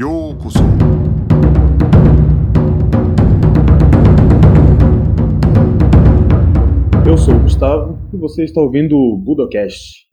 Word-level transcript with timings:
Yokoso. 0.00 0.60
Eu 7.04 7.18
sou 7.18 7.34
o 7.34 7.40
Gustavo 7.40 7.98
e 8.14 8.16
você 8.16 8.44
está 8.44 8.60
ouvindo 8.60 8.96
o 8.96 9.16
Budocast. 9.16 10.07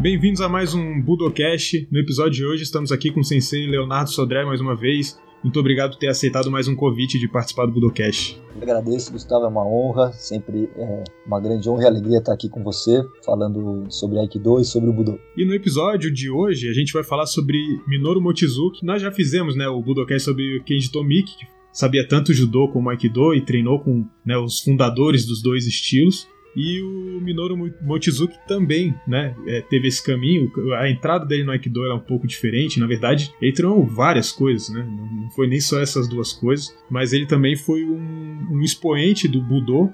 Bem-vindos 0.00 0.40
a 0.40 0.48
mais 0.48 0.74
um 0.74 1.02
Budocast. 1.02 1.88
No 1.90 1.98
episódio 1.98 2.32
de 2.32 2.46
hoje 2.46 2.62
estamos 2.62 2.92
aqui 2.92 3.10
com 3.10 3.18
o 3.18 3.24
sensei 3.24 3.66
Leonardo 3.66 4.08
Sodré 4.10 4.44
mais 4.44 4.60
uma 4.60 4.76
vez. 4.76 5.18
Muito 5.42 5.58
obrigado 5.58 5.90
por 5.90 5.98
ter 5.98 6.06
aceitado 6.06 6.48
mais 6.52 6.68
um 6.68 6.76
convite 6.76 7.18
de 7.18 7.26
participar 7.26 7.66
do 7.66 7.72
Budocast. 7.72 8.40
Eu 8.54 8.62
agradeço, 8.62 9.10
Gustavo, 9.10 9.44
é 9.44 9.48
uma 9.48 9.66
honra, 9.66 10.12
sempre 10.12 10.70
é 10.76 11.04
uma 11.26 11.40
grande 11.40 11.68
honra 11.68 11.82
e 11.82 11.86
alegria 11.86 12.18
estar 12.18 12.32
aqui 12.32 12.48
com 12.48 12.62
você, 12.62 13.02
falando 13.24 13.86
sobre 13.90 14.20
Aikido 14.20 14.60
e 14.60 14.64
sobre 14.64 14.88
o 14.88 14.92
Budô. 14.92 15.18
E 15.36 15.44
no 15.44 15.52
episódio 15.52 16.12
de 16.14 16.30
hoje 16.30 16.68
a 16.68 16.72
gente 16.72 16.92
vai 16.92 17.02
falar 17.02 17.26
sobre 17.26 17.58
Minoru 17.88 18.20
Mochizuki. 18.20 18.86
Nós 18.86 19.02
já 19.02 19.10
fizemos 19.10 19.56
né, 19.56 19.66
o 19.66 19.82
Budocast 19.82 20.24
sobre 20.24 20.62
Kenji 20.64 20.92
Tomiki, 20.92 21.38
que 21.38 21.46
sabia 21.72 22.06
tanto 22.06 22.32
judô 22.32 22.68
como 22.68 22.88
Aikido 22.88 23.34
e 23.34 23.44
treinou 23.44 23.80
com 23.80 24.06
né, 24.24 24.38
os 24.38 24.60
fundadores 24.60 25.26
dos 25.26 25.42
dois 25.42 25.66
estilos. 25.66 26.28
E 26.56 26.82
o 26.82 27.20
Minoru 27.20 27.56
Mochizuki 27.80 28.36
também, 28.46 28.94
né, 29.06 29.34
é, 29.46 29.60
teve 29.60 29.88
esse 29.88 30.04
caminho. 30.04 30.50
A 30.76 30.90
entrada 30.90 31.24
dele 31.24 31.44
no 31.44 31.52
Aikido 31.52 31.84
era 31.84 31.94
um 31.94 32.00
pouco 32.00 32.26
diferente. 32.26 32.80
Na 32.80 32.86
verdade, 32.86 33.32
ele 33.40 33.52
treinou 33.52 33.86
várias 33.86 34.32
coisas, 34.32 34.68
né? 34.70 34.84
Não 34.84 35.30
foi 35.30 35.46
nem 35.46 35.60
só 35.60 35.80
essas 35.80 36.08
duas 36.08 36.32
coisas, 36.32 36.76
mas 36.90 37.12
ele 37.12 37.26
também 37.26 37.56
foi 37.56 37.84
um, 37.84 38.48
um 38.50 38.62
expoente 38.62 39.28
do 39.28 39.40
Budô, 39.40 39.90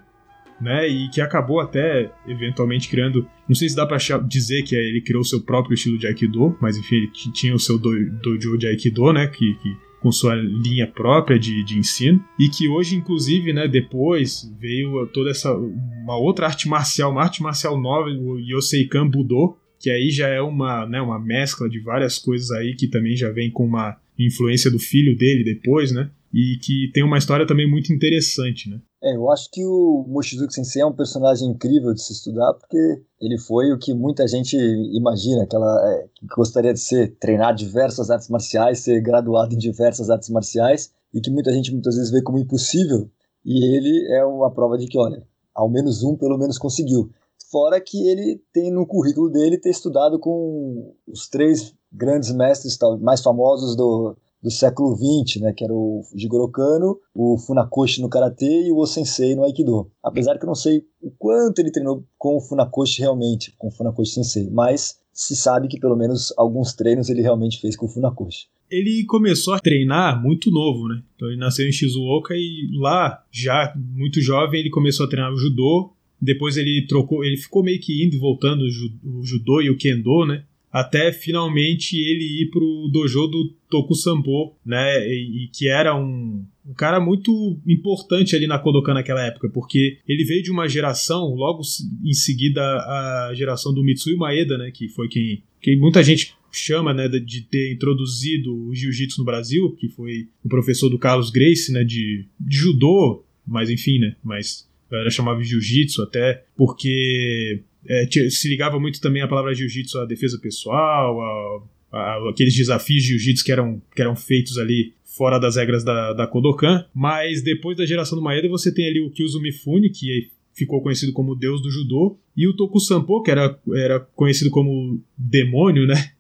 né? 0.61 0.89
E 0.89 1.09
que 1.11 1.21
acabou 1.21 1.61
até 1.61 2.11
eventualmente 2.27 2.89
criando. 2.89 3.29
Não 3.49 3.55
sei 3.55 3.69
se 3.69 3.77
dá 3.77 3.87
para 3.87 3.99
dizer 4.19 4.63
que 4.63 4.75
ele 4.75 5.01
criou 5.01 5.25
seu 5.25 5.41
próprio 5.41 5.75
estilo 5.75 5.99
de 5.99 6.07
Aikido, 6.07 6.57
mas 6.61 6.77
enfim, 6.77 6.97
ele 6.97 7.09
tinha 7.09 7.55
o 7.55 7.59
seu 7.59 7.79
dojo 7.79 8.57
de 8.57 8.67
Aikido, 8.67 9.13
né? 9.13 9.27
Que, 9.27 9.55
que 9.55 9.77
com 10.05 10.13
sua 10.13 10.35
linha 10.35 10.87
própria 10.87 11.39
de, 11.39 11.65
de 11.65 11.79
ensino 11.79 12.23
e 12.39 12.51
que 12.51 12.69
hoje, 12.69 12.95
inclusive, 12.95 13.55
né, 13.55 13.67
depois 13.67 14.55
veio 14.61 15.07
toda 15.07 15.31
essa 15.31 15.51
uma 15.55 16.19
outra 16.19 16.45
arte 16.45 16.69
marcial, 16.69 17.11
uma 17.11 17.23
arte 17.23 17.43
marcial 17.43 17.81
nova, 17.81 18.11
o 18.11 18.39
Yoseikan 18.39 19.09
Budo, 19.09 19.57
que 19.81 19.89
aí 19.89 20.11
já 20.11 20.29
é 20.29 20.43
uma, 20.43 20.87
né, 20.87 21.01
uma 21.01 21.19
mescla 21.19 21.71
de 21.71 21.81
várias 21.81 22.19
coisas 22.19 22.51
aí 22.51 22.77
que 22.77 22.87
também 22.87 23.17
já 23.17 23.31
vem 23.31 23.51
com 23.51 23.65
uma 23.65 23.97
influência 24.19 24.71
do 24.71 24.79
filho 24.79 25.17
dele 25.17 25.43
depois, 25.43 25.91
né? 25.91 26.11
E 26.35 26.59
que 26.61 26.91
tem 26.93 27.03
uma 27.03 27.17
história 27.17 27.47
também 27.47 27.69
muito 27.69 27.91
interessante, 27.91 28.69
né? 28.69 28.81
É, 29.05 29.15
eu 29.15 29.31
acho 29.31 29.51
que 29.51 29.63
o 29.67 30.03
Mochizuki 30.09 30.55
Sensei 30.55 30.81
é 30.81 30.87
um 30.87 30.93
personagem 30.93 31.51
incrível 31.51 31.93
de 31.93 32.01
se 32.01 32.15
estudar, 32.15 32.55
porque 32.55 33.03
ele 33.21 33.37
foi 33.37 33.71
o 33.71 33.79
que 33.79 33.93
muita 33.93 34.27
gente 34.27 34.57
imagina, 34.57 35.47
que, 35.47 35.55
ela, 35.55 35.93
é, 35.93 36.09
que 36.15 36.27
gostaria 36.35 36.73
de 36.73 36.81
ser, 36.81 37.15
treinar 37.19 37.55
diversas 37.55 38.09
artes 38.09 38.31
marciais, 38.31 38.79
ser 38.79 39.03
graduado 39.03 39.55
em 39.55 39.59
diversas 39.59 40.09
artes 40.09 40.31
marciais, 40.31 40.91
e 41.13 41.21
que 41.21 41.31
muita 41.31 41.53
gente 41.53 41.71
muitas 41.71 41.97
vezes 41.97 42.11
vê 42.11 42.23
como 42.23 42.39
impossível, 42.39 43.11
e 43.45 43.77
ele 43.77 44.11
é 44.11 44.25
uma 44.25 44.51
prova 44.51 44.79
de 44.79 44.87
que, 44.87 44.99
olha, 44.99 45.23
ao 45.55 45.69
menos 45.69 46.03
um 46.03 46.17
pelo 46.17 46.39
menos 46.39 46.57
conseguiu. 46.57 47.11
Fora 47.51 47.79
que 47.83 48.09
ele 48.09 48.43
tem 48.55 48.73
no 48.73 48.87
currículo 48.87 49.29
dele 49.29 49.59
ter 49.59 49.69
estudado 49.69 50.19
com 50.19 50.95
os 51.07 51.29
três 51.29 51.75
grandes 51.93 52.33
mestres 52.33 52.79
mais 53.03 53.21
famosos 53.21 53.77
do, 53.77 54.17
do 54.45 54.51
século 54.51 54.95
XX, 54.95 55.41
né, 55.41 55.55
que 55.55 55.65
era 55.65 55.73
o 55.73 56.03
Jigoro 56.15 56.47
Kano, 56.51 56.99
o 57.15 57.39
Funakoshi 57.39 58.03
no 58.03 58.11
Karatê 58.11 58.67
e 58.67 58.71
o 58.71 58.77
Osensei 58.77 59.35
no 59.35 59.43
Aikido. 59.43 59.91
Apesar 60.03 60.37
que 60.37 60.45
eu 60.45 60.49
não 60.49 60.55
sei 60.55 60.85
o 61.01 61.11
quanto 61.11 61.61
ele 61.61 61.71
treinou 61.71 62.05
com 62.19 62.37
o 62.37 62.41
Funakoshi 62.43 63.01
realmente, 63.01 63.55
com 63.57 63.69
o 63.69 63.71
Funakoshi 63.71 64.13
Sensei, 64.13 64.51
mas 64.51 65.01
se 65.15 65.35
sabe 65.35 65.67
que 65.67 65.81
pelo 65.81 65.97
menos 65.97 66.31
alguns 66.37 66.75
treinos 66.75 67.09
ele 67.09 67.23
realmente 67.23 67.59
fez 67.59 67.75
com 67.75 67.87
o 67.87 67.89
Funakoshi. 67.89 68.49
Ele 68.71 69.05
começou 69.07 69.55
a 69.55 69.61
treinar 69.61 70.23
muito 70.23 70.51
novo, 70.51 70.89
né? 70.89 71.03
Então 71.17 71.29
ele 71.29 71.39
nasceu 71.39 71.67
em 71.67 71.73
Shizuoka 71.73 72.35
e 72.35 72.69
lá, 72.79 73.25
já 73.33 73.73
muito 73.77 74.21
jovem, 74.21 74.61
ele 74.61 74.71
começou 74.71 75.07
a 75.07 75.09
treinar 75.09 75.33
o 75.33 75.39
judô. 75.39 75.91
Depois 76.21 76.59
ele 76.59 76.87
trocou, 76.87 77.25
ele 77.25 77.39
ficou 77.39 77.63
meio 77.63 77.81
que 77.81 78.05
indo 78.05 78.15
e 78.15 78.19
voltando 78.19 78.63
o 78.63 79.23
judô 79.23 79.63
e 79.63 79.71
o 79.71 79.77
kendo, 79.77 80.27
né? 80.27 80.45
Até 80.75 81.13
finalmente 81.13 81.97
ele 81.97 82.43
ir 82.43 82.51
pro 82.51 82.91
dojo 82.93 83.29
do 83.29 83.55
Toku 83.71 83.95
Sampo, 83.95 84.57
né, 84.67 85.07
e, 85.07 85.45
e, 85.45 85.49
que 85.49 85.69
era 85.69 85.95
um, 85.95 86.45
um 86.67 86.75
cara 86.75 86.99
muito 86.99 87.57
importante 87.65 88.35
ali 88.35 88.49
na 88.49 88.59
Kodokan 88.59 88.95
naquela 88.95 89.25
época, 89.25 89.49
porque 89.49 89.99
ele 90.09 90.25
veio 90.25 90.43
de 90.43 90.51
uma 90.51 90.69
geração, 90.69 91.33
logo 91.33 91.63
em 92.05 92.13
seguida 92.13 92.61
a 92.61 93.33
geração 93.37 93.73
do 93.73 93.85
Mitsui 93.85 94.17
Maeda, 94.17 94.59
né, 94.59 94.73
que 94.75 94.89
foi 94.89 95.07
quem, 95.07 95.45
quem 95.63 95.79
muita 95.79 96.03
gente 96.03 96.35
chama, 96.51 96.93
né, 96.93 97.09
de 97.09 97.43
ter 97.43 97.73
introduzido 97.73 98.53
o 98.67 98.75
jiu-jitsu 98.75 99.21
no 99.21 99.25
Brasil, 99.25 99.77
que 99.79 99.89
foi 99.89 100.29
o 100.45 100.49
professor 100.49 100.89
do 100.89 100.99
Carlos 100.99 101.31
Grace, 101.31 101.71
né, 101.71 101.85
de, 101.85 102.27
de 102.41 102.57
judô, 102.57 103.25
mas 103.47 103.71
enfim, 103.71 104.01
né, 104.01 104.17
mas 104.25 104.69
a 104.89 104.95
galera 104.95 105.11
chamava 105.11 105.41
de 105.41 105.51
jiu-jitsu 105.51 106.03
até, 106.03 106.45
porque 106.57 107.63
é, 107.89 108.07
se 108.31 108.49
ligava 108.49 108.79
muito 108.79 109.01
também 109.01 109.23
a 109.23 109.29
palavra 109.29 109.55
jiu-jitsu 109.55 109.99
à 109.99 110.05
defesa 110.05 110.39
pessoal, 110.39 111.21
a, 111.21 111.97
a, 111.97 112.31
aqueles 112.31 112.55
desafios 112.55 113.03
de 113.03 113.11
jiu-jitsu 113.11 113.45
que 113.45 113.53
eram, 113.53 113.83
que 113.95 114.03
eram 114.03 114.17
feitos 114.17 114.59
ali 114.59 114.95
fora 115.05 115.39
das 115.39 115.57
regras 115.57 115.85
da, 115.85 116.13
da 116.13 116.27
Kodokan. 116.27 116.85
Mas 116.95 117.43
depois 117.43 117.77
da 117.77 117.87
geração 117.87 118.19
do 118.19 118.25
Maeda, 118.25 118.49
você 118.49 118.73
tem 118.73 118.89
ali 118.89 119.01
o 119.01 119.11
Kyuzo 119.11 119.41
Mifune, 119.41 119.91
que 119.91 120.31
ficou 120.53 120.81
conhecido 120.81 121.13
como 121.13 121.35
deus 121.35 121.61
do 121.61 121.71
judô, 121.71 122.17
e 122.37 122.47
o 122.49 122.55
Toku 122.55 122.81
Sampo, 122.81 123.23
que 123.23 123.31
era, 123.31 123.59
era 123.75 124.01
conhecido 124.01 124.51
como 124.51 125.01
demônio, 125.17 125.87
né? 125.87 126.13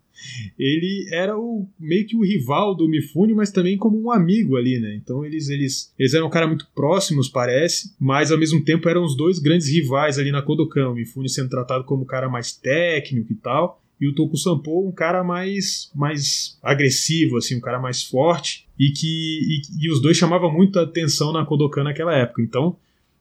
Ele 0.58 1.08
era 1.12 1.38
o, 1.38 1.68
meio 1.78 2.06
que 2.06 2.16
o 2.16 2.24
rival 2.24 2.74
do 2.74 2.88
Mifune, 2.88 3.34
mas 3.34 3.50
também 3.50 3.76
como 3.76 4.00
um 4.00 4.10
amigo 4.10 4.56
ali, 4.56 4.78
né? 4.78 4.94
Então 4.94 5.24
eles, 5.24 5.48
eles, 5.48 5.92
eles 5.98 6.14
eram 6.14 6.26
um 6.26 6.30
cara 6.30 6.46
muito 6.46 6.66
próximos, 6.74 7.28
parece, 7.28 7.94
mas 7.98 8.30
ao 8.30 8.38
mesmo 8.38 8.64
tempo 8.64 8.88
eram 8.88 9.04
os 9.04 9.16
dois 9.16 9.38
grandes 9.38 9.68
rivais 9.68 10.18
ali 10.18 10.30
na 10.30 10.42
Kodokan. 10.42 10.90
O 10.90 10.94
Mifune 10.94 11.28
sendo 11.28 11.50
tratado 11.50 11.84
como 11.84 12.02
um 12.02 12.06
cara 12.06 12.28
mais 12.28 12.52
técnico 12.52 13.32
e 13.32 13.36
tal, 13.36 13.82
e 14.00 14.08
o 14.08 14.14
Toku 14.14 14.36
Sampo 14.36 14.86
um 14.86 14.92
cara 14.92 15.22
mais, 15.22 15.90
mais 15.94 16.58
agressivo, 16.62 17.36
assim, 17.36 17.56
um 17.56 17.60
cara 17.60 17.78
mais 17.78 18.02
forte, 18.02 18.66
e 18.78 18.90
que 18.90 19.06
e, 19.06 19.86
e 19.86 19.90
os 19.90 20.00
dois 20.00 20.16
chamavam 20.16 20.52
muita 20.52 20.82
atenção 20.82 21.32
na 21.32 21.44
Kodokan 21.44 21.84
naquela 21.84 22.14
época. 22.14 22.42
Então 22.42 22.76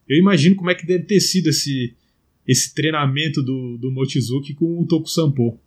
eu 0.08 0.18
imagino 0.18 0.56
como 0.56 0.70
é 0.70 0.76
que 0.76 0.86
deve 0.86 1.06
ter 1.06 1.20
sido 1.20 1.50
esse, 1.50 1.94
esse 2.48 2.74
treinamento 2.74 3.42
do, 3.42 3.78
do 3.78 3.92
Mochizuki 3.92 4.53
com 4.53 4.80
o 4.80 4.86
Toku 4.86 5.08
Sampo. 5.08 5.59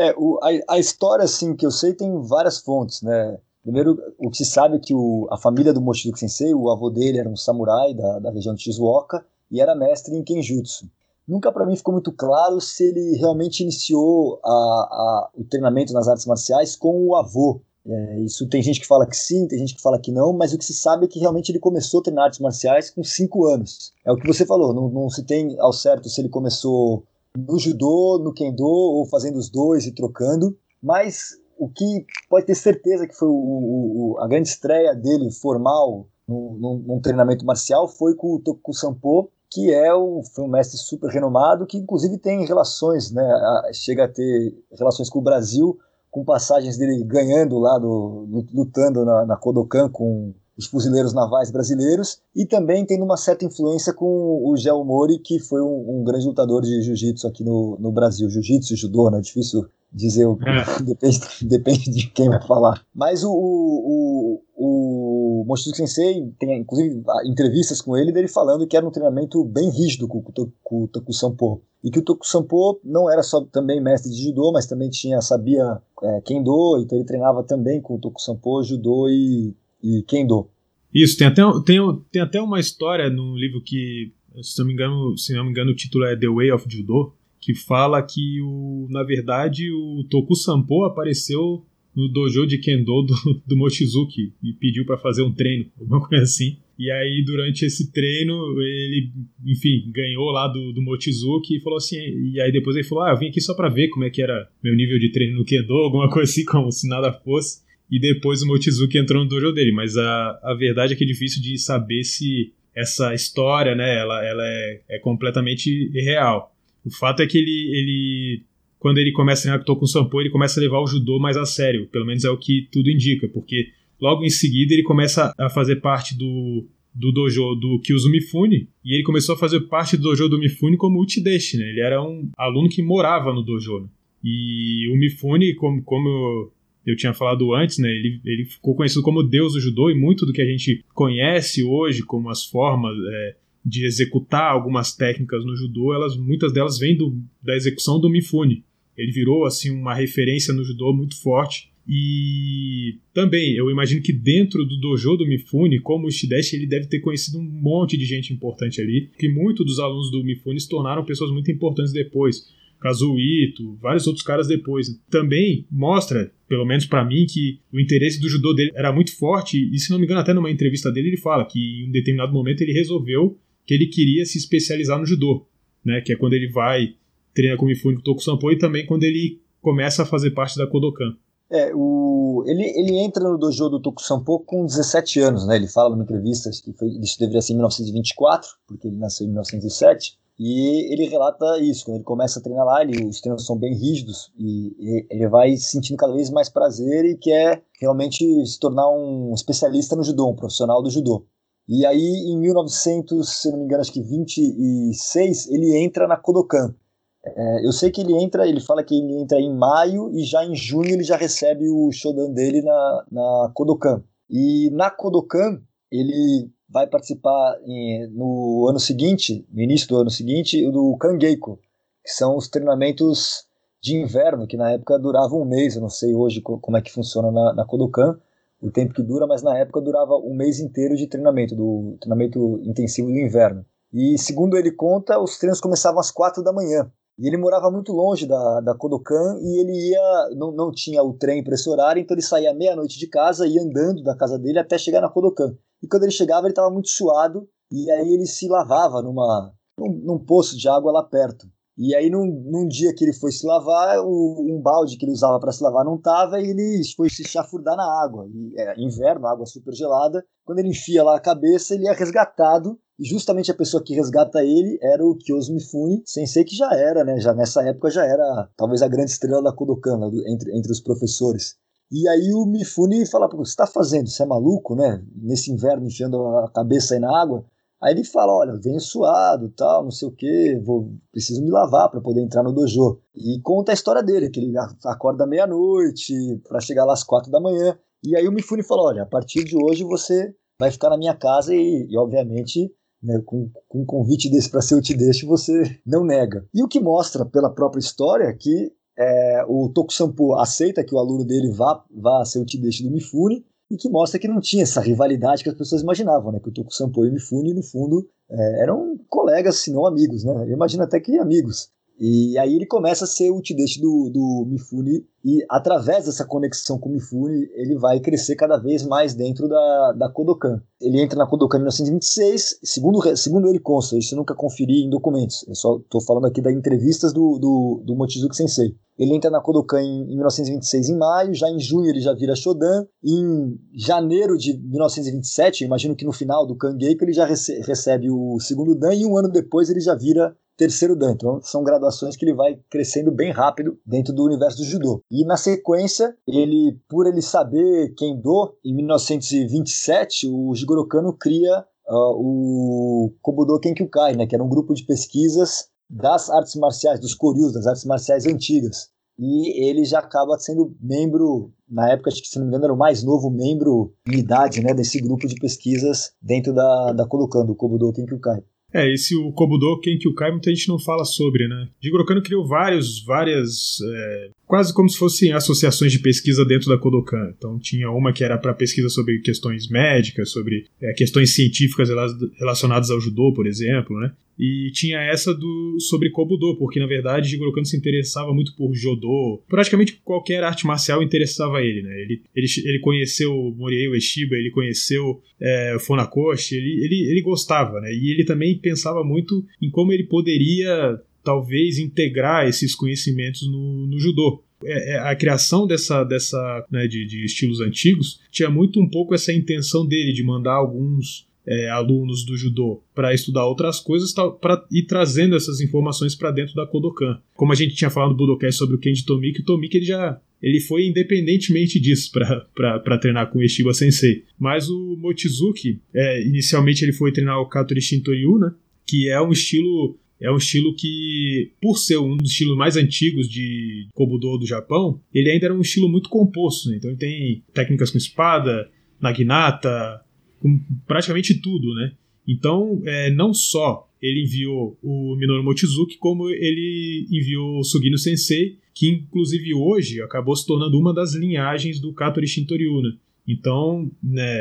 É, 0.00 0.14
o, 0.16 0.38
a, 0.42 0.76
a, 0.76 0.78
história, 0.78 1.26
assim, 1.26 1.54
que 1.54 1.66
eu 1.66 1.70
sei 1.70 1.92
tem 1.92 2.22
várias 2.22 2.56
fontes, 2.56 3.02
né? 3.02 3.38
Primeiro, 3.62 3.98
o 4.18 4.30
que 4.30 4.38
se 4.38 4.46
sabe 4.46 4.76
é 4.76 4.78
que 4.78 4.94
o, 4.94 5.28
a 5.30 5.36
família 5.36 5.74
do 5.74 5.80
Mochizuki 5.82 6.18
Sensei, 6.18 6.54
o 6.54 6.70
avô 6.70 6.88
dele 6.88 7.18
era 7.18 7.28
um 7.28 7.36
samurai 7.36 7.92
da, 7.92 8.18
da 8.18 8.30
região 8.30 8.54
de 8.54 8.62
Shizuoka 8.62 9.22
e 9.50 9.60
era 9.60 9.74
mestre 9.74 10.16
em 10.16 10.24
Kenjutsu. 10.24 10.88
Nunca 11.28 11.52
para 11.52 11.66
mim 11.66 11.76
ficou 11.76 11.92
muito 11.92 12.10
claro 12.12 12.58
se 12.62 12.82
ele 12.82 13.18
realmente 13.18 13.60
iniciou 13.60 14.40
a, 14.42 14.48
a, 14.48 15.30
o 15.36 15.44
treinamento 15.44 15.92
nas 15.92 16.08
artes 16.08 16.24
marciais 16.24 16.74
com 16.74 17.06
o 17.06 17.14
avô. 17.14 17.60
É, 17.86 18.20
isso 18.20 18.48
tem 18.48 18.62
gente 18.62 18.80
que 18.80 18.86
fala 18.86 19.06
que 19.06 19.16
sim, 19.16 19.46
tem 19.46 19.58
gente 19.58 19.74
que 19.74 19.82
fala 19.82 19.98
que 19.98 20.10
não, 20.10 20.32
mas 20.32 20.54
o 20.54 20.58
que 20.58 20.64
se 20.64 20.72
sabe 20.72 21.04
é 21.04 21.08
que 21.08 21.20
realmente 21.20 21.52
ele 21.52 21.58
começou 21.58 22.00
a 22.00 22.04
treinar 22.04 22.24
artes 22.24 22.40
marciais 22.40 22.88
com 22.88 23.04
5 23.04 23.46
anos. 23.46 23.92
É 24.02 24.10
o 24.10 24.16
que 24.16 24.26
você 24.26 24.46
falou, 24.46 24.72
não, 24.72 24.88
não 24.88 25.10
se 25.10 25.22
tem 25.24 25.58
ao 25.60 25.74
certo 25.74 26.08
se 26.08 26.22
ele 26.22 26.30
começou 26.30 27.04
no 27.36 27.58
judô, 27.58 28.18
no 28.18 28.32
kendo, 28.32 28.64
ou 28.64 29.06
fazendo 29.06 29.36
os 29.36 29.50
dois 29.50 29.86
e 29.86 29.94
trocando. 29.94 30.56
Mas 30.82 31.38
o 31.58 31.68
que 31.68 32.06
pode 32.28 32.46
ter 32.46 32.54
certeza 32.54 33.06
que 33.06 33.14
foi 33.14 33.28
o, 33.28 33.32
o, 33.32 34.18
a 34.18 34.26
grande 34.26 34.48
estreia 34.48 34.94
dele 34.94 35.30
formal 35.30 36.08
num, 36.26 36.54
num, 36.54 36.78
num, 36.86 37.00
treinamento 37.00 37.44
marcial 37.44 37.86
foi 37.86 38.14
com 38.14 38.34
o 38.34 38.40
Toku 38.40 38.72
Sampo, 38.72 39.30
que 39.50 39.72
é 39.72 39.94
um, 39.94 40.22
foi 40.22 40.44
um 40.44 40.48
mestre 40.48 40.78
super 40.78 41.10
renomado, 41.10 41.66
que 41.66 41.76
inclusive 41.76 42.16
tem 42.18 42.46
relações, 42.46 43.10
né, 43.10 43.22
a, 43.22 43.70
chega 43.74 44.04
a 44.04 44.08
ter 44.08 44.56
relações 44.72 45.10
com 45.10 45.18
o 45.18 45.22
Brasil, 45.22 45.78
com 46.10 46.24
passagens 46.24 46.78
dele 46.78 47.04
ganhando 47.04 47.58
lá, 47.58 47.78
do, 47.78 48.26
lutando 48.54 49.04
na, 49.04 49.26
na 49.26 49.36
Kodokan 49.36 49.88
com 49.90 50.32
os 50.60 50.66
fuzileiros 50.66 51.14
navais 51.14 51.50
brasileiros, 51.50 52.20
e 52.36 52.44
também 52.44 52.84
tendo 52.84 53.04
uma 53.04 53.16
certa 53.16 53.44
influência 53.44 53.92
com 53.92 54.42
o 54.44 54.56
Gel 54.56 54.84
Mori, 54.84 55.18
que 55.18 55.38
foi 55.38 55.62
um, 55.62 56.00
um 56.00 56.04
grande 56.04 56.26
lutador 56.26 56.62
de 56.62 56.82
jiu-jitsu 56.82 57.26
aqui 57.26 57.42
no, 57.42 57.76
no 57.80 57.90
Brasil. 57.90 58.28
Jiu-jitsu, 58.28 58.76
judô, 58.76 59.10
né? 59.10 59.20
Difícil 59.20 59.66
dizer, 59.92 60.26
o, 60.26 60.38
é. 60.46 60.82
depende, 60.84 61.20
depende 61.42 61.90
de 61.90 62.06
quem 62.10 62.28
vai 62.28 62.40
falar. 62.46 62.84
Mas 62.94 63.24
o, 63.24 63.30
o, 63.32 64.42
o, 64.54 65.42
o 65.42 65.44
Mochizuki 65.46 65.78
Sensei 65.78 66.30
tem, 66.38 66.60
inclusive, 66.60 67.02
entrevistas 67.24 67.80
com 67.80 67.96
ele, 67.96 68.12
dele 68.12 68.28
falando 68.28 68.66
que 68.66 68.76
era 68.76 68.86
um 68.86 68.90
treinamento 68.90 69.42
bem 69.44 69.70
rígido 69.70 70.06
com, 70.06 70.22
com 70.62 70.84
o 70.84 70.88
Toku 70.88 71.12
Sampo. 71.12 71.62
E 71.82 71.90
que 71.90 71.98
o 71.98 72.04
Toku 72.04 72.26
Sampo 72.26 72.78
não 72.84 73.10
era 73.10 73.22
só 73.22 73.40
também 73.40 73.80
mestre 73.80 74.10
de 74.12 74.22
judô, 74.22 74.52
mas 74.52 74.66
também 74.66 74.90
tinha, 74.90 75.22
sabia 75.22 75.80
é, 76.02 76.20
kendo, 76.20 76.78
então 76.78 76.98
ele 76.98 77.06
treinava 77.06 77.42
também 77.42 77.80
com 77.80 77.94
o 77.94 77.98
Toku 77.98 78.20
Sampo, 78.20 78.62
judô 78.62 79.08
e, 79.08 79.56
e 79.82 80.02
Kendo. 80.02 80.48
Isso, 80.92 81.16
tem 81.16 81.26
até, 81.26 81.42
tem, 81.64 81.78
tem 82.10 82.22
até 82.22 82.40
uma 82.40 82.58
história 82.58 83.08
no 83.08 83.36
livro 83.36 83.60
que, 83.60 84.12
se 84.42 84.58
não 84.58 84.66
me 84.66 84.72
engano, 84.72 85.16
se 85.16 85.32
não 85.34 85.44
me 85.44 85.50
engano, 85.50 85.70
o 85.70 85.76
título 85.76 86.04
é 86.04 86.16
The 86.16 86.28
Way 86.28 86.52
of 86.52 86.66
Judo, 86.68 87.12
que 87.40 87.54
fala 87.54 88.02
que, 88.02 88.40
o, 88.42 88.88
na 88.90 89.02
verdade, 89.02 89.70
o 89.72 90.04
Toku 90.10 90.34
Sampo 90.34 90.84
apareceu 90.84 91.64
no 91.94 92.08
dojo 92.08 92.46
de 92.46 92.58
Kendo 92.58 93.02
do, 93.02 93.14
do 93.46 93.56
Mochizuki 93.56 94.32
e 94.42 94.52
pediu 94.52 94.84
para 94.84 94.98
fazer 94.98 95.22
um 95.22 95.32
treino, 95.32 95.66
alguma 95.78 96.06
coisa 96.06 96.24
assim. 96.24 96.56
E 96.78 96.90
aí, 96.90 97.22
durante 97.26 97.64
esse 97.64 97.92
treino, 97.92 98.32
ele, 98.58 99.10
enfim, 99.44 99.90
ganhou 99.92 100.30
lá 100.30 100.48
do, 100.48 100.72
do 100.72 100.80
Mochizuki 100.80 101.56
e 101.56 101.60
falou 101.60 101.76
assim. 101.76 101.98
E 101.98 102.40
aí 102.40 102.50
depois 102.50 102.74
ele 102.74 102.86
falou: 102.86 103.04
Ah, 103.04 103.10
eu 103.10 103.18
vim 103.18 103.28
aqui 103.28 103.38
só 103.38 103.54
pra 103.54 103.68
ver 103.68 103.88
como 103.88 104.06
é 104.06 104.10
que 104.10 104.22
era 104.22 104.48
meu 104.62 104.74
nível 104.74 104.98
de 104.98 105.12
treino 105.12 105.36
no 105.36 105.44
Kendo, 105.44 105.74
alguma 105.74 106.08
coisa 106.08 106.30
assim, 106.30 106.44
como 106.46 106.72
se 106.72 106.88
nada 106.88 107.12
fosse. 107.12 107.60
E 107.90 107.98
depois 107.98 108.42
o 108.42 108.46
Mochizuki 108.46 108.98
entrou 108.98 109.22
no 109.22 109.28
dojo 109.28 109.52
dele. 109.52 109.72
Mas 109.72 109.96
a, 109.96 110.40
a 110.42 110.54
verdade 110.54 110.92
é 110.92 110.96
que 110.96 111.04
é 111.04 111.06
difícil 111.06 111.42
de 111.42 111.58
saber 111.58 112.04
se 112.04 112.52
essa 112.74 113.12
história, 113.14 113.74
né, 113.74 113.98
ela, 113.98 114.24
ela 114.24 114.46
é, 114.46 114.80
é 114.90 114.98
completamente 114.98 115.90
real. 115.92 116.54
O 116.84 116.90
fato 116.90 117.20
é 117.20 117.26
que 117.26 117.36
ele, 117.36 117.70
ele 117.72 118.42
quando 118.78 118.98
ele 118.98 119.12
começa 119.12 119.40
a 119.40 119.58
treinar 119.58 119.78
com 119.78 119.84
o 119.84 119.88
Sampo, 119.88 120.20
ele 120.20 120.30
começa 120.30 120.58
a 120.58 120.62
levar 120.62 120.80
o 120.80 120.86
judô 120.86 121.18
mais 121.18 121.36
a 121.36 121.44
sério. 121.44 121.86
Pelo 121.88 122.06
menos 122.06 122.24
é 122.24 122.30
o 122.30 122.38
que 122.38 122.66
tudo 122.72 122.90
indica, 122.90 123.28
porque 123.28 123.68
logo 124.00 124.24
em 124.24 124.30
seguida 124.30 124.72
ele 124.72 124.82
começa 124.82 125.34
a 125.38 125.50
fazer 125.50 125.76
parte 125.76 126.16
do, 126.16 126.66
do 126.94 127.12
dojo 127.12 127.54
do 127.56 127.78
Kyuzo 127.80 128.10
Mifune, 128.10 128.68
e 128.82 128.94
ele 128.94 129.02
começou 129.02 129.34
a 129.34 129.38
fazer 129.38 129.60
parte 129.68 129.96
do 129.96 130.04
dojo 130.04 130.28
do 130.28 130.38
Mifune 130.38 130.78
como 130.78 131.00
Uchideshi, 131.02 131.58
né? 131.58 131.68
Ele 131.68 131.80
era 131.80 132.02
um 132.02 132.30
aluno 132.38 132.68
que 132.70 132.82
morava 132.82 133.32
no 133.34 133.42
dojo. 133.42 133.80
Né? 133.80 133.88
E 134.24 134.88
o 134.90 134.96
Mifune, 134.96 135.54
como, 135.54 135.82
como 135.82 136.50
eu 136.86 136.96
tinha 136.96 137.12
falado 137.12 137.54
antes, 137.54 137.78
né? 137.78 137.88
Ele, 137.88 138.20
ele 138.24 138.44
ficou 138.44 138.74
conhecido 138.74 139.02
como 139.02 139.22
deus 139.22 139.52
do 139.52 139.60
judô, 139.60 139.90
e 139.90 139.94
muito 139.94 140.24
do 140.26 140.32
que 140.32 140.42
a 140.42 140.46
gente 140.46 140.84
conhece 140.94 141.62
hoje 141.62 142.02
como 142.02 142.28
as 142.30 142.44
formas 142.44 142.96
é, 142.96 143.36
de 143.64 143.84
executar 143.84 144.50
algumas 144.50 144.94
técnicas 144.94 145.44
no 145.44 145.56
judô, 145.56 145.94
elas 145.94 146.16
muitas 146.16 146.52
delas 146.52 146.78
vêm 146.78 146.96
do, 146.96 147.16
da 147.42 147.54
execução 147.54 148.00
do 148.00 148.10
Mifune. 148.10 148.64
Ele 148.96 149.12
virou 149.12 149.44
assim 149.44 149.70
uma 149.70 149.94
referência 149.94 150.52
no 150.52 150.64
judô 150.64 150.92
muito 150.92 151.20
forte 151.20 151.70
e 151.92 152.98
também, 153.12 153.56
eu 153.56 153.68
imagino 153.68 154.00
que 154.00 154.12
dentro 154.12 154.64
do 154.64 154.78
dojo 154.78 155.16
do 155.16 155.26
Mifune, 155.26 155.80
como 155.80 156.06
o 156.06 156.10
Shideshi, 156.10 156.54
ele 156.54 156.66
deve 156.66 156.86
ter 156.86 157.00
conhecido 157.00 157.38
um 157.38 157.42
monte 157.42 157.96
de 157.96 158.04
gente 158.04 158.32
importante 158.32 158.80
ali, 158.80 159.10
que 159.18 159.28
muitos 159.28 159.66
dos 159.66 159.80
alunos 159.80 160.08
do 160.08 160.22
Mifune 160.22 160.60
se 160.60 160.68
tornaram 160.68 161.04
pessoas 161.04 161.32
muito 161.32 161.50
importantes 161.50 161.92
depois. 161.92 162.46
Kazuito, 162.80 163.76
vários 163.80 164.06
outros 164.06 164.24
caras 164.24 164.48
depois. 164.48 164.88
Também 165.10 165.66
mostra, 165.70 166.32
pelo 166.48 166.64
menos 166.64 166.86
para 166.86 167.04
mim, 167.04 167.26
que 167.28 167.60
o 167.72 167.78
interesse 167.78 168.20
do 168.20 168.28
judô 168.28 168.52
dele 168.54 168.72
era 168.74 168.92
muito 168.92 169.16
forte, 169.16 169.70
e 169.72 169.78
se 169.78 169.90
não 169.90 169.98
me 169.98 170.04
engano, 170.04 170.20
até 170.20 170.32
numa 170.32 170.50
entrevista 170.50 170.90
dele 170.90 171.08
ele 171.08 171.16
fala 171.16 171.44
que 171.44 171.84
em 171.84 171.88
um 171.88 171.92
determinado 171.92 172.32
momento 172.32 172.62
ele 172.62 172.72
resolveu 172.72 173.38
que 173.66 173.74
ele 173.74 173.86
queria 173.86 174.24
se 174.24 174.38
especializar 174.38 174.98
no 174.98 175.06
judô, 175.06 175.46
né? 175.84 176.00
Que 176.00 176.12
é 176.12 176.16
quando 176.16 176.32
ele 176.32 176.48
vai 176.50 176.94
treinar 177.34 177.56
com 177.56 177.64
o 177.64 177.68
Mifune 177.68 177.96
com 177.96 178.00
o 178.00 178.04
Toku 178.04 178.22
Sampo 178.22 178.50
e 178.50 178.58
também 178.58 178.86
quando 178.86 179.04
ele 179.04 179.40
começa 179.60 180.02
a 180.02 180.06
fazer 180.06 180.30
parte 180.30 180.56
da 180.56 180.66
Kodokan. 180.66 181.16
É, 181.50 181.72
o, 181.74 182.44
ele, 182.46 182.62
ele 182.62 182.96
entra 182.98 183.28
no 183.28 183.36
dojo 183.36 183.68
do 183.68 183.80
Tokusampo 183.80 184.38
com 184.40 184.64
17 184.64 185.18
anos, 185.20 185.46
né? 185.46 185.56
Ele 185.56 185.66
fala 185.66 185.90
numa 185.90 186.04
entrevista 186.04 186.48
que 186.50 186.72
foi, 186.72 186.88
isso 187.02 187.18
deveria 187.18 187.42
ser 187.42 187.54
em 187.54 187.56
1924, 187.56 188.48
porque 188.68 188.86
ele 188.86 188.96
nasceu 188.96 189.26
em 189.26 189.30
1907, 189.30 190.16
e 190.42 190.90
ele 190.90 191.06
relata 191.06 191.58
isso, 191.58 191.84
quando 191.84 191.96
ele 191.96 192.04
começa 192.04 192.38
a 192.40 192.42
treinar 192.42 192.64
lá, 192.64 192.80
ele, 192.80 193.04
os 193.04 193.20
treinos 193.20 193.44
são 193.44 193.58
bem 193.58 193.74
rígidos, 193.74 194.32
e 194.38 195.04
ele 195.10 195.28
vai 195.28 195.54
sentindo 195.58 195.98
cada 195.98 196.14
vez 196.14 196.30
mais 196.30 196.48
prazer 196.48 197.04
e 197.04 197.18
quer 197.18 197.62
realmente 197.78 198.24
se 198.46 198.58
tornar 198.58 198.88
um 198.88 199.34
especialista 199.34 199.94
no 199.94 200.02
judô, 200.02 200.30
um 200.30 200.34
profissional 200.34 200.82
do 200.82 200.88
judô. 200.88 201.26
E 201.68 201.84
aí, 201.84 202.24
em 202.26 202.38
1900, 202.38 203.28
se 203.28 203.50
não 203.50 203.58
me 203.58 203.64
engano, 203.66 203.82
acho 203.82 203.92
que 203.92 204.02
26, 204.02 205.50
ele 205.50 205.76
entra 205.76 206.08
na 206.08 206.16
Kodokan, 206.16 206.74
é, 207.22 207.66
eu 207.66 207.72
sei 207.72 207.90
que 207.90 208.00
ele 208.00 208.14
entra, 208.14 208.48
ele 208.48 208.60
fala 208.60 208.82
que 208.82 208.94
ele 208.94 209.20
entra 209.20 209.38
em 209.38 209.54
maio 209.54 210.10
e 210.10 210.24
já 210.24 210.42
em 210.42 210.56
junho 210.56 210.88
ele 210.88 211.04
já 211.04 211.16
recebe 211.16 211.68
o 211.68 211.92
Shodan 211.92 212.32
dele 212.32 212.62
na, 212.62 213.04
na 213.12 213.52
Kodokan. 213.54 214.02
E 214.30 214.70
na 214.70 214.90
Kodokan 214.90 215.60
ele 215.92 216.50
vai 216.70 216.86
participar 216.86 217.58
em, 217.66 218.06
no 218.08 218.66
ano 218.68 218.78
seguinte, 218.78 219.44
no 219.52 219.60
início 219.60 219.88
do 219.88 219.98
ano 219.98 220.10
seguinte, 220.10 220.70
do 220.70 220.96
Kangeiko, 220.96 221.58
que 222.04 222.10
são 222.10 222.36
os 222.36 222.48
treinamentos 222.48 223.44
de 223.82 223.96
inverno, 223.96 224.46
que 224.46 224.56
na 224.56 224.72
época 224.72 224.98
duravam 224.98 225.40
um 225.40 225.44
mês, 225.44 225.74
eu 225.74 225.80
não 225.80 225.88
sei 225.88 226.14
hoje 226.14 226.40
como 226.40 226.76
é 226.76 226.82
que 226.82 226.92
funciona 226.92 227.30
na, 227.30 227.52
na 227.54 227.64
Kodokan, 227.64 228.18
o 228.60 228.70
tempo 228.70 228.94
que 228.94 229.02
dura, 229.02 229.26
mas 229.26 229.42
na 229.42 229.56
época 229.58 229.80
durava 229.80 230.14
um 230.16 230.34
mês 230.34 230.60
inteiro 230.60 230.94
de 230.94 231.06
treinamento, 231.06 231.56
do 231.56 231.96
treinamento 231.98 232.60
intensivo 232.62 233.08
do 233.08 233.18
inverno. 233.18 233.64
E 233.92 234.18
segundo 234.18 234.56
ele 234.56 234.70
conta, 234.70 235.18
os 235.18 235.38
treinos 235.38 235.60
começavam 235.60 235.98
às 235.98 236.10
quatro 236.10 236.42
da 236.42 236.52
manhã. 236.52 236.90
E 237.20 237.28
ele 237.28 237.36
morava 237.36 237.70
muito 237.70 237.92
longe 237.92 238.26
da, 238.26 238.60
da 238.60 238.74
Kodokan 238.74 239.38
e 239.42 239.60
ele 239.60 239.90
ia, 239.90 240.30
não, 240.36 240.50
não 240.52 240.72
tinha 240.72 241.02
o 241.02 241.12
trem 241.12 241.44
para 241.44 241.54
esse 241.54 241.68
horário, 241.68 242.00
então 242.00 242.14
ele 242.14 242.22
saía 242.22 242.54
meia-noite 242.54 242.98
de 242.98 243.06
casa 243.06 243.46
e 243.46 243.56
ia 243.56 243.62
andando 243.62 244.02
da 244.02 244.16
casa 244.16 244.38
dele 244.38 244.58
até 244.58 244.78
chegar 244.78 245.02
na 245.02 245.10
Kodokan. 245.10 245.54
E 245.82 245.86
quando 245.86 246.04
ele 246.04 246.12
chegava, 246.12 246.46
ele 246.46 246.52
estava 246.52 246.70
muito 246.70 246.88
suado 246.88 247.46
e 247.70 247.90
aí 247.90 248.14
ele 248.14 248.24
se 248.24 248.48
lavava 248.48 249.02
numa, 249.02 249.52
num, 249.78 250.00
num 250.02 250.18
poço 250.18 250.56
de 250.56 250.66
água 250.66 250.90
lá 250.90 251.02
perto. 251.02 251.46
E 251.76 251.94
aí, 251.94 252.10
num, 252.10 252.26
num, 252.26 252.66
dia 252.66 252.94
que 252.94 253.04
ele 253.04 253.12
foi 253.12 253.32
se 253.32 253.46
lavar, 253.46 254.00
o, 254.00 254.46
um 254.50 254.60
balde 254.60 254.96
que 254.98 255.04
ele 255.04 255.12
usava 255.12 255.38
para 255.40 255.52
se 255.52 255.62
lavar 255.62 255.84
não 255.84 255.98
tava 255.98 256.40
e 256.40 256.50
ele 256.50 256.82
foi 256.94 257.08
se 257.08 257.24
chafurdar 257.24 257.76
na 257.76 258.02
água. 258.02 258.26
E, 258.28 258.54
é, 258.58 258.74
inverno, 258.78 259.26
água 259.26 259.46
super 259.46 259.74
gelada. 259.74 260.22
Quando 260.44 260.58
ele 260.58 260.68
enfia 260.68 261.02
lá 261.02 261.16
a 261.16 261.20
cabeça, 261.20 261.74
ele 261.74 261.88
é 261.88 261.92
resgatado 261.92 262.78
e 263.00 263.04
justamente 263.06 263.50
a 263.50 263.54
pessoa 263.54 263.82
que 263.82 263.94
resgata 263.94 264.44
ele 264.44 264.78
era 264.82 265.02
o 265.02 265.16
Kyosu 265.16 265.54
Mifune, 265.54 266.02
sensei 266.04 266.44
que 266.44 266.54
já 266.54 266.70
era, 266.74 267.02
né? 267.02 267.18
Já 267.18 267.32
nessa 267.32 267.62
época 267.66 267.90
já 267.90 268.04
era 268.04 268.46
talvez 268.54 268.82
a 268.82 268.88
grande 268.88 269.10
estrela 269.10 269.42
da 269.42 269.54
Kodokan, 269.54 269.98
entre, 270.26 270.54
entre 270.54 270.70
os 270.70 270.82
professores. 270.82 271.56
E 271.90 272.06
aí 272.06 272.30
o 272.34 272.44
Mifune 272.44 273.06
fala, 273.06 273.24
o 273.24 273.30
que 273.30 273.38
você 273.38 273.52
está 273.52 273.66
fazendo? 273.66 274.06
Você 274.06 274.22
é 274.22 274.26
maluco, 274.26 274.76
né? 274.76 275.02
Nesse 275.16 275.50
inverno 275.50 275.86
enfiando 275.86 276.22
a 276.36 276.50
cabeça 276.52 276.92
aí 276.92 277.00
na 277.00 277.10
água. 277.22 277.42
Aí 277.82 277.94
ele 277.94 278.04
fala, 278.04 278.36
olha, 278.36 278.60
venho 278.62 278.78
suado, 278.78 279.48
tal, 279.56 279.84
não 279.84 279.90
sei 279.90 280.06
o 280.06 280.12
que, 280.12 280.60
vou 280.62 280.92
preciso 281.10 281.42
me 281.42 281.50
lavar 281.50 281.90
para 281.90 282.02
poder 282.02 282.20
entrar 282.20 282.42
no 282.42 282.52
dojo. 282.52 283.00
E 283.16 283.40
conta 283.42 283.72
a 283.72 283.74
história 283.74 284.02
dele, 284.02 284.28
que 284.28 284.40
ele 284.40 284.52
acorda 284.84 285.26
meia-noite 285.26 286.14
para 286.46 286.60
chegar 286.60 286.84
lá 286.84 286.92
às 286.92 287.02
quatro 287.02 287.30
da 287.30 287.40
manhã. 287.40 287.78
E 288.04 288.14
aí 288.14 288.28
o 288.28 288.32
Mifune 288.32 288.62
fala, 288.62 288.82
olha, 288.82 289.02
a 289.04 289.06
partir 289.06 289.42
de 289.42 289.56
hoje 289.56 289.84
você 289.84 290.34
vai 290.58 290.70
ficar 290.70 290.90
na 290.90 290.98
minha 290.98 291.16
casa 291.16 291.54
e, 291.54 291.86
e 291.88 291.96
obviamente 291.96 292.70
né, 293.02 293.20
com, 293.24 293.50
com 293.68 293.82
um 293.82 293.84
convite 293.84 294.30
desse 294.30 294.50
para 294.50 294.60
ser 294.60 294.74
o 294.74 294.82
te 294.82 294.94
deixo, 294.94 295.26
você 295.26 295.78
não 295.86 296.04
nega. 296.04 296.46
E 296.54 296.62
o 296.62 296.68
que 296.68 296.80
mostra 296.80 297.24
pela 297.24 297.50
própria 297.50 297.80
história 297.80 298.32
que 298.34 298.72
é, 298.98 299.44
o 299.48 299.68
Tokusampo 299.70 300.34
aceita 300.34 300.84
que 300.84 300.94
o 300.94 300.98
aluno 300.98 301.24
dele 301.24 301.50
vá, 301.50 301.82
vá 301.90 302.24
ser 302.24 302.38
o 302.38 302.44
te 302.44 302.58
deixo 302.58 302.82
do 302.82 302.90
Mifune 302.90 303.44
e 303.70 303.76
que 303.76 303.88
mostra 303.88 304.18
que 304.18 304.28
não 304.28 304.40
tinha 304.40 304.64
essa 304.64 304.80
rivalidade 304.80 305.42
que 305.42 305.48
as 305.48 305.54
pessoas 305.54 305.82
imaginavam, 305.82 306.32
né, 306.32 306.40
que 306.40 306.48
o 306.48 306.52
Tokusampo 306.52 307.04
e 307.04 307.08
o 307.08 307.12
Mifune, 307.12 307.54
no 307.54 307.62
fundo, 307.62 308.06
é, 308.28 308.62
eram 308.62 308.98
colegas, 309.08 309.56
se 309.56 309.72
não 309.72 309.86
amigos. 309.86 310.24
Né? 310.24 310.32
Eu 310.48 310.52
imagino 310.52 310.82
até 310.82 311.00
que 311.00 311.18
amigos. 311.18 311.70
E 312.00 312.38
aí 312.38 312.56
ele 312.56 312.64
começa 312.64 313.04
a 313.04 313.06
ser 313.06 313.30
o 313.30 313.36
Utidate 313.36 313.78
do, 313.78 314.08
do 314.08 314.46
Mifune 314.48 315.04
e 315.22 315.44
através 315.50 316.06
dessa 316.06 316.24
conexão 316.24 316.78
com 316.78 316.88
o 316.88 316.92
Mifune 316.92 317.46
ele 317.52 317.76
vai 317.76 318.00
crescer 318.00 318.36
cada 318.36 318.56
vez 318.56 318.82
mais 318.86 319.12
dentro 319.12 319.46
da, 319.46 319.92
da 319.92 320.08
Kodokan. 320.08 320.62
Ele 320.80 320.98
entra 320.98 321.18
na 321.18 321.26
Kodokan 321.26 321.58
em 321.58 321.60
1926, 321.60 322.60
segundo, 322.62 323.16
segundo 323.18 323.48
ele 323.50 323.58
consta, 323.58 323.98
isso 323.98 324.14
eu 324.14 324.16
nunca 324.16 324.34
conferi 324.34 324.82
em 324.82 324.88
documentos, 324.88 325.44
eu 325.46 325.54
só 325.54 325.76
estou 325.76 326.00
falando 326.00 326.26
aqui 326.26 326.40
das 326.40 326.54
entrevistas 326.54 327.12
do, 327.12 327.38
do, 327.38 327.82
do 327.84 327.94
Mochizuki 327.94 328.34
Sensei. 328.34 328.74
Ele 328.98 329.14
entra 329.14 329.30
na 329.30 329.40
Kodokan 329.40 329.82
em, 329.82 330.04
em 330.04 330.14
1926 330.14 330.88
em 330.88 330.96
maio, 330.96 331.34
já 331.34 331.50
em 331.50 331.58
junho 331.58 331.90
ele 331.90 332.00
já 332.00 332.14
vira 332.14 332.34
Shodan, 332.34 332.86
em 333.04 333.58
janeiro 333.74 334.38
de 334.38 334.58
1927, 334.58 335.64
imagino 335.64 335.94
que 335.94 336.06
no 336.06 336.12
final 336.12 336.46
do 336.46 336.56
Kangeiko 336.56 337.04
ele 337.04 337.12
já 337.12 337.26
rece 337.26 337.60
recebe 337.60 338.10
o 338.10 338.40
segundo 338.40 338.74
Dan 338.74 338.94
e 338.94 339.04
um 339.04 339.18
ano 339.18 339.28
depois 339.28 339.68
ele 339.68 339.80
já 339.80 339.94
vira 339.94 340.34
terceiro 340.60 340.94
dan. 340.94 341.12
Então, 341.12 341.40
são 341.42 341.64
graduações 341.64 342.16
que 342.16 342.24
ele 342.24 342.34
vai 342.34 342.60
crescendo 342.68 343.10
bem 343.10 343.32
rápido 343.32 343.78
dentro 343.86 344.12
do 344.12 344.24
universo 344.24 344.58
do 344.58 344.64
judô. 344.64 345.02
E 345.10 345.24
na 345.24 345.38
sequência, 345.38 346.14
ele, 346.28 346.78
por 346.86 347.06
ele 347.06 347.22
saber 347.22 347.94
Kendo, 347.96 348.54
em 348.62 348.74
1927, 348.76 350.28
o 350.28 350.54
Jigoro 350.54 350.86
Kano 350.86 351.14
cria 351.14 351.64
uh, 351.88 352.14
o 352.14 353.14
Kobudo 353.22 353.58
Kenkyukai, 353.58 354.14
né, 354.14 354.26
que 354.26 354.34
era 354.34 354.44
um 354.44 354.50
grupo 354.50 354.74
de 354.74 354.84
pesquisas 354.84 355.70
das 355.88 356.28
artes 356.28 356.54
marciais, 356.56 357.00
dos 357.00 357.14
Koryus, 357.14 357.54
das 357.54 357.66
artes 357.66 357.86
marciais 357.86 358.26
antigas. 358.26 358.90
E 359.18 359.64
ele 359.66 359.84
já 359.84 360.00
acaba 360.00 360.38
sendo 360.38 360.76
membro, 360.80 361.52
na 361.68 361.90
época, 361.90 362.10
acho 362.10 362.22
que 362.22 362.28
se 362.28 362.38
não 362.38 362.44
me 362.44 362.50
engano, 362.50 362.64
era 362.64 362.74
o 362.74 362.78
mais 362.78 363.02
novo 363.02 363.30
membro 363.30 363.94
em 364.06 364.18
idade 364.18 364.62
né, 364.62 364.74
desse 364.74 365.00
grupo 365.00 365.26
de 365.26 365.36
pesquisas 365.36 366.12
dentro 366.20 366.54
da, 366.54 366.92
da 366.92 367.06
Kodokan, 367.06 367.46
do 367.46 367.54
Kobudo 367.54 367.92
Kenkyukai. 367.92 368.42
É, 368.72 368.92
esse 368.92 369.16
o 369.16 369.32
Kobudo 369.32 369.80
Kenkyukai 369.80 370.30
muita 370.30 370.50
gente 370.50 370.68
não 370.68 370.78
fala 370.78 371.04
sobre, 371.04 371.48
né? 371.48 371.68
Jigoro 371.80 372.04
Kano 372.04 372.22
criou 372.22 372.46
vários, 372.46 373.04
várias, 373.04 373.78
é, 373.82 374.30
quase 374.50 374.74
como 374.74 374.88
se 374.88 374.98
fossem 374.98 375.32
associações 375.32 375.92
de 375.92 376.00
pesquisa 376.00 376.44
dentro 376.44 376.68
da 376.68 376.76
Kodokan. 376.76 377.32
Então 377.38 377.56
tinha 377.56 377.88
uma 377.88 378.12
que 378.12 378.24
era 378.24 378.36
para 378.36 378.52
pesquisa 378.52 378.88
sobre 378.88 379.20
questões 379.20 379.68
médicas, 379.68 380.32
sobre 380.32 380.66
é, 380.82 380.92
questões 380.92 381.36
científicas 381.36 381.88
relacionadas 382.36 382.90
ao 382.90 383.00
judô, 383.00 383.32
por 383.32 383.46
exemplo, 383.46 383.96
né? 384.00 384.10
E 384.36 384.72
tinha 384.72 384.98
essa 385.02 385.32
do 385.32 385.76
sobre 385.78 386.10
Kobudo, 386.10 386.56
porque 386.56 386.80
na 386.80 386.86
verdade 386.86 387.28
Jigoro 387.28 387.52
Kano 387.52 387.64
se 387.64 387.76
interessava 387.76 388.34
muito 388.34 388.56
por 388.56 388.74
Jodô. 388.74 389.40
Praticamente 389.48 390.00
qualquer 390.04 390.42
arte 390.42 390.66
marcial 390.66 391.00
interessava 391.00 391.62
ele, 391.62 391.82
né? 391.82 392.00
Ele, 392.00 392.20
ele, 392.34 392.46
ele 392.64 392.78
conheceu 392.80 393.54
Moriei 393.56 393.86
Ueshiba, 393.88 394.34
ele 394.34 394.50
conheceu 394.50 395.22
é, 395.40 395.76
Funakoshi, 395.78 396.56
ele, 396.56 396.84
ele, 396.84 397.08
ele 397.08 397.22
gostava, 397.22 397.80
né? 397.80 397.92
E 397.92 398.12
ele 398.12 398.24
também 398.24 398.58
pensava 398.58 399.04
muito 399.04 399.44
em 399.62 399.70
como 399.70 399.92
ele 399.92 400.04
poderia 400.04 400.98
talvez 401.22 401.78
integrar 401.78 402.46
esses 402.46 402.74
conhecimentos 402.74 403.46
no, 403.48 403.86
no 403.86 403.98
judô. 403.98 404.42
É, 404.64 404.94
é, 404.94 404.98
a 404.98 405.16
criação 405.16 405.66
dessa, 405.66 406.04
dessa 406.04 406.66
né, 406.70 406.86
de, 406.86 407.06
de, 407.06 407.24
estilos 407.24 407.60
antigos 407.60 408.20
tinha 408.30 408.50
muito 408.50 408.78
um 408.78 408.88
pouco 408.88 409.14
essa 409.14 409.32
intenção 409.32 409.86
dele 409.86 410.12
de 410.12 410.22
mandar 410.22 410.52
alguns 410.52 411.26
é, 411.46 411.70
alunos 411.70 412.24
do 412.24 412.36
judô 412.36 412.82
para 412.94 413.14
estudar 413.14 413.46
outras 413.46 413.80
coisas 413.80 414.12
para 414.12 414.64
ir 414.70 414.84
trazendo 414.84 415.34
essas 415.34 415.60
informações 415.60 416.14
para 416.14 416.30
dentro 416.30 416.54
da 416.54 416.66
Kodokan. 416.66 417.20
Como 417.34 417.52
a 417.52 417.54
gente 417.54 417.74
tinha 417.74 417.90
falado 417.90 418.10
no 418.10 418.16
Budokai 418.16 418.52
sobre 418.52 418.76
o 418.76 418.78
Kenji 418.78 419.04
Tomiki, 419.04 419.40
o 419.40 419.44
Tomiki 419.44 419.78
ele 419.78 419.86
já 419.86 420.20
ele 420.42 420.60
foi 420.60 420.86
independentemente 420.86 421.78
disso 421.78 422.10
para 422.12 422.98
treinar 422.98 423.30
com 423.30 423.38
o 423.38 423.42
Eshiba 423.42 423.74
Sensei. 423.74 424.24
Mas 424.38 424.68
o 424.68 424.96
Mochizuki, 424.96 425.80
é, 425.94 426.22
inicialmente 426.22 426.82
ele 426.82 426.92
foi 426.92 427.12
treinar 427.12 427.38
o 427.40 427.48
Katori 427.48 427.80
Shintoryu, 427.80 428.38
né, 428.38 428.52
que 428.86 429.08
é 429.08 429.20
um 429.20 429.32
estilo 429.32 429.98
é 430.20 430.30
um 430.30 430.36
estilo 430.36 430.74
que, 430.74 431.52
por 431.60 431.78
ser 431.78 431.98
um 431.98 432.16
dos 432.16 432.30
estilos 432.30 432.56
mais 432.56 432.76
antigos 432.76 433.28
de 433.28 433.88
Kobudo 433.94 434.38
do 434.38 434.46
Japão, 434.46 435.00
ele 435.14 435.30
ainda 435.30 435.46
era 435.46 435.54
um 435.54 435.60
estilo 435.60 435.88
muito 435.88 436.10
composto. 436.10 436.68
Né? 436.68 436.76
Então 436.76 436.90
ele 436.90 436.98
tem 436.98 437.42
técnicas 437.54 437.90
com 437.90 437.98
espada, 437.98 438.70
naginata, 439.00 440.02
com 440.38 440.60
praticamente 440.86 441.40
tudo, 441.40 441.74
né? 441.74 441.92
Então, 442.28 442.82
é, 442.84 443.10
não 443.10 443.32
só 443.32 443.88
ele 444.00 444.22
enviou 444.22 444.78
o 444.82 445.16
Minoru 445.16 445.42
Mochizuki, 445.42 445.96
como 445.98 446.28
ele 446.30 447.06
enviou 447.10 447.58
o 447.58 447.64
Sugino 447.64 447.98
Sensei, 447.98 448.58
que 448.74 448.88
inclusive 448.88 449.52
hoje 449.54 450.00
acabou 450.00 450.34
se 450.36 450.46
tornando 450.46 450.78
uma 450.78 450.94
das 450.94 451.14
linhagens 451.14 451.80
do 451.80 451.92
Katori 451.92 452.26
Shintoryu, 452.26 452.82
né? 452.82 452.92
Então, 453.26 453.90
né, 454.02 454.38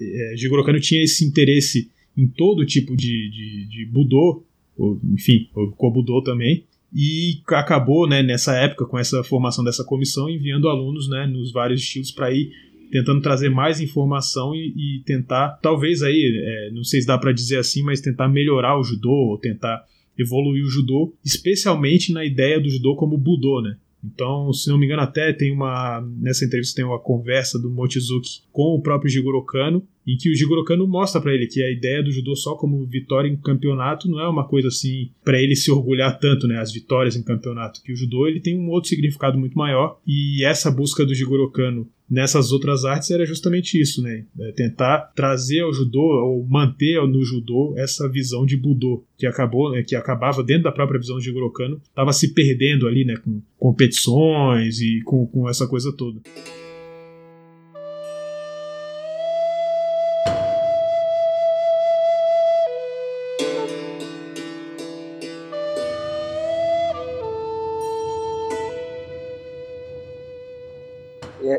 é, 0.00 0.34
Jigoro 0.36 0.64
Kano 0.64 0.80
tinha 0.80 1.02
esse 1.02 1.24
interesse 1.24 1.90
em 2.16 2.26
todo 2.26 2.66
tipo 2.66 2.96
de, 2.96 3.30
de, 3.30 3.66
de 3.66 3.86
Budô, 3.86 4.44
enfim, 5.12 5.48
o 5.54 5.72
Kobudo 5.72 6.22
também, 6.22 6.64
e 6.92 7.40
acabou, 7.48 8.08
né, 8.08 8.22
nessa 8.22 8.54
época, 8.56 8.84
com 8.84 8.98
essa 8.98 9.22
formação 9.22 9.62
dessa 9.62 9.84
comissão, 9.84 10.28
enviando 10.28 10.68
alunos 10.68 11.08
né, 11.08 11.26
nos 11.26 11.52
vários 11.52 11.80
estilos 11.80 12.10
para 12.10 12.32
ir 12.32 12.50
tentando 12.90 13.20
trazer 13.20 13.48
mais 13.48 13.80
informação 13.80 14.54
e, 14.54 14.74
e 14.76 15.02
tentar, 15.04 15.60
talvez 15.62 16.02
aí, 16.02 16.42
é, 16.44 16.70
não 16.72 16.82
sei 16.82 17.00
se 17.00 17.06
dá 17.06 17.16
para 17.16 17.32
dizer 17.32 17.58
assim, 17.58 17.82
mas 17.82 18.00
tentar 18.00 18.28
melhorar 18.28 18.78
o 18.78 18.82
judô, 18.82 19.10
ou 19.10 19.38
tentar 19.38 19.84
evoluir 20.18 20.64
o 20.64 20.68
judô, 20.68 21.14
especialmente 21.24 22.12
na 22.12 22.24
ideia 22.24 22.60
do 22.60 22.68
judô 22.68 22.96
como 22.96 23.16
budô, 23.16 23.62
né? 23.62 23.76
Então, 24.02 24.52
se 24.52 24.68
não 24.68 24.78
me 24.78 24.86
engano, 24.86 25.02
até 25.02 25.32
tem 25.32 25.52
uma. 25.52 26.00
Nessa 26.18 26.44
entrevista 26.44 26.76
tem 26.76 26.84
uma 26.84 26.98
conversa 26.98 27.58
do 27.58 27.70
Mochizuki 27.70 28.40
com 28.50 28.74
o 28.74 28.80
próprio 28.80 29.10
Jigoro 29.10 29.44
Kano, 29.44 29.86
em 30.14 30.16
que 30.16 30.30
o 30.30 30.34
Jigoro 30.34 30.64
Kano 30.64 30.86
mostra 30.86 31.20
para 31.20 31.34
ele 31.34 31.46
que 31.46 31.62
a 31.62 31.70
ideia 31.70 32.02
do 32.02 32.10
judô 32.10 32.34
só 32.34 32.54
como 32.54 32.84
vitória 32.86 33.28
em 33.28 33.36
campeonato 33.36 34.08
não 34.08 34.20
é 34.20 34.28
uma 34.28 34.46
coisa 34.46 34.68
assim 34.68 35.10
para 35.24 35.40
ele 35.40 35.54
se 35.54 35.70
orgulhar 35.70 36.18
tanto, 36.18 36.46
né, 36.46 36.58
as 36.58 36.72
vitórias 36.72 37.16
em 37.16 37.22
campeonato, 37.22 37.82
que 37.82 37.92
o 37.92 37.96
judô 37.96 38.26
ele 38.26 38.40
tem 38.40 38.58
um 38.58 38.70
outro 38.70 38.88
significado 38.88 39.38
muito 39.38 39.56
maior 39.56 40.00
e 40.06 40.44
essa 40.44 40.70
busca 40.70 41.04
do 41.04 41.14
Jigoro 41.14 41.50
Kano 41.50 41.88
nessas 42.10 42.50
outras 42.50 42.84
artes 42.84 43.10
era 43.10 43.24
justamente 43.24 43.80
isso, 43.80 44.02
né? 44.02 44.24
É 44.40 44.50
tentar 44.50 45.12
trazer 45.14 45.60
ao 45.60 45.72
judô 45.72 46.00
ou 46.00 46.44
manter 46.44 47.00
no 47.06 47.24
judô 47.24 47.72
essa 47.76 48.08
visão 48.08 48.44
de 48.44 48.56
budô 48.56 49.04
que 49.16 49.26
acabou, 49.26 49.70
né, 49.70 49.84
que 49.84 49.94
acabava 49.94 50.42
dentro 50.42 50.64
da 50.64 50.72
própria 50.72 50.98
visão 50.98 51.18
de 51.18 51.24
Jigoro 51.24 51.50
Kano, 51.52 51.80
estava 51.88 52.12
se 52.12 52.34
perdendo 52.34 52.88
ali, 52.88 53.04
né, 53.04 53.14
com 53.16 53.40
competições 53.56 54.80
e 54.80 55.00
com, 55.04 55.26
com 55.26 55.48
essa 55.48 55.68
coisa 55.68 55.92
toda. 55.92 56.20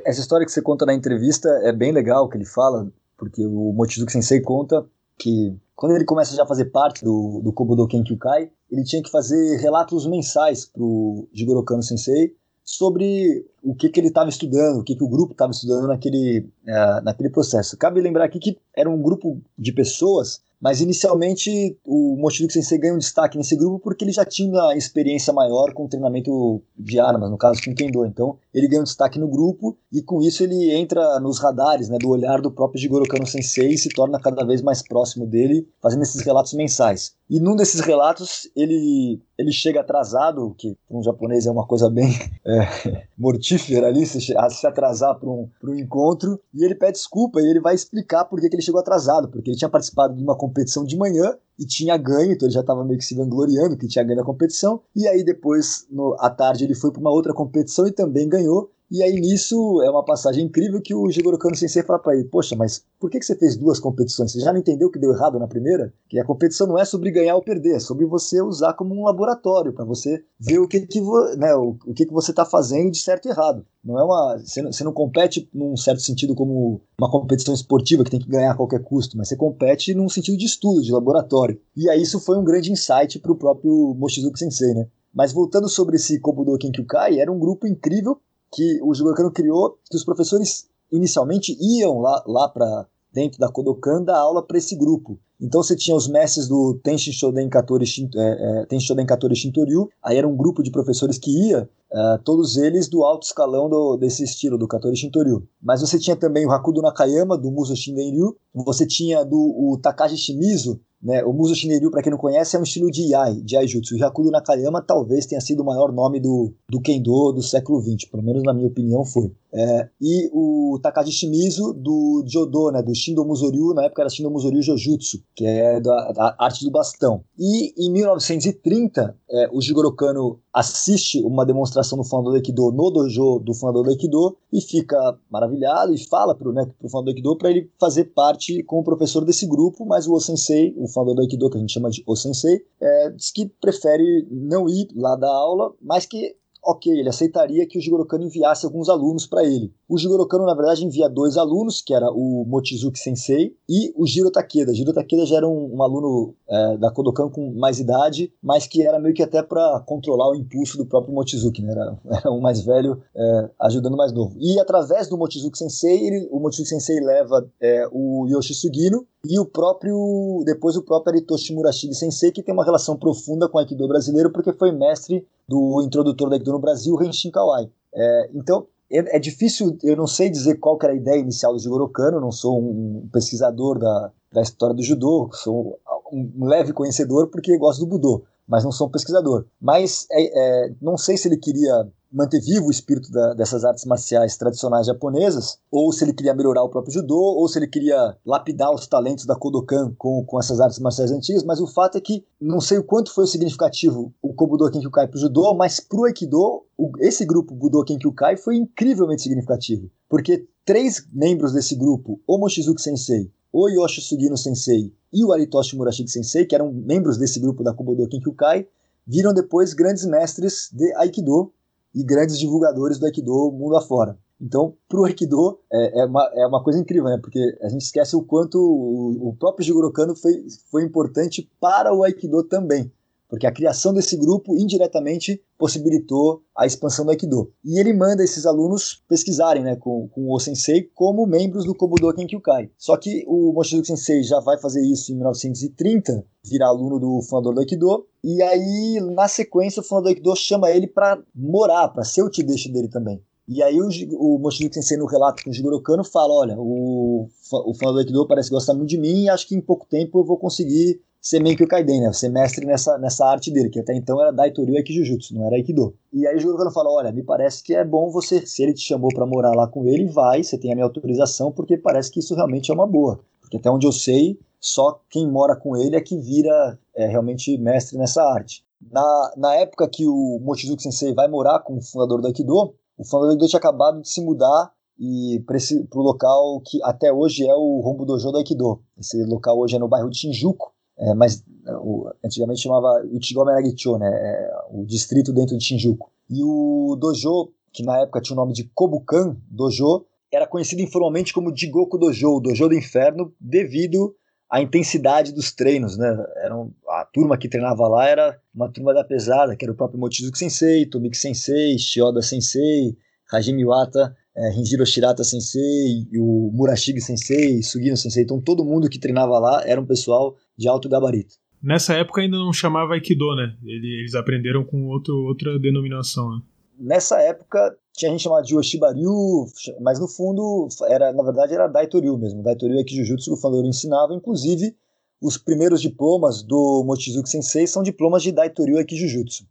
Essa 0.05 0.21
história 0.21 0.45
que 0.45 0.51
você 0.51 0.61
conta 0.61 0.85
na 0.85 0.93
entrevista 0.93 1.49
é 1.63 1.71
bem 1.71 1.91
legal 1.91 2.29
que 2.29 2.37
ele 2.37 2.45
fala, 2.45 2.91
porque 3.17 3.45
o 3.45 3.73
Mochizuki 3.73 4.11
Sensei 4.11 4.41
conta 4.41 4.85
que 5.17 5.55
quando 5.75 5.95
ele 5.95 6.05
começa 6.05 6.35
já 6.35 6.43
a 6.43 6.47
fazer 6.47 6.65
parte 6.65 7.03
do, 7.03 7.41
do 7.43 7.53
Kobudo 7.53 7.87
Kenkyukai, 7.87 8.51
ele 8.69 8.83
tinha 8.83 9.01
que 9.01 9.09
fazer 9.11 9.57
relatos 9.57 10.07
mensais 10.07 10.65
pro 10.65 11.27
Jigoro 11.33 11.63
Kano 11.63 11.83
Sensei 11.83 12.35
sobre 12.63 13.45
o 13.63 13.75
que, 13.75 13.89
que 13.89 13.99
ele 13.99 14.07
estava 14.07 14.29
estudando, 14.29 14.79
o 14.79 14.83
que, 14.83 14.95
que 14.95 15.03
o 15.03 15.09
grupo 15.09 15.33
estava 15.33 15.51
estudando 15.51 15.87
naquele, 15.87 16.49
uh, 16.67 17.03
naquele 17.03 17.29
processo. 17.29 17.77
Cabe 17.77 17.99
lembrar 17.99 18.25
aqui 18.25 18.39
que 18.39 18.57
era 18.75 18.89
um 18.89 19.01
grupo 19.01 19.41
de 19.57 19.73
pessoas 19.73 20.41
mas 20.61 20.79
inicialmente 20.79 21.77
o 21.85 22.15
Mochizuki 22.17 22.53
Sensei 22.53 22.77
ganha 22.77 22.93
um 22.93 22.99
destaque 22.99 23.37
nesse 23.37 23.55
grupo 23.55 23.79
porque 23.79 24.05
ele 24.05 24.11
já 24.11 24.23
tinha 24.23 24.75
experiência 24.75 25.33
maior 25.33 25.73
com 25.73 25.87
treinamento 25.87 26.61
de 26.77 26.99
armas, 26.99 27.31
no 27.31 27.37
caso 27.37 27.61
com 27.63 27.73
Kendo. 27.73 28.05
Então 28.05 28.37
ele 28.53 28.67
ganha 28.67 28.81
um 28.81 28.85
destaque 28.85 29.17
no 29.17 29.27
grupo 29.27 29.77
e 29.91 30.01
com 30.01 30.21
isso 30.21 30.43
ele 30.43 30.71
entra 30.71 31.19
nos 31.19 31.39
radares 31.39 31.89
né, 31.89 31.97
do 31.97 32.09
olhar 32.09 32.41
do 32.41 32.51
próprio 32.51 32.79
Jigoro 32.79 33.07
Kano 33.07 33.25
Sensei 33.25 33.73
e 33.73 33.77
se 33.77 33.89
torna 33.89 34.19
cada 34.19 34.45
vez 34.45 34.61
mais 34.61 34.81
próximo 34.81 35.25
dele, 35.25 35.67
fazendo 35.81 36.03
esses 36.03 36.21
relatos 36.21 36.53
mensais. 36.53 37.13
E 37.29 37.39
num 37.39 37.55
desses 37.55 37.79
relatos 37.79 38.49
ele, 38.55 39.21
ele 39.37 39.51
chega 39.53 39.79
atrasado, 39.79 40.53
que 40.57 40.77
para 40.85 40.97
um 40.97 41.01
japonês 41.01 41.45
é 41.45 41.51
uma 41.51 41.65
coisa 41.65 41.89
bem 41.89 42.09
é, 42.45 43.07
mortífera 43.17 43.87
ali, 43.87 44.05
se, 44.05 44.19
se 44.19 44.67
atrasar 44.67 45.17
para 45.17 45.29
um, 45.29 45.49
um 45.63 45.75
encontro, 45.75 46.39
e 46.53 46.65
ele 46.65 46.75
pede 46.75 46.93
desculpa 46.93 47.41
e 47.41 47.45
ele 47.45 47.61
vai 47.61 47.73
explicar 47.73 48.25
por 48.25 48.39
que, 48.39 48.49
que 48.49 48.55
ele 48.55 48.61
chegou 48.61 48.81
atrasado, 48.81 49.29
porque 49.29 49.49
ele 49.49 49.57
tinha 49.57 49.69
participado 49.69 50.13
de 50.13 50.21
uma 50.21 50.35
competição 50.51 50.83
de 50.83 50.97
manhã 50.97 51.33
e 51.57 51.65
tinha 51.65 51.95
ganho, 51.95 52.33
então 52.33 52.47
ele 52.47 52.53
já 52.53 52.61
estava 52.61 52.83
meio 52.83 52.99
que 52.99 53.05
se 53.05 53.15
vangloriando 53.15 53.77
que 53.77 53.87
tinha 53.87 54.03
ganho 54.03 54.21
a 54.21 54.25
competição. 54.25 54.81
E 54.95 55.07
aí 55.07 55.23
depois, 55.23 55.87
no, 55.89 56.15
à 56.19 56.29
tarde, 56.29 56.63
ele 56.65 56.75
foi 56.75 56.91
para 56.91 56.99
uma 56.99 57.11
outra 57.11 57.33
competição 57.33 57.87
e 57.87 57.91
também 57.91 58.27
ganhou. 58.27 58.71
E 58.91 59.01
aí 59.01 59.21
nisso 59.21 59.81
é 59.83 59.89
uma 59.89 60.03
passagem 60.03 60.43
incrível 60.43 60.81
que 60.81 60.93
o 60.93 61.09
Jigoro 61.09 61.37
Kano 61.37 61.55
Sensei 61.55 61.81
fala 61.81 61.97
para 61.97 62.13
ele: 62.13 62.25
Poxa, 62.25 62.57
mas 62.57 62.83
por 62.99 63.09
que, 63.09 63.19
que 63.19 63.25
você 63.25 63.37
fez 63.37 63.55
duas 63.55 63.79
competições? 63.79 64.33
Você 64.33 64.41
já 64.41 64.51
não 64.51 64.59
entendeu 64.59 64.91
que 64.91 64.99
deu 64.99 65.13
errado 65.13 65.39
na 65.39 65.47
primeira? 65.47 65.93
Que 66.09 66.19
a 66.19 66.25
competição 66.25 66.67
não 66.67 66.77
é 66.77 66.83
sobre 66.83 67.09
ganhar 67.09 67.35
ou 67.35 67.41
perder, 67.41 67.77
é 67.77 67.79
sobre 67.79 68.05
você 68.05 68.41
usar 68.41 68.73
como 68.73 68.93
um 68.93 69.05
laboratório 69.05 69.71
para 69.71 69.85
você 69.85 70.21
ver 70.37 70.59
o 70.59 70.67
que, 70.67 70.81
que, 70.81 70.99
né, 71.37 71.55
o, 71.55 71.77
o 71.87 71.93
que, 71.93 72.05
que 72.05 72.11
você 72.11 72.31
está 72.31 72.43
fazendo 72.43 72.91
de 72.91 72.97
certo 72.97 73.27
e 73.27 73.29
errado. 73.29 73.65
Não 73.81 73.97
é 73.97 74.03
uma, 74.03 74.37
você 74.37 74.61
não, 74.61 74.73
você 74.73 74.83
não 74.83 74.91
compete 74.91 75.49
num 75.53 75.77
certo 75.77 76.01
sentido 76.01 76.35
como 76.35 76.81
uma 76.99 77.09
competição 77.09 77.53
esportiva 77.53 78.03
que 78.03 78.11
tem 78.11 78.19
que 78.19 78.27
ganhar 78.27 78.51
a 78.51 78.57
qualquer 78.57 78.83
custo, 78.83 79.17
mas 79.17 79.29
você 79.29 79.37
compete 79.37 79.95
num 79.95 80.09
sentido 80.09 80.37
de 80.37 80.45
estudo, 80.45 80.81
de 80.81 80.91
laboratório. 80.91 81.57
E 81.77 81.89
aí 81.89 82.01
isso 82.01 82.19
foi 82.19 82.37
um 82.37 82.43
grande 82.43 82.69
insight 82.69 83.19
para 83.19 83.31
o 83.31 83.37
próprio 83.37 83.95
Mochizuki 83.97 84.37
Sensei, 84.37 84.73
né? 84.73 84.89
Mas 85.13 85.31
voltando 85.31 85.69
sobre 85.69 85.95
esse 85.95 86.19
Kobudo 86.19 86.57
Kenkyukai, 86.57 87.21
era 87.21 87.31
um 87.31 87.39
grupo 87.39 87.65
incrível 87.65 88.19
que 88.53 88.81
o 88.83 88.93
Jigoro 88.93 89.31
criou, 89.31 89.77
que 89.89 89.95
os 89.95 90.03
professores 90.03 90.67
inicialmente 90.91 91.57
iam 91.59 91.99
lá, 91.99 92.23
lá 92.27 92.49
para 92.49 92.87
dentro 93.13 93.39
da 93.39 93.49
Kodokan 93.49 94.03
dar 94.03 94.17
aula 94.17 94.41
para 94.41 94.57
esse 94.57 94.75
grupo. 94.75 95.19
Então 95.39 95.63
você 95.63 95.75
tinha 95.75 95.97
os 95.97 96.07
mestres 96.07 96.47
do 96.47 96.79
Tenshin 96.83 97.11
Shoden 97.11 97.49
Katori, 97.49 97.85
é, 98.15 98.61
é, 98.61 98.65
Tenshin 98.67 98.87
Shoden 98.87 99.05
Katori 99.05 99.35
Shintoryu, 99.35 99.89
aí 100.03 100.17
era 100.17 100.27
um 100.27 100.35
grupo 100.35 100.61
de 100.61 100.69
professores 100.69 101.17
que 101.17 101.31
ia, 101.31 101.67
é, 101.91 102.19
todos 102.23 102.57
eles 102.57 102.87
do 102.87 103.03
alto 103.03 103.25
escalão 103.25 103.67
do, 103.67 103.97
desse 103.97 104.23
estilo, 104.23 104.57
do 104.57 104.67
Katori 104.67 104.95
Shintoryu. 104.95 105.47
Mas 105.61 105.81
você 105.81 105.97
tinha 105.97 106.15
também 106.15 106.45
o 106.45 106.51
Hakudo 106.51 106.81
Nakayama, 106.81 107.37
do 107.37 107.49
Muso 107.49 107.75
Shindenryu, 107.75 108.37
você 108.53 108.85
tinha 108.85 109.25
do 109.25 109.37
o 109.37 109.79
Takashi 109.81 110.17
Shimizu, 110.17 110.79
né, 111.01 111.23
o 111.23 111.33
Muso 111.33 111.55
Shinryu, 111.55 111.89
para 111.89 112.01
quem 112.01 112.11
não 112.11 112.17
conhece, 112.17 112.55
é 112.55 112.59
um 112.59 112.63
estilo 112.63 112.91
de 112.91 113.11
Yai, 113.11 113.41
de 113.41 113.57
Aijutsu. 113.57 113.95
O 113.97 114.05
Hakudo 114.05 114.29
Nakayama 114.29 114.81
talvez 114.81 115.25
tenha 115.25 115.41
sido 115.41 115.61
o 115.61 115.65
maior 115.65 115.91
nome 115.91 116.19
do, 116.19 116.53
do 116.69 116.79
Kendo 116.79 117.31
do 117.31 117.41
século 117.41 117.81
XX, 117.81 118.09
pelo 118.09 118.23
menos 118.23 118.43
na 118.43 118.53
minha 118.53 118.67
opinião 118.67 119.03
foi. 119.03 119.31
É, 119.53 119.89
e 119.99 120.29
o 120.33 120.79
Takashi 120.81 121.11
Shimizu 121.11 121.73
do 121.73 122.23
Jodo, 122.25 122.71
né, 122.71 122.81
do 122.81 122.95
Shindo 122.95 123.25
Musoryu, 123.25 123.73
na 123.73 123.85
época 123.85 124.01
era 124.01 124.09
Shindo 124.09 124.31
Musoryu 124.31 124.61
Jojutsu, 124.61 125.21
que 125.35 125.45
é 125.45 125.79
da, 125.79 126.11
da 126.11 126.35
arte 126.39 126.63
do 126.63 126.71
bastão. 126.71 127.23
E 127.37 127.73
em 127.77 127.91
1930, 127.91 129.15
é, 129.29 129.49
o 129.51 129.61
Jigoro 129.61 129.93
Kano 129.93 130.39
assiste 130.53 131.21
uma 131.23 131.45
demonstração 131.45 131.97
do 131.97 132.03
fundador 132.03 132.33
do 132.33 132.35
Aikido 132.37 132.71
no 132.71 132.89
dojo 132.91 133.39
do 133.39 133.53
fundador 133.53 133.83
do 133.83 133.89
Aikido 133.89 134.37
e 134.51 134.61
fica 134.61 134.97
maravilhado 135.29 135.93
e 135.93 135.97
fala 135.97 136.35
pro, 136.35 136.53
né, 136.53 136.65
pro 136.79 136.89
fundador 136.89 137.13
do 137.13 137.17
Aikido 137.17 137.37
para 137.37 137.49
ele 137.49 137.69
fazer 137.79 138.05
parte 138.05 138.63
como 138.63 138.83
professor 138.83 139.25
desse 139.25 139.45
grupo, 139.45 139.85
mas 139.85 140.07
o 140.07 140.13
O-sensei, 140.13 140.73
o 140.77 140.87
fundador 140.87 141.15
do 141.15 141.21
Aikido, 141.21 141.49
que 141.49 141.57
a 141.57 141.59
gente 141.59 141.73
chama 141.73 141.89
de 141.89 142.03
O-sensei, 142.05 142.63
é, 142.79 143.09
diz 143.09 143.31
que 143.31 143.47
prefere 143.61 144.27
não 144.29 144.67
ir 144.69 144.87
lá 144.95 145.15
dar 145.15 145.31
aula, 145.31 145.73
mas 145.81 146.05
que 146.05 146.35
ok, 146.71 146.91
ele 146.91 147.09
aceitaria 147.09 147.65
que 147.67 147.77
o 147.77 147.81
Jigoro 147.81 148.05
Kano 148.05 148.23
enviasse 148.23 148.65
alguns 148.65 148.89
alunos 148.89 149.25
para 149.25 149.43
ele. 149.43 149.73
O 149.87 149.97
Jigoro 149.97 150.27
Kano, 150.27 150.45
na 150.45 150.55
verdade, 150.55 150.85
envia 150.85 151.09
dois 151.09 151.37
alunos, 151.37 151.81
que 151.81 151.93
era 151.93 152.09
o 152.11 152.45
Mochizuki 152.45 152.97
Sensei 152.97 153.55
e 153.69 153.93
o 153.95 154.05
Jiro 154.05 154.31
Takeda. 154.31 154.73
Jiro 154.73 154.93
Takeda 154.93 155.25
já 155.25 155.37
era 155.37 155.47
um, 155.47 155.75
um 155.75 155.83
aluno 155.83 156.35
é, 156.49 156.77
da 156.77 156.91
Kodokan 156.91 157.29
com 157.29 157.53
mais 157.53 157.79
idade, 157.79 158.31
mas 158.41 158.65
que 158.65 158.85
era 158.85 158.99
meio 158.99 159.13
que 159.13 159.23
até 159.23 159.43
para 159.43 159.81
controlar 159.85 160.29
o 160.29 160.35
impulso 160.35 160.77
do 160.77 160.85
próprio 160.85 161.13
Mochizuki, 161.13 161.61
né? 161.61 161.71
Era, 161.71 161.99
era 162.19 162.31
um 162.31 162.39
mais 162.39 162.61
velho 162.61 163.01
é, 163.15 163.49
ajudando 163.59 163.93
o 163.93 163.97
mais 163.97 164.11
novo. 164.11 164.35
E 164.39 164.59
através 164.59 165.07
do 165.07 165.17
Mochizuki 165.17 165.57
Sensei, 165.57 166.07
ele, 166.07 166.27
o 166.31 166.39
Mochizuki 166.39 166.69
Sensei 166.69 166.99
leva 166.99 167.49
é, 167.61 167.87
o 167.91 168.27
Yoshi 168.27 168.53
Sugino 168.53 169.05
e 169.23 169.39
o 169.39 169.45
próprio 169.45 170.43
depois 170.45 170.75
o 170.75 170.83
próprio 170.83 171.13
Aritoshi 171.13 171.53
Murashige 171.53 171.93
Sensei 171.93 172.31
que 172.31 172.41
tem 172.41 172.53
uma 172.53 172.65
relação 172.65 172.97
profunda 172.97 173.47
com 173.47 173.57
o 173.57 173.61
Aikido 173.61 173.87
brasileiro 173.87 174.31
porque 174.31 174.51
foi 174.53 174.71
mestre 174.71 175.25
do 175.47 175.81
introdutor 175.83 176.29
do 176.29 176.33
Aikido 176.33 176.53
no 176.53 176.59
Brasil, 176.59 177.01
Henshin 177.01 177.31
Kawai. 177.31 177.69
É, 177.93 178.29
então 178.33 178.65
é, 178.91 179.17
é, 179.17 179.19
difícil, 179.19 179.77
eu 179.83 179.95
não 179.95 180.07
sei 180.07 180.29
dizer 180.29 180.55
qual 180.55 180.77
era 180.83 180.91
a 180.91 180.95
ideia 180.95 181.19
inicial 181.19 181.53
do 181.53 181.59
Jigoro 181.59 181.87
Kano, 181.87 182.19
não 182.19 182.31
sou 182.31 182.59
um 182.59 183.07
pesquisador 183.11 183.79
da, 183.79 184.11
da 184.33 184.41
história 184.41 184.75
do 184.75 184.83
judô, 184.83 185.29
sou 185.31 185.79
um 186.11 186.45
leve 186.45 186.73
conhecedor 186.73 187.27
porque 187.27 187.57
gosto 187.57 187.79
do 187.79 187.87
Budô, 187.87 188.23
mas 188.47 188.63
não 188.63 188.71
sou 188.71 188.87
um 188.87 188.91
pesquisador. 188.91 189.45
Mas 189.61 190.07
é, 190.11 190.65
é, 190.65 190.73
não 190.81 190.97
sei 190.97 191.15
se 191.15 191.27
ele 191.27 191.37
queria 191.37 191.87
manter 192.11 192.41
vivo 192.41 192.67
o 192.67 192.71
espírito 192.71 193.11
da, 193.11 193.33
dessas 193.33 193.63
artes 193.63 193.85
marciais 193.85 194.35
tradicionais 194.35 194.87
japonesas, 194.87 195.57
ou 195.71 195.91
se 195.91 196.03
ele 196.03 196.13
queria 196.13 196.33
melhorar 196.33 196.63
o 196.63 196.69
próprio 196.69 196.93
judô, 196.93 197.19
ou 197.19 197.47
se 197.47 197.57
ele 197.57 197.67
queria 197.67 198.17
lapidar 198.25 198.73
os 198.73 198.85
talentos 198.87 199.25
da 199.25 199.35
Kodokan 199.35 199.93
com, 199.97 200.23
com 200.25 200.39
essas 200.39 200.59
artes 200.59 200.79
marciais 200.79 201.11
antigas, 201.11 201.43
mas 201.43 201.61
o 201.61 201.67
fato 201.67 201.97
é 201.97 202.01
que 202.01 202.25
não 202.39 202.59
sei 202.59 202.79
o 202.79 202.83
quanto 202.83 203.13
foi 203.13 203.25
significativo 203.27 204.13
o 204.21 204.33
Kobudo 204.33 204.69
Kenkyukai 204.69 205.07
para 205.07 205.17
o 205.17 205.19
judô, 205.21 205.53
mas 205.53 205.79
para 205.79 205.99
o 205.99 206.05
Aikido, 206.05 206.63
esse 206.99 207.25
grupo 207.25 207.55
Budo 207.55 207.83
Kenkyukai 207.83 208.35
foi 208.35 208.57
incrivelmente 208.57 209.21
significativo, 209.21 209.89
porque 210.09 210.47
três 210.65 211.07
membros 211.13 211.53
desse 211.53 211.75
grupo, 211.75 212.19
o 212.27 212.37
Mochizuki 212.37 212.81
Sensei, 212.81 213.31
o 213.53 213.67
Yoshi 213.69 214.01
Sugino 214.01 214.37
Sensei 214.37 214.93
e 215.13 215.23
o 215.23 215.31
Aritoshi 215.31 215.75
Murashige 215.75 216.09
Sensei, 216.09 216.45
que 216.45 216.55
eram 216.55 216.71
membros 216.71 217.17
desse 217.17 217.39
grupo 217.39 217.63
da 217.63 217.73
Kobudo 217.73 218.07
Kenkyukai, 218.07 218.67
viram 219.05 219.33
depois 219.33 219.73
grandes 219.73 220.05
mestres 220.05 220.69
de 220.71 220.93
Aikido 220.95 221.51
e 221.93 222.03
grandes 222.03 222.37
divulgadores 222.39 222.97
do 222.97 223.05
Aikido 223.05 223.51
mundo 223.51 223.75
afora. 223.75 224.17
Então, 224.39 224.75
para 224.89 224.99
o 224.99 225.05
Aikido, 225.05 225.59
é, 225.71 226.01
é, 226.01 226.05
uma, 226.05 226.31
é 226.33 226.47
uma 226.47 226.63
coisa 226.63 226.79
incrível, 226.79 227.09
né? 227.09 227.19
Porque 227.21 227.39
a 227.61 227.69
gente 227.69 227.81
esquece 227.81 228.15
o 228.15 228.23
quanto 228.23 228.57
o, 228.57 229.29
o 229.29 229.35
próprio 229.35 229.63
Jigoro 229.63 229.91
Kano 229.91 230.15
foi, 230.15 230.45
foi 230.71 230.83
importante 230.83 231.47
para 231.59 231.93
o 231.93 232.03
Aikido 232.03 232.43
também 232.43 232.91
porque 233.31 233.47
a 233.47 233.51
criação 233.51 233.93
desse 233.93 234.17
grupo 234.17 234.57
indiretamente 234.57 235.41
possibilitou 235.57 236.43
a 236.53 236.65
expansão 236.65 237.05
do 237.05 237.11
Aikido. 237.11 237.49
E 237.63 237.79
ele 237.79 237.93
manda 237.93 238.21
esses 238.21 238.45
alunos 238.45 239.01
pesquisarem 239.07 239.63
né, 239.63 239.77
com, 239.77 240.09
com 240.09 240.29
o 240.29 240.37
Sensei 240.37 240.91
como 240.93 241.25
membros 241.25 241.63
do 241.63 241.73
Kobudo 241.73 242.13
Kenkyukai. 242.13 242.69
Só 242.77 242.97
que 242.97 243.23
o 243.25 243.53
Mochizuki 243.53 243.87
Sensei 243.87 244.21
já 244.21 244.41
vai 244.41 244.59
fazer 244.59 244.81
isso 244.81 245.13
em 245.13 245.15
1930, 245.15 246.25
virar 246.43 246.67
aluno 246.67 246.99
do 246.99 247.21
fundador 247.21 247.53
do 247.53 247.61
Aikido, 247.61 248.05
e 248.21 248.41
aí, 248.41 248.99
na 249.15 249.29
sequência, 249.29 249.79
o 249.79 249.83
fundador 249.83 250.03
do 250.03 250.09
Aikido 250.09 250.35
chama 250.35 250.69
ele 250.69 250.87
para 250.87 251.17
morar, 251.33 251.87
para 251.87 252.03
ser 252.03 252.23
o 252.23 252.29
Tideshi 252.29 252.69
dele 252.69 252.89
também. 252.89 253.23
E 253.47 253.63
aí 253.63 253.79
o, 253.81 253.87
o 254.17 254.39
Mochizuki 254.39 254.75
Sensei 254.75 254.97
no 254.97 255.05
relato 255.05 255.41
com 255.43 255.49
o 255.49 255.53
Jigoro 255.53 255.81
Kano 255.81 256.03
fala, 256.03 256.33
olha, 256.33 256.55
o, 256.57 257.29
o 257.53 257.71
do 257.71 257.97
Aikido 257.97 258.27
parece 258.27 258.49
gostar 258.49 258.73
muito 258.73 258.89
de 258.89 258.97
mim 258.97 259.23
e 259.23 259.29
acho 259.29 259.47
que 259.47 259.55
em 259.55 259.61
pouco 259.61 259.85
tempo 259.89 260.19
eu 260.19 260.25
vou 260.25 260.37
conseguir 260.37 261.01
ser 261.21 261.39
Menkyo 261.39 261.67
Kaiden, 261.67 262.01
né? 262.01 262.11
Ser 262.11 262.29
mestre 262.29 262.65
nessa, 262.65 262.97
nessa 262.97 263.25
arte 263.25 263.51
dele, 263.51 263.69
que 263.69 263.79
até 263.79 263.93
então 263.95 264.19
era 264.19 264.31
Daitoryu 264.31 264.75
Aikijujutsu, 264.75 265.35
não 265.35 265.45
era 265.45 265.55
Aikido. 265.55 265.95
E 266.11 266.25
aí 266.25 266.35
o 266.35 266.39
Jogoro 266.39 266.71
fala, 266.71 266.89
olha, 266.89 267.11
me 267.11 267.21
parece 267.21 267.63
que 267.63 267.75
é 267.75 267.85
bom 267.85 268.09
você, 268.09 268.45
se 268.45 268.63
ele 268.63 268.73
te 268.73 268.81
chamou 268.81 269.09
para 269.13 269.25
morar 269.25 269.51
lá 269.51 269.67
com 269.67 269.85
ele, 269.85 270.07
vai, 270.07 270.43
você 270.43 270.57
tem 270.57 270.71
a 270.71 270.75
minha 270.75 270.85
autorização, 270.85 271.51
porque 271.51 271.77
parece 271.77 272.09
que 272.09 272.19
isso 272.19 272.33
realmente 272.33 272.71
é 272.71 272.73
uma 272.73 272.87
boa. 272.87 273.19
Porque 273.39 273.57
até 273.57 273.69
onde 273.69 273.85
eu 273.85 273.91
sei, 273.91 274.39
só 274.59 274.99
quem 275.09 275.29
mora 275.29 275.55
com 275.55 275.77
ele 275.77 275.95
é 275.95 276.01
que 276.01 276.17
vira 276.17 276.79
é, 276.95 277.07
realmente 277.07 277.55
mestre 277.57 277.97
nessa 277.97 278.23
arte. 278.23 278.65
Na, 278.91 279.33
na 279.37 279.55
época 279.55 279.87
que 279.87 280.07
o 280.07 280.39
Mochizuki 280.41 280.81
Sensei 280.81 281.13
vai 281.13 281.27
morar 281.27 281.59
com 281.59 281.77
o 281.77 281.81
fundador 281.81 282.19
do 282.19 282.27
Aikido, 282.27 282.73
o 282.97 283.05
fundador 283.05 283.27
do 283.27 283.31
Aikido 283.33 283.47
tinha 283.47 283.59
acabado 283.59 284.01
de 284.01 284.09
se 284.09 284.21
mudar 284.21 284.71
e 284.99 285.43
para 285.45 285.57
o 285.99 286.01
local 286.01 286.61
que 286.61 286.79
até 286.83 287.13
hoje 287.13 287.47
é 287.47 287.53
o 287.53 287.79
Rombo 287.81 288.05
Dojo 288.05 288.31
do 288.31 288.37
Aikido. 288.37 288.81
Esse 288.97 289.23
local 289.25 289.59
hoje 289.59 289.75
é 289.75 289.79
no 289.79 289.87
bairro 289.87 290.09
de 290.09 290.17
Shinjuku, 290.17 290.71
é, 291.01 291.13
mas 291.15 291.43
é, 291.65 291.73
o, 291.73 292.11
antigamente 292.23 292.61
chamava 292.61 293.03
Uchigome 293.11 293.51
Nagicho, 293.51 293.97
né, 293.97 294.07
é, 294.07 294.51
o 294.69 294.85
distrito 294.85 295.33
dentro 295.33 295.57
de 295.57 295.63
Shinjuku. 295.63 296.11
E 296.29 296.43
o 296.43 296.95
dojo, 296.97 297.51
que 297.73 297.83
na 297.83 298.01
época 298.01 298.21
tinha 298.21 298.35
o 298.35 298.39
nome 298.39 298.53
de 298.53 298.69
Kobukan 298.73 299.35
Dojo, 299.49 300.05
era 300.31 300.47
conhecido 300.47 300.81
informalmente 300.81 301.33
como 301.33 301.55
Jigoku 301.55 301.97
Dojo, 301.97 302.37
o 302.37 302.39
Dojo 302.39 302.69
do 302.69 302.75
Inferno, 302.75 303.33
devido 303.39 304.15
à 304.49 304.61
intensidade 304.61 305.33
dos 305.33 305.51
treinos, 305.53 305.97
né? 305.97 306.07
Era 306.37 306.55
a 306.89 307.05
turma 307.05 307.37
que 307.37 307.49
treinava 307.49 307.87
lá 307.87 308.07
era 308.07 308.39
uma 308.53 308.69
turma 308.69 308.93
da 308.93 309.03
pesada, 309.03 309.55
que 309.55 309.65
era 309.65 309.71
o 309.71 309.75
próprio 309.75 309.99
Mochizuki 309.99 310.37
Sensei, 310.37 310.85
Tomiki 310.85 311.17
Sensei, 311.17 311.77
Shioda 311.77 312.21
Sensei, 312.21 312.95
Hajime 313.31 313.61
Iwata, 313.61 314.15
é, 314.35 314.53
Hinjiro 314.53 314.85
Shirata 314.85 315.23
Sensei, 315.23 316.07
o 316.17 316.51
Murashige 316.53 317.01
Sensei, 317.01 317.61
Sugino 317.61 317.97
Sensei, 317.97 318.23
então 318.23 318.41
todo 318.41 318.65
mundo 318.65 318.89
que 318.89 318.99
treinava 318.99 319.37
lá 319.39 319.63
era 319.65 319.79
um 319.79 319.85
pessoal 319.85 320.35
de 320.57 320.67
alto 320.67 320.87
gabarito. 320.87 321.35
Nessa 321.61 321.93
época 321.93 322.21
ainda 322.21 322.37
não 322.37 322.51
chamava 322.51 322.93
Aikido, 322.93 323.35
né? 323.35 323.55
Eles 323.63 324.15
aprenderam 324.15 324.63
com 324.63 324.87
outro, 324.87 325.13
outra 325.27 325.59
denominação, 325.59 326.29
né? 326.31 326.41
Nessa 326.79 327.21
época 327.21 327.77
tinha 327.93 328.09
gente 328.09 328.23
chamada 328.23 328.41
de 328.41 328.55
Oshibaryu, 328.55 329.45
mas 329.79 329.99
no 329.99 330.07
fundo 330.07 330.67
era, 330.89 331.13
na 331.13 331.21
verdade 331.21 331.53
era 331.53 331.67
Daitoryu 331.67 332.17
mesmo. 332.17 332.41
Daitoryu 332.41 332.79
é 332.79 332.83
que 332.83 332.95
Jujutsu 332.95 333.33
o 333.33 333.65
ensinava, 333.67 334.15
inclusive 334.15 334.75
os 335.21 335.37
primeiros 335.37 335.81
diplomas 335.81 336.41
do 336.41 336.83
Mochizuki 336.83 337.29
Sensei 337.29 337.67
são 337.67 337.83
diplomas 337.83 338.23
de 338.23 338.31
Daitoryu 338.31 338.79
é 338.79 338.85
Jujutsu. 338.89 339.45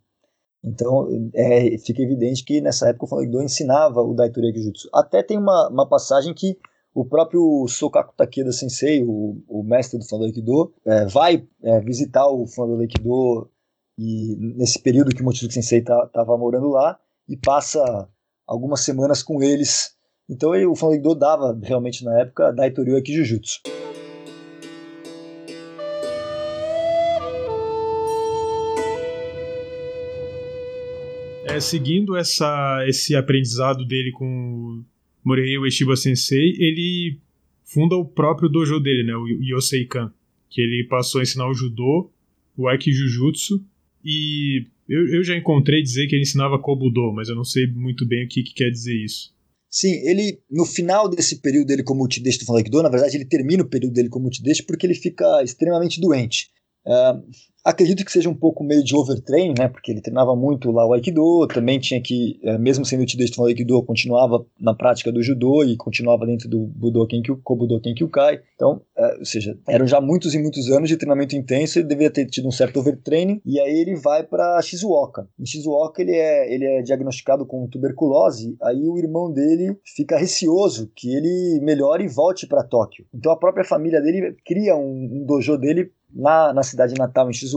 Então 0.62 1.08
é, 1.34 1.78
fica 1.78 2.02
evidente 2.02 2.44
que 2.44 2.60
nessa 2.60 2.88
época 2.88 3.06
o 3.06 3.08
Fandoro 3.08 3.44
ensinava 3.44 4.02
o 4.02 4.14
Daitoryu 4.14 4.54
Jujutsu. 4.54 4.88
Até 4.92 5.22
tem 5.22 5.38
uma, 5.38 5.68
uma 5.68 5.88
passagem 5.88 6.34
que 6.34 6.58
o 6.94 7.04
próprio 7.04 7.66
Sokaku 7.68 8.14
Takeda 8.16 8.52
Sensei, 8.52 9.02
o, 9.02 9.42
o 9.48 9.62
mestre 9.62 9.98
do 9.98 10.06
Fandor 10.06 10.26
Aikido, 10.26 10.72
é, 10.84 11.06
vai 11.06 11.46
é, 11.62 11.80
visitar 11.80 12.28
o 12.28 12.46
Fandor 12.46 12.80
Aikido 12.80 13.50
e 13.98 14.36
nesse 14.56 14.78
período 14.78 15.14
que 15.14 15.22
o 15.22 15.24
Mochizuki 15.24 15.54
Sensei 15.54 15.80
estava 15.80 16.08
tá, 16.08 16.24
morando 16.24 16.68
lá 16.68 16.98
e 17.28 17.36
passa 17.36 18.08
algumas 18.46 18.80
semanas 18.80 19.22
com 19.22 19.42
eles. 19.42 19.94
Então 20.28 20.54
ele, 20.54 20.66
o 20.66 20.74
Fandor 20.74 20.94
Aikido 20.94 21.14
dava 21.14 21.58
realmente 21.62 22.04
na 22.04 22.20
época 22.20 22.52
Daitoryu 22.52 22.96
Aikijujutsu. 22.96 23.60
É, 31.44 31.58
seguindo 31.60 32.16
essa, 32.16 32.84
esse 32.86 33.14
aprendizado 33.14 33.84
dele 33.84 34.12
com 34.12 34.84
Morihei 35.24 35.58
Ueshiba 35.58 35.96
Sensei, 35.96 36.56
ele 36.58 37.18
funda 37.64 37.96
o 37.96 38.04
próprio 38.04 38.48
dojo 38.48 38.78
dele, 38.80 39.04
né, 39.04 39.14
o 39.16 39.26
Yoseikan, 39.26 40.12
que 40.48 40.60
ele 40.60 40.86
passou 40.88 41.20
a 41.20 41.22
ensinar 41.22 41.48
o 41.48 41.54
judô, 41.54 42.10
o 42.56 42.68
aikijujutsu 42.68 43.64
e 44.04 44.66
eu, 44.88 45.06
eu 45.14 45.24
já 45.24 45.36
encontrei 45.36 45.82
dizer 45.82 46.08
que 46.08 46.14
ele 46.14 46.22
ensinava 46.22 46.58
kobudo, 46.58 47.12
mas 47.12 47.28
eu 47.28 47.36
não 47.36 47.44
sei 47.44 47.66
muito 47.66 48.06
bem 48.06 48.24
o 48.24 48.28
que, 48.28 48.42
que 48.42 48.54
quer 48.54 48.70
dizer 48.70 48.94
isso. 48.94 49.32
Sim, 49.70 49.92
ele, 50.04 50.40
no 50.50 50.66
final 50.66 51.08
desse 51.08 51.40
período 51.40 51.68
dele 51.68 51.84
como 51.84 52.00
multideste 52.00 52.44
do 52.44 52.56
Aikido, 52.56 52.82
na 52.82 52.88
verdade 52.88 53.16
ele 53.16 53.24
termina 53.24 53.62
o 53.62 53.68
período 53.68 53.94
dele 53.94 54.08
como 54.08 54.24
multideste 54.24 54.64
porque 54.64 54.84
ele 54.84 54.94
fica 54.94 55.42
extremamente 55.44 56.00
doente. 56.00 56.50
Uh, 56.84 57.22
acredito 57.64 58.04
que 58.04 58.12
seja 58.12 58.28
um 58.28 58.34
pouco 58.34 58.64
meio 58.64 58.82
de 58.82 58.96
overtrain, 58.96 59.54
né? 59.58 59.68
Porque 59.68 59.90
ele 59.90 60.00
treinava 60.00 60.34
muito 60.34 60.70
lá 60.70 60.86
o 60.86 60.92
Aikido, 60.92 61.46
também 61.48 61.78
tinha 61.78 62.00
que, 62.00 62.38
uh, 62.42 62.58
mesmo 62.58 62.84
sendo 62.84 63.02
utilizado 63.02 63.42
no 63.42 63.46
Aikido, 63.46 63.82
continuava 63.82 64.44
na 64.58 64.74
prática 64.74 65.12
do 65.12 65.22
Judô 65.22 65.62
e 65.64 65.76
continuava 65.76 66.26
dentro 66.26 66.48
do 66.48 66.58
Budoken 66.58 67.22
Kobudoken 67.42 67.94
Kyukai. 67.94 68.40
Então, 68.54 68.82
uh, 68.96 69.18
ou 69.18 69.24
seja, 69.24 69.58
eram 69.68 69.86
já 69.86 70.00
muitos 70.00 70.34
e 70.34 70.38
muitos 70.38 70.70
anos 70.70 70.88
de 70.88 70.96
treinamento 70.96 71.36
intenso, 71.36 71.78
ele 71.78 71.88
deveria 71.88 72.10
ter 72.10 72.26
tido 72.26 72.48
um 72.48 72.52
certo 72.52 72.80
overtraining, 72.80 73.40
e 73.44 73.60
aí 73.60 73.80
ele 73.80 73.96
vai 73.96 74.22
para 74.22 74.60
Shizuoka. 74.62 75.28
Em 75.38 75.46
Shizuoka 75.46 76.00
ele 76.02 76.14
é, 76.14 76.52
ele 76.52 76.64
é 76.64 76.82
diagnosticado 76.82 77.46
com 77.46 77.68
tuberculose, 77.68 78.56
aí 78.62 78.88
o 78.88 78.98
irmão 78.98 79.32
dele 79.32 79.76
fica 79.84 80.16
receoso 80.16 80.90
que 80.94 81.14
ele 81.14 81.60
melhore 81.62 82.04
e 82.04 82.08
volte 82.08 82.46
para 82.46 82.64
Tóquio. 82.64 83.04
Então 83.14 83.32
a 83.32 83.36
própria 83.36 83.64
família 83.64 84.00
dele 84.00 84.36
cria 84.44 84.76
um, 84.76 85.08
um 85.12 85.24
dojo 85.26 85.56
dele 85.56 85.90
na, 86.14 86.52
na 86.52 86.62
cidade 86.62 86.94
natal, 86.94 87.28
em 87.28 87.32
Shizuoka, 87.32 87.49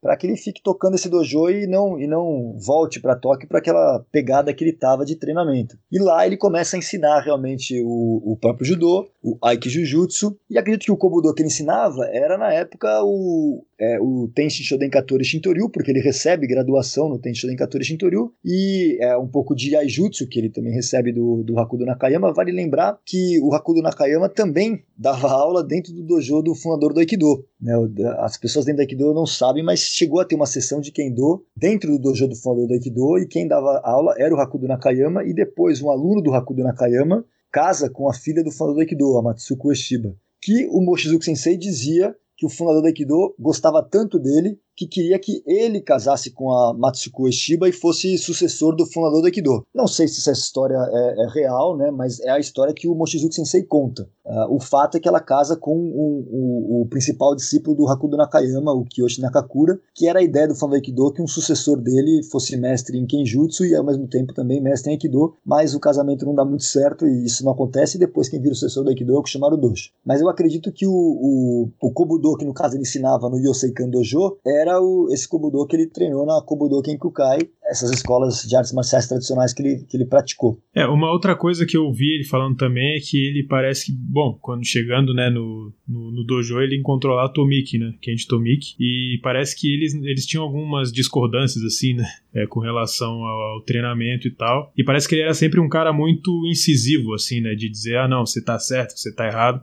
para 0.00 0.16
que 0.16 0.26
ele 0.26 0.36
fique 0.36 0.62
tocando 0.62 0.94
esse 0.94 1.08
dojo 1.08 1.50
e 1.50 1.66
não, 1.66 1.98
e 1.98 2.06
não 2.06 2.56
volte 2.58 3.00
para 3.00 3.16
Tóquio 3.16 3.48
para 3.48 3.58
aquela 3.58 4.04
pegada 4.10 4.52
que 4.52 4.64
ele 4.64 4.72
estava 4.72 5.04
de 5.04 5.16
treinamento. 5.16 5.76
E 5.90 5.98
lá 5.98 6.26
ele 6.26 6.36
começa 6.36 6.76
a 6.76 6.78
ensinar 6.78 7.20
realmente 7.20 7.80
o, 7.82 8.32
o 8.32 8.36
próprio 8.36 8.66
judô, 8.66 9.08
o 9.22 9.38
Aikijujutsu, 9.42 10.36
e 10.50 10.58
acredito 10.58 10.84
que 10.84 10.92
o 10.92 10.96
Kobudo 10.96 11.32
que 11.34 11.42
ele 11.42 11.48
ensinava 11.48 12.04
era 12.06 12.36
na 12.36 12.52
época 12.52 13.02
o, 13.02 13.64
é, 13.82 13.98
o 14.00 14.30
Tenshin 14.32 14.62
Shoden 14.62 14.88
Katori 14.88 15.24
Shintoryu, 15.24 15.68
porque 15.68 15.90
ele 15.90 15.98
recebe 15.98 16.46
graduação 16.46 17.08
no 17.08 17.18
Tenshin 17.18 17.40
Shoden 17.40 17.56
Katori 17.56 17.84
Shintoryu, 17.84 18.32
e 18.44 18.96
é, 19.00 19.16
um 19.16 19.26
pouco 19.26 19.56
de 19.56 19.74
Aijutsu, 19.74 20.28
que 20.28 20.38
ele 20.38 20.48
também 20.48 20.72
recebe 20.72 21.10
do, 21.10 21.42
do 21.42 21.58
Hakudo 21.58 21.84
Nakayama. 21.84 22.32
Vale 22.32 22.52
lembrar 22.52 23.00
que 23.04 23.40
o 23.40 23.52
Hakudo 23.52 23.82
Nakayama 23.82 24.28
também 24.28 24.84
dava 24.96 25.28
aula 25.28 25.64
dentro 25.64 25.92
do 25.92 26.00
dojo 26.04 26.42
do 26.42 26.54
fundador 26.54 26.94
do 26.94 27.00
Aikido. 27.00 27.44
Né? 27.60 27.72
As 28.18 28.36
pessoas 28.36 28.64
dentro 28.64 28.78
do 28.78 28.82
Aikido 28.82 29.12
não 29.12 29.26
sabem, 29.26 29.64
mas 29.64 29.80
chegou 29.80 30.20
a 30.20 30.24
ter 30.24 30.36
uma 30.36 30.46
sessão 30.46 30.80
de 30.80 30.92
Kendo 30.92 31.44
dentro 31.56 31.90
do 31.90 31.98
dojo 31.98 32.28
do 32.28 32.36
fundador 32.36 32.68
do 32.68 32.74
Aikido, 32.74 33.18
e 33.18 33.26
quem 33.26 33.48
dava 33.48 33.80
aula 33.82 34.14
era 34.16 34.32
o 34.32 34.38
Hakudo 34.38 34.68
Nakayama, 34.68 35.24
e 35.24 35.34
depois 35.34 35.82
um 35.82 35.90
aluno 35.90 36.22
do 36.22 36.32
Hakudo 36.32 36.62
Nakayama 36.62 37.24
casa 37.50 37.90
com 37.90 38.08
a 38.08 38.14
filha 38.14 38.44
do 38.44 38.52
fundador 38.52 38.76
do 38.76 38.80
Aikido, 38.82 39.18
a 39.18 39.22
Matsuko 39.22 39.68
Ueshiba, 39.68 40.14
que 40.40 40.68
o 40.70 40.80
Mochizuki 40.80 41.24
Sensei 41.24 41.56
dizia 41.56 42.14
que 42.42 42.46
o 42.46 42.48
fundador 42.48 42.82
do 42.82 42.88
Aikido 42.88 43.36
gostava 43.38 43.80
tanto 43.88 44.18
dele 44.18 44.58
que 44.76 44.86
queria 44.86 45.18
que 45.18 45.42
ele 45.46 45.80
casasse 45.80 46.30
com 46.30 46.50
a 46.50 46.74
Matsuko 46.74 47.28
Eshiba 47.28 47.68
e 47.68 47.72
fosse 47.72 48.16
sucessor 48.18 48.74
do 48.74 48.86
fundador 48.86 49.20
do 49.20 49.26
Aikido. 49.26 49.64
Não 49.74 49.86
sei 49.86 50.08
se 50.08 50.20
essa 50.20 50.32
história 50.32 50.76
é, 50.76 51.24
é 51.24 51.28
real, 51.32 51.76
né, 51.76 51.90
mas 51.90 52.20
é 52.20 52.30
a 52.30 52.38
história 52.38 52.74
que 52.74 52.88
o 52.88 52.94
Mochizuki 52.94 53.34
Sensei 53.34 53.62
conta. 53.62 54.08
Uh, 54.24 54.54
o 54.54 54.60
fato 54.60 54.96
é 54.96 55.00
que 55.00 55.08
ela 55.08 55.20
casa 55.20 55.56
com 55.56 55.74
o, 55.76 56.26
o, 56.30 56.82
o, 56.82 56.86
principal 56.86 57.34
discípulo 57.34 57.76
do 57.76 57.88
Hakudo 57.88 58.16
Nakayama, 58.16 58.72
o 58.72 58.84
Kiyoshi 58.84 59.20
Nakakura, 59.20 59.80
que 59.92 60.06
era 60.06 60.20
a 60.20 60.22
ideia 60.22 60.46
do 60.46 60.54
fundador 60.54 60.72
do 60.72 60.74
Aikido 60.76 61.12
que 61.12 61.20
um 61.20 61.26
sucessor 61.26 61.76
dele 61.80 62.22
fosse 62.30 62.56
mestre 62.56 62.96
em 62.96 63.04
Kenjutsu 63.04 63.66
e 63.66 63.74
ao 63.74 63.84
mesmo 63.84 64.06
tempo 64.06 64.32
também 64.32 64.60
mestre 64.60 64.90
em 64.90 64.94
Aikido, 64.94 65.34
mas 65.44 65.74
o 65.74 65.80
casamento 65.80 66.24
não 66.24 66.36
dá 66.36 66.44
muito 66.44 66.62
certo 66.62 67.04
e 67.04 67.24
isso 67.24 67.44
não 67.44 67.50
acontece 67.50 67.96
e 67.96 68.00
depois 68.00 68.28
quem 68.28 68.40
vira 68.40 68.52
o 68.52 68.54
sucessor 68.54 68.84
do 68.84 68.90
Aikido 68.90 69.12
é 69.12 69.18
o 69.18 69.22
Kushimaru 69.22 69.56
Dojo. 69.56 69.90
Mas 70.04 70.20
eu 70.20 70.28
acredito 70.28 70.70
que 70.70 70.86
o, 70.86 70.92
o, 70.92 71.70
o 71.80 71.90
Kobudo, 71.90 72.36
que 72.36 72.44
no 72.44 72.54
caso 72.54 72.76
ele 72.76 72.82
ensinava 72.82 73.28
no 73.28 73.38
Yoseikan 73.38 73.90
Dojo, 73.90 74.38
era 74.46 74.61
era 74.62 74.80
o, 74.80 75.08
esse 75.10 75.28
Kobudo 75.28 75.66
que 75.66 75.74
ele 75.74 75.86
treinou 75.86 76.24
na 76.24 76.40
Kobudo 76.40 76.80
Kenkukai, 76.82 77.40
essas 77.64 77.90
escolas 77.90 78.42
de 78.42 78.54
artes 78.54 78.72
marciais 78.72 79.08
tradicionais 79.08 79.52
que 79.52 79.62
ele, 79.62 79.84
que 79.88 79.96
ele 79.96 80.06
praticou. 80.06 80.62
É, 80.74 80.86
uma 80.86 81.10
outra 81.10 81.34
coisa 81.34 81.66
que 81.66 81.76
eu 81.76 81.92
vi 81.92 82.14
ele 82.14 82.24
falando 82.24 82.56
também 82.56 82.96
é 82.96 83.00
que 83.00 83.16
ele 83.16 83.44
parece 83.44 83.86
que, 83.86 83.92
bom, 83.92 84.38
quando 84.40 84.64
chegando 84.64 85.12
né, 85.12 85.28
no, 85.30 85.72
no, 85.86 86.12
no 86.12 86.24
dojo, 86.24 86.60
ele 86.60 86.78
encontrou 86.78 87.16
lá 87.16 87.28
Tomiki, 87.28 87.78
né, 87.78 87.92
Kenji 88.00 88.26
Tomiki, 88.26 88.76
e 88.78 89.18
parece 89.22 89.58
que 89.58 89.72
eles, 89.72 89.94
eles 89.94 90.26
tinham 90.26 90.44
algumas 90.44 90.92
discordâncias, 90.92 91.64
assim, 91.64 91.94
né, 91.94 92.06
é, 92.34 92.46
com 92.46 92.60
relação 92.60 93.10
ao, 93.10 93.54
ao, 93.54 93.62
treinamento 93.62 94.28
e 94.28 94.30
tal, 94.30 94.72
e 94.76 94.84
parece 94.84 95.08
que 95.08 95.16
ele 95.16 95.22
era 95.22 95.34
sempre 95.34 95.60
um 95.60 95.68
cara 95.68 95.92
muito 95.92 96.46
incisivo, 96.46 97.14
assim, 97.14 97.40
né, 97.40 97.54
de 97.54 97.68
dizer, 97.68 97.98
ah, 97.98 98.08
não, 98.08 98.24
você 98.24 98.42
tá 98.42 98.58
certo, 98.58 98.96
você 98.96 99.12
tá 99.12 99.26
errado, 99.26 99.60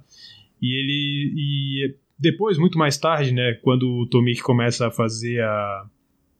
e 0.61 0.77
ele... 0.77 1.33
E 1.35 2.08
depois, 2.19 2.57
muito 2.57 2.77
mais 2.77 2.97
tarde, 2.97 3.31
né, 3.31 3.53
quando 3.61 3.87
o 3.87 4.05
Tomiki 4.05 4.41
começa 4.41 4.87
a 4.87 4.91
fazer 4.91 5.41
a, 5.41 5.85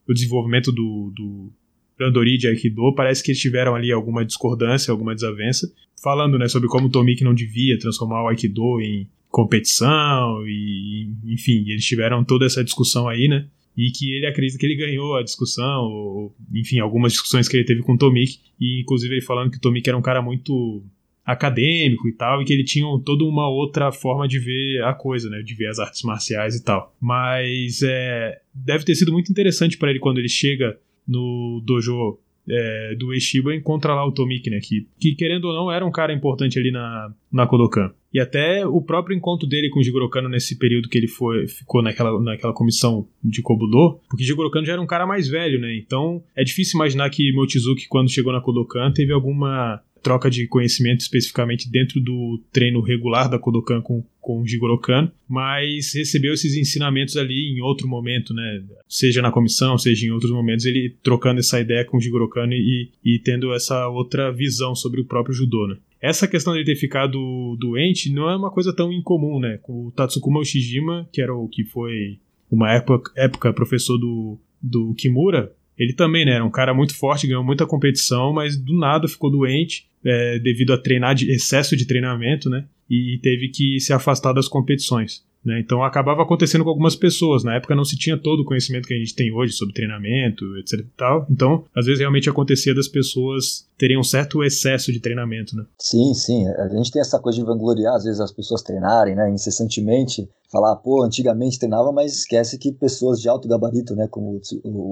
o 0.07 0.13
desenvolvimento 0.13 0.71
do, 0.71 1.11
do 1.15 1.51
Randori 1.99 2.37
de 2.37 2.47
Aikido, 2.47 2.93
parece 2.93 3.23
que 3.23 3.31
eles 3.31 3.41
tiveram 3.41 3.75
ali 3.75 3.91
alguma 3.91 4.25
discordância, 4.25 4.91
alguma 4.91 5.15
desavença, 5.15 5.71
falando 6.01 6.37
né, 6.37 6.47
sobre 6.47 6.67
como 6.67 6.87
o 6.87 6.89
Tomiki 6.89 7.23
não 7.23 7.33
devia 7.33 7.79
transformar 7.79 8.23
o 8.23 8.27
Aikido 8.27 8.81
em 8.81 9.07
competição, 9.29 10.45
e 10.45 11.09
enfim, 11.25 11.63
eles 11.69 11.85
tiveram 11.85 12.23
toda 12.23 12.45
essa 12.45 12.63
discussão 12.63 13.07
aí, 13.07 13.27
né? 13.27 13.47
E 13.77 13.91
que 13.91 14.11
ele 14.11 14.25
acredita 14.25 14.57
que 14.57 14.65
ele 14.65 14.75
ganhou 14.75 15.15
a 15.15 15.23
discussão, 15.23 15.83
ou, 15.83 16.35
enfim, 16.53 16.79
algumas 16.79 17.13
discussões 17.13 17.47
que 17.47 17.55
ele 17.55 17.63
teve 17.63 17.81
com 17.81 17.93
o 17.93 17.97
Tomiki, 17.97 18.39
e 18.59 18.81
inclusive 18.81 19.13
ele 19.13 19.21
falando 19.21 19.51
que 19.51 19.57
o 19.57 19.61
Tomiki 19.61 19.87
era 19.89 19.97
um 19.97 20.01
cara 20.01 20.21
muito 20.21 20.83
acadêmico 21.31 22.07
e 22.07 22.13
tal, 22.13 22.41
e 22.41 22.45
que 22.45 22.53
ele 22.53 22.63
tinha 22.63 22.85
toda 23.05 23.23
uma 23.23 23.47
outra 23.47 23.91
forma 23.91 24.27
de 24.27 24.39
ver 24.39 24.83
a 24.83 24.93
coisa, 24.93 25.29
né, 25.29 25.41
de 25.41 25.53
ver 25.53 25.67
as 25.67 25.79
artes 25.79 26.01
marciais 26.03 26.55
e 26.55 26.63
tal. 26.63 26.95
Mas 26.99 27.81
é, 27.83 28.39
deve 28.53 28.83
ter 28.83 28.95
sido 28.95 29.11
muito 29.11 29.31
interessante 29.31 29.77
para 29.77 29.89
ele 29.89 29.99
quando 29.99 30.17
ele 30.17 30.29
chega 30.29 30.77
no 31.07 31.61
dojo 31.65 32.19
é, 32.49 32.95
do 32.95 33.13
Eshiba 33.13 33.55
encontra 33.55 33.93
lá 33.93 34.05
o 34.05 34.11
Tomiki, 34.11 34.49
né? 34.49 34.59
Que, 34.59 34.87
que, 34.99 35.13
querendo 35.13 35.45
ou 35.45 35.53
não, 35.53 35.71
era 35.71 35.85
um 35.85 35.91
cara 35.91 36.11
importante 36.11 36.57
ali 36.57 36.71
na, 36.71 37.13
na 37.31 37.45
Kodokan. 37.45 37.91
E 38.13 38.19
até 38.19 38.65
o 38.65 38.81
próprio 38.81 39.15
encontro 39.15 39.47
dele 39.47 39.69
com 39.69 39.79
o 39.79 39.83
Jigoro 39.83 40.09
Kano 40.09 40.29
nesse 40.29 40.57
período 40.57 40.89
que 40.89 40.97
ele 40.97 41.07
foi, 41.07 41.47
ficou 41.47 41.81
naquela, 41.81 42.19
naquela 42.21 42.53
comissão 42.53 43.07
de 43.23 43.41
Kobudo, 43.41 43.99
porque 44.09 44.23
Jigoro 44.23 44.49
Kano 44.49 44.65
já 44.65 44.73
era 44.73 44.81
um 44.81 44.87
cara 44.87 45.05
mais 45.05 45.27
velho, 45.27 45.59
né? 45.59 45.75
Então 45.77 46.23
é 46.35 46.43
difícil 46.43 46.77
imaginar 46.77 47.09
que 47.09 47.31
Mochizuki, 47.33 47.87
quando 47.87 48.09
chegou 48.09 48.33
na 48.33 48.41
Kodokan, 48.41 48.91
teve 48.91 49.13
alguma 49.13 49.81
troca 50.01 50.29
de 50.29 50.47
conhecimento 50.47 51.01
especificamente 51.01 51.69
dentro 51.69 51.99
do 51.99 52.41
treino 52.51 52.81
regular 52.81 53.29
da 53.29 53.37
Kodokan 53.37 53.81
com, 53.81 54.03
com 54.19 54.41
o 54.41 54.47
Jigoro 54.47 54.77
Kano, 54.77 55.11
mas 55.27 55.93
recebeu 55.93 56.33
esses 56.33 56.55
ensinamentos 56.55 57.17
ali 57.17 57.51
em 57.51 57.61
outro 57.61 57.87
momento, 57.87 58.33
né? 58.33 58.63
Seja 58.87 59.21
na 59.21 59.31
comissão, 59.31 59.77
seja 59.77 60.05
em 60.05 60.11
outros 60.11 60.31
momentos, 60.31 60.65
ele 60.65 60.95
trocando 61.03 61.39
essa 61.39 61.59
ideia 61.59 61.85
com 61.85 61.97
o 61.97 62.01
Jigoro 62.01 62.29
Kano 62.29 62.53
e, 62.53 62.89
e 63.03 63.19
tendo 63.19 63.53
essa 63.53 63.87
outra 63.87 64.31
visão 64.31 64.73
sobre 64.73 65.01
o 65.01 65.05
próprio 65.05 65.35
judô, 65.35 65.67
né? 65.67 65.77
Essa 66.01 66.27
questão 66.27 66.53
de 66.53 66.59
ele 66.59 66.65
ter 66.65 66.75
ficado 66.75 67.57
doente 67.59 68.11
não 68.11 68.29
é 68.29 68.35
uma 68.35 68.51
coisa 68.51 68.73
tão 68.73 68.91
incomum, 68.91 69.39
né? 69.39 69.59
O 69.67 69.91
Tatsukuma 69.91 70.39
Ushijima, 70.39 71.07
que 71.11 71.21
era 71.21 71.35
o 71.35 71.47
que 71.47 71.63
foi 71.63 72.19
uma 72.49 72.71
época, 72.71 73.11
época 73.15 73.53
professor 73.53 73.97
do, 73.97 74.39
do 74.61 74.93
Kimura, 74.95 75.53
ele 75.77 75.93
também, 75.93 76.25
né, 76.25 76.33
era 76.33 76.43
um 76.43 76.51
cara 76.51 76.73
muito 76.73 76.93
forte, 76.93 77.25
ganhou 77.25 77.43
muita 77.43 77.65
competição, 77.65 78.33
mas 78.33 78.57
do 78.57 78.77
nada 78.77 79.07
ficou 79.07 79.31
doente 79.31 79.87
é, 80.03 80.37
devido 80.39 80.73
a 80.73 80.77
treinar 80.77 81.15
de 81.15 81.31
excesso 81.31 81.75
de 81.75 81.85
treinamento, 81.85 82.49
né? 82.49 82.65
E 82.89 83.19
teve 83.21 83.49
que 83.49 83.79
se 83.79 83.93
afastar 83.93 84.33
das 84.33 84.47
competições. 84.47 85.23
Né? 85.43 85.59
Então 85.59 85.83
acabava 85.83 86.21
acontecendo 86.21 86.63
com 86.63 86.69
algumas 86.69 86.95
pessoas. 86.95 87.43
Na 87.43 87.55
época 87.55 87.75
não 87.75 87.85
se 87.85 87.97
tinha 87.97 88.17
todo 88.17 88.41
o 88.41 88.45
conhecimento 88.45 88.87
que 88.87 88.93
a 88.93 88.97
gente 88.97 89.15
tem 89.15 89.33
hoje 89.33 89.53
sobre 89.53 89.73
treinamento, 89.73 90.45
etc. 90.57 90.85
tal. 90.97 91.25
Então, 91.29 91.65
às 91.75 91.85
vezes 91.85 91.99
realmente 91.99 92.29
acontecia 92.29 92.75
das 92.75 92.87
pessoas 92.87 93.67
terem 93.77 93.97
um 93.97 94.03
certo 94.03 94.43
excesso 94.43 94.91
de 94.91 94.99
treinamento. 94.99 95.55
Né? 95.55 95.63
Sim, 95.79 96.13
sim. 96.13 96.47
A 96.47 96.67
gente 96.67 96.91
tem 96.91 97.01
essa 97.01 97.19
coisa 97.19 97.39
de 97.39 97.45
vangloriar, 97.45 97.95
às 97.95 98.03
vezes, 98.03 98.19
as 98.19 98.31
pessoas 98.31 98.61
treinarem 98.61 99.15
né, 99.15 99.29
incessantemente. 99.31 100.29
Falar, 100.51 100.75
pô, 100.77 101.03
antigamente 101.03 101.59
treinava, 101.59 101.91
mas 101.91 102.11
esquece 102.11 102.57
que 102.57 102.71
pessoas 102.71 103.21
de 103.21 103.29
alto 103.29 103.47
gabarito, 103.47 103.95
né, 103.95 104.07
como 104.09 104.41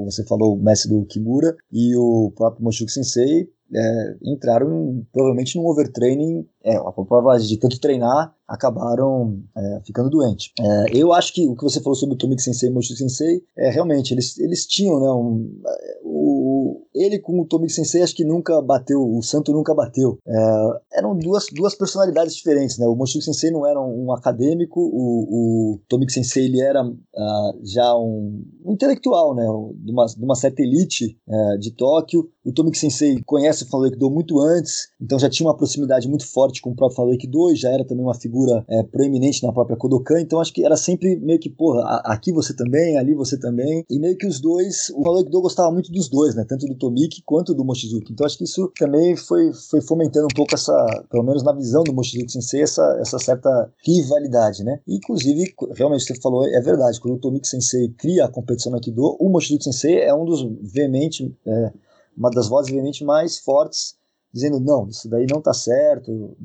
você 0.05 0.23
falou, 0.23 0.55
o 0.55 0.63
mestre 0.63 0.89
do 0.89 1.03
Kimura 1.05 1.55
e 1.71 1.95
o 1.95 2.31
próprio 2.35 2.63
Moshuki 2.63 2.91
Sensei, 2.91 3.49
é, 3.73 4.15
entraram 4.23 5.05
provavelmente 5.11 5.57
num 5.57 5.65
overtraining, 5.65 6.47
é, 6.63 6.75
a 6.75 6.91
prova 6.91 7.37
de 7.37 7.57
tanto 7.57 7.79
treinar, 7.79 8.33
acabaram 8.47 9.41
é, 9.55 9.81
ficando 9.85 10.09
doentes. 10.09 10.51
É, 10.59 10.97
eu 10.97 11.11
acho 11.11 11.33
que 11.33 11.47
o 11.47 11.55
que 11.55 11.63
você 11.63 11.81
falou 11.81 11.95
sobre 11.95 12.15
o 12.15 12.17
Tomik 12.17 12.41
Sensei 12.41 12.69
e 12.69 12.71
o 12.71 12.75
Moshi 12.75 12.95
Sensei, 12.95 13.43
é, 13.57 13.69
realmente, 13.69 14.13
eles, 14.13 14.37
eles 14.39 14.65
tinham, 14.65 14.99
né, 14.99 15.11
um, 15.11 15.61
o, 16.03 16.87
ele 16.95 17.19
com 17.19 17.41
o 17.41 17.45
Tomik 17.45 17.71
Sensei 17.71 18.01
acho 18.01 18.15
que 18.15 18.23
nunca 18.23 18.61
bateu, 18.61 19.01
o 19.01 19.21
Santo 19.21 19.51
nunca 19.51 19.73
bateu. 19.73 20.17
É, 20.25 20.99
eram 20.99 21.17
duas, 21.17 21.45
duas 21.53 21.75
personalidades 21.75 22.35
diferentes, 22.35 22.77
né, 22.77 22.87
o 22.87 22.95
Moshi 22.95 23.21
Sensei 23.21 23.51
não 23.51 23.67
era 23.67 23.79
um, 23.81 24.05
um 24.05 24.13
acadêmico, 24.13 24.79
o, 24.79 25.73
o 25.75 25.79
Tomik 25.89 26.11
Sensei 26.11 26.45
ele 26.45 26.61
era 26.61 26.83
uh, 26.83 27.59
já 27.63 27.95
um, 27.97 28.43
um, 28.65 28.71
intelectual, 28.71 29.35
né, 29.35 29.45
de 29.75 29.91
uma, 29.91 30.05
de 30.05 30.23
uma 30.23 30.35
certa 30.35 30.61
elite 30.61 31.17
uh, 31.27 31.59
de 31.59 31.71
Tóquio, 31.71 32.29
o 32.47 32.53
Tomik 32.53 32.77
Sensei 32.77 33.21
conhece 33.25 33.65
o 33.65 33.67
Falou 33.67 33.85
Aikido 33.85 34.09
muito 34.09 34.39
antes, 34.39 34.87
então 35.01 35.19
já 35.19 35.29
tinha 35.29 35.45
uma 35.45 35.57
proximidade 35.57 36.07
muito 36.07 36.25
forte 36.25 36.61
com 36.61 36.69
o 36.69 36.75
próprio 36.75 36.95
Falou 36.95 37.11
Aikido, 37.11 37.53
já 37.53 37.69
era 37.69 37.85
também 37.85 38.05
uma 38.05 38.13
figura 38.13 38.63
é, 38.69 38.83
proeminente 38.83 39.43
na 39.43 39.51
própria 39.51 39.75
Kodokan, 39.75 40.21
então 40.21 40.39
acho 40.39 40.53
que 40.53 40.63
era 40.63 40.77
sempre 40.77 41.17
meio 41.17 41.39
que, 41.39 41.49
porra, 41.49 41.83
aqui 42.05 42.31
você 42.31 42.55
também, 42.55 42.97
ali 42.97 43.13
você 43.13 43.37
também, 43.37 43.83
e 43.89 43.99
meio 43.99 44.17
que 44.17 44.25
os 44.25 44.39
dois, 44.39 44.89
o 44.95 45.03
Falou 45.03 45.17
Aikido 45.17 45.41
gostava 45.41 45.69
muito 45.71 45.91
dos 45.91 46.07
dois, 46.07 46.35
né, 46.35 46.45
tanto 46.47 46.65
do 46.65 46.75
Tomiki 46.75 47.21
quanto 47.25 47.53
do 47.53 47.65
Mochizuki. 47.65 48.13
Então 48.13 48.25
acho 48.25 48.37
que 48.37 48.45
isso 48.45 48.71
também 48.79 49.17
foi, 49.17 49.51
foi 49.69 49.81
fomentando 49.81 50.27
um 50.27 50.35
pouco 50.35 50.55
essa, 50.55 50.73
pelo 51.11 51.23
menos 51.23 51.43
na 51.43 51.51
visão 51.51 51.83
do 51.83 51.93
Mochizuki 51.93 52.31
Sensei, 52.31 52.61
essa, 52.61 52.97
essa 53.01 53.19
certa 53.19 53.69
rivalidade, 53.85 54.63
né? 54.63 54.79
E, 54.87 54.95
inclusive, 54.95 55.53
realmente 55.75 56.05
você 56.05 56.15
falou, 56.21 56.47
é 56.47 56.61
verdade, 56.61 56.97
quando 57.01 57.15
o 57.15 57.19
Tomiki 57.19 57.47
Sensei 57.47 57.89
cria 57.89 58.23
a 58.23 58.29
competição 58.29 58.71
no 58.71 58.77
Aikido, 58.77 59.17
o 59.19 59.29
Mochizuki 59.29 59.65
Sensei 59.65 59.99
é 59.99 60.13
um 60.13 60.23
dos 60.23 60.47
veemente, 60.61 61.35
é, 61.45 61.73
uma 62.17 62.31
das 62.31 62.47
vozes 62.47 62.71
veemente 62.71 63.03
mais 63.03 63.37
fortes, 63.37 63.95
dizendo, 64.33 64.59
não, 64.59 64.87
isso 64.87 65.07
daí 65.07 65.25
não 65.29 65.39
está 65.39 65.53
certo, 65.53 66.35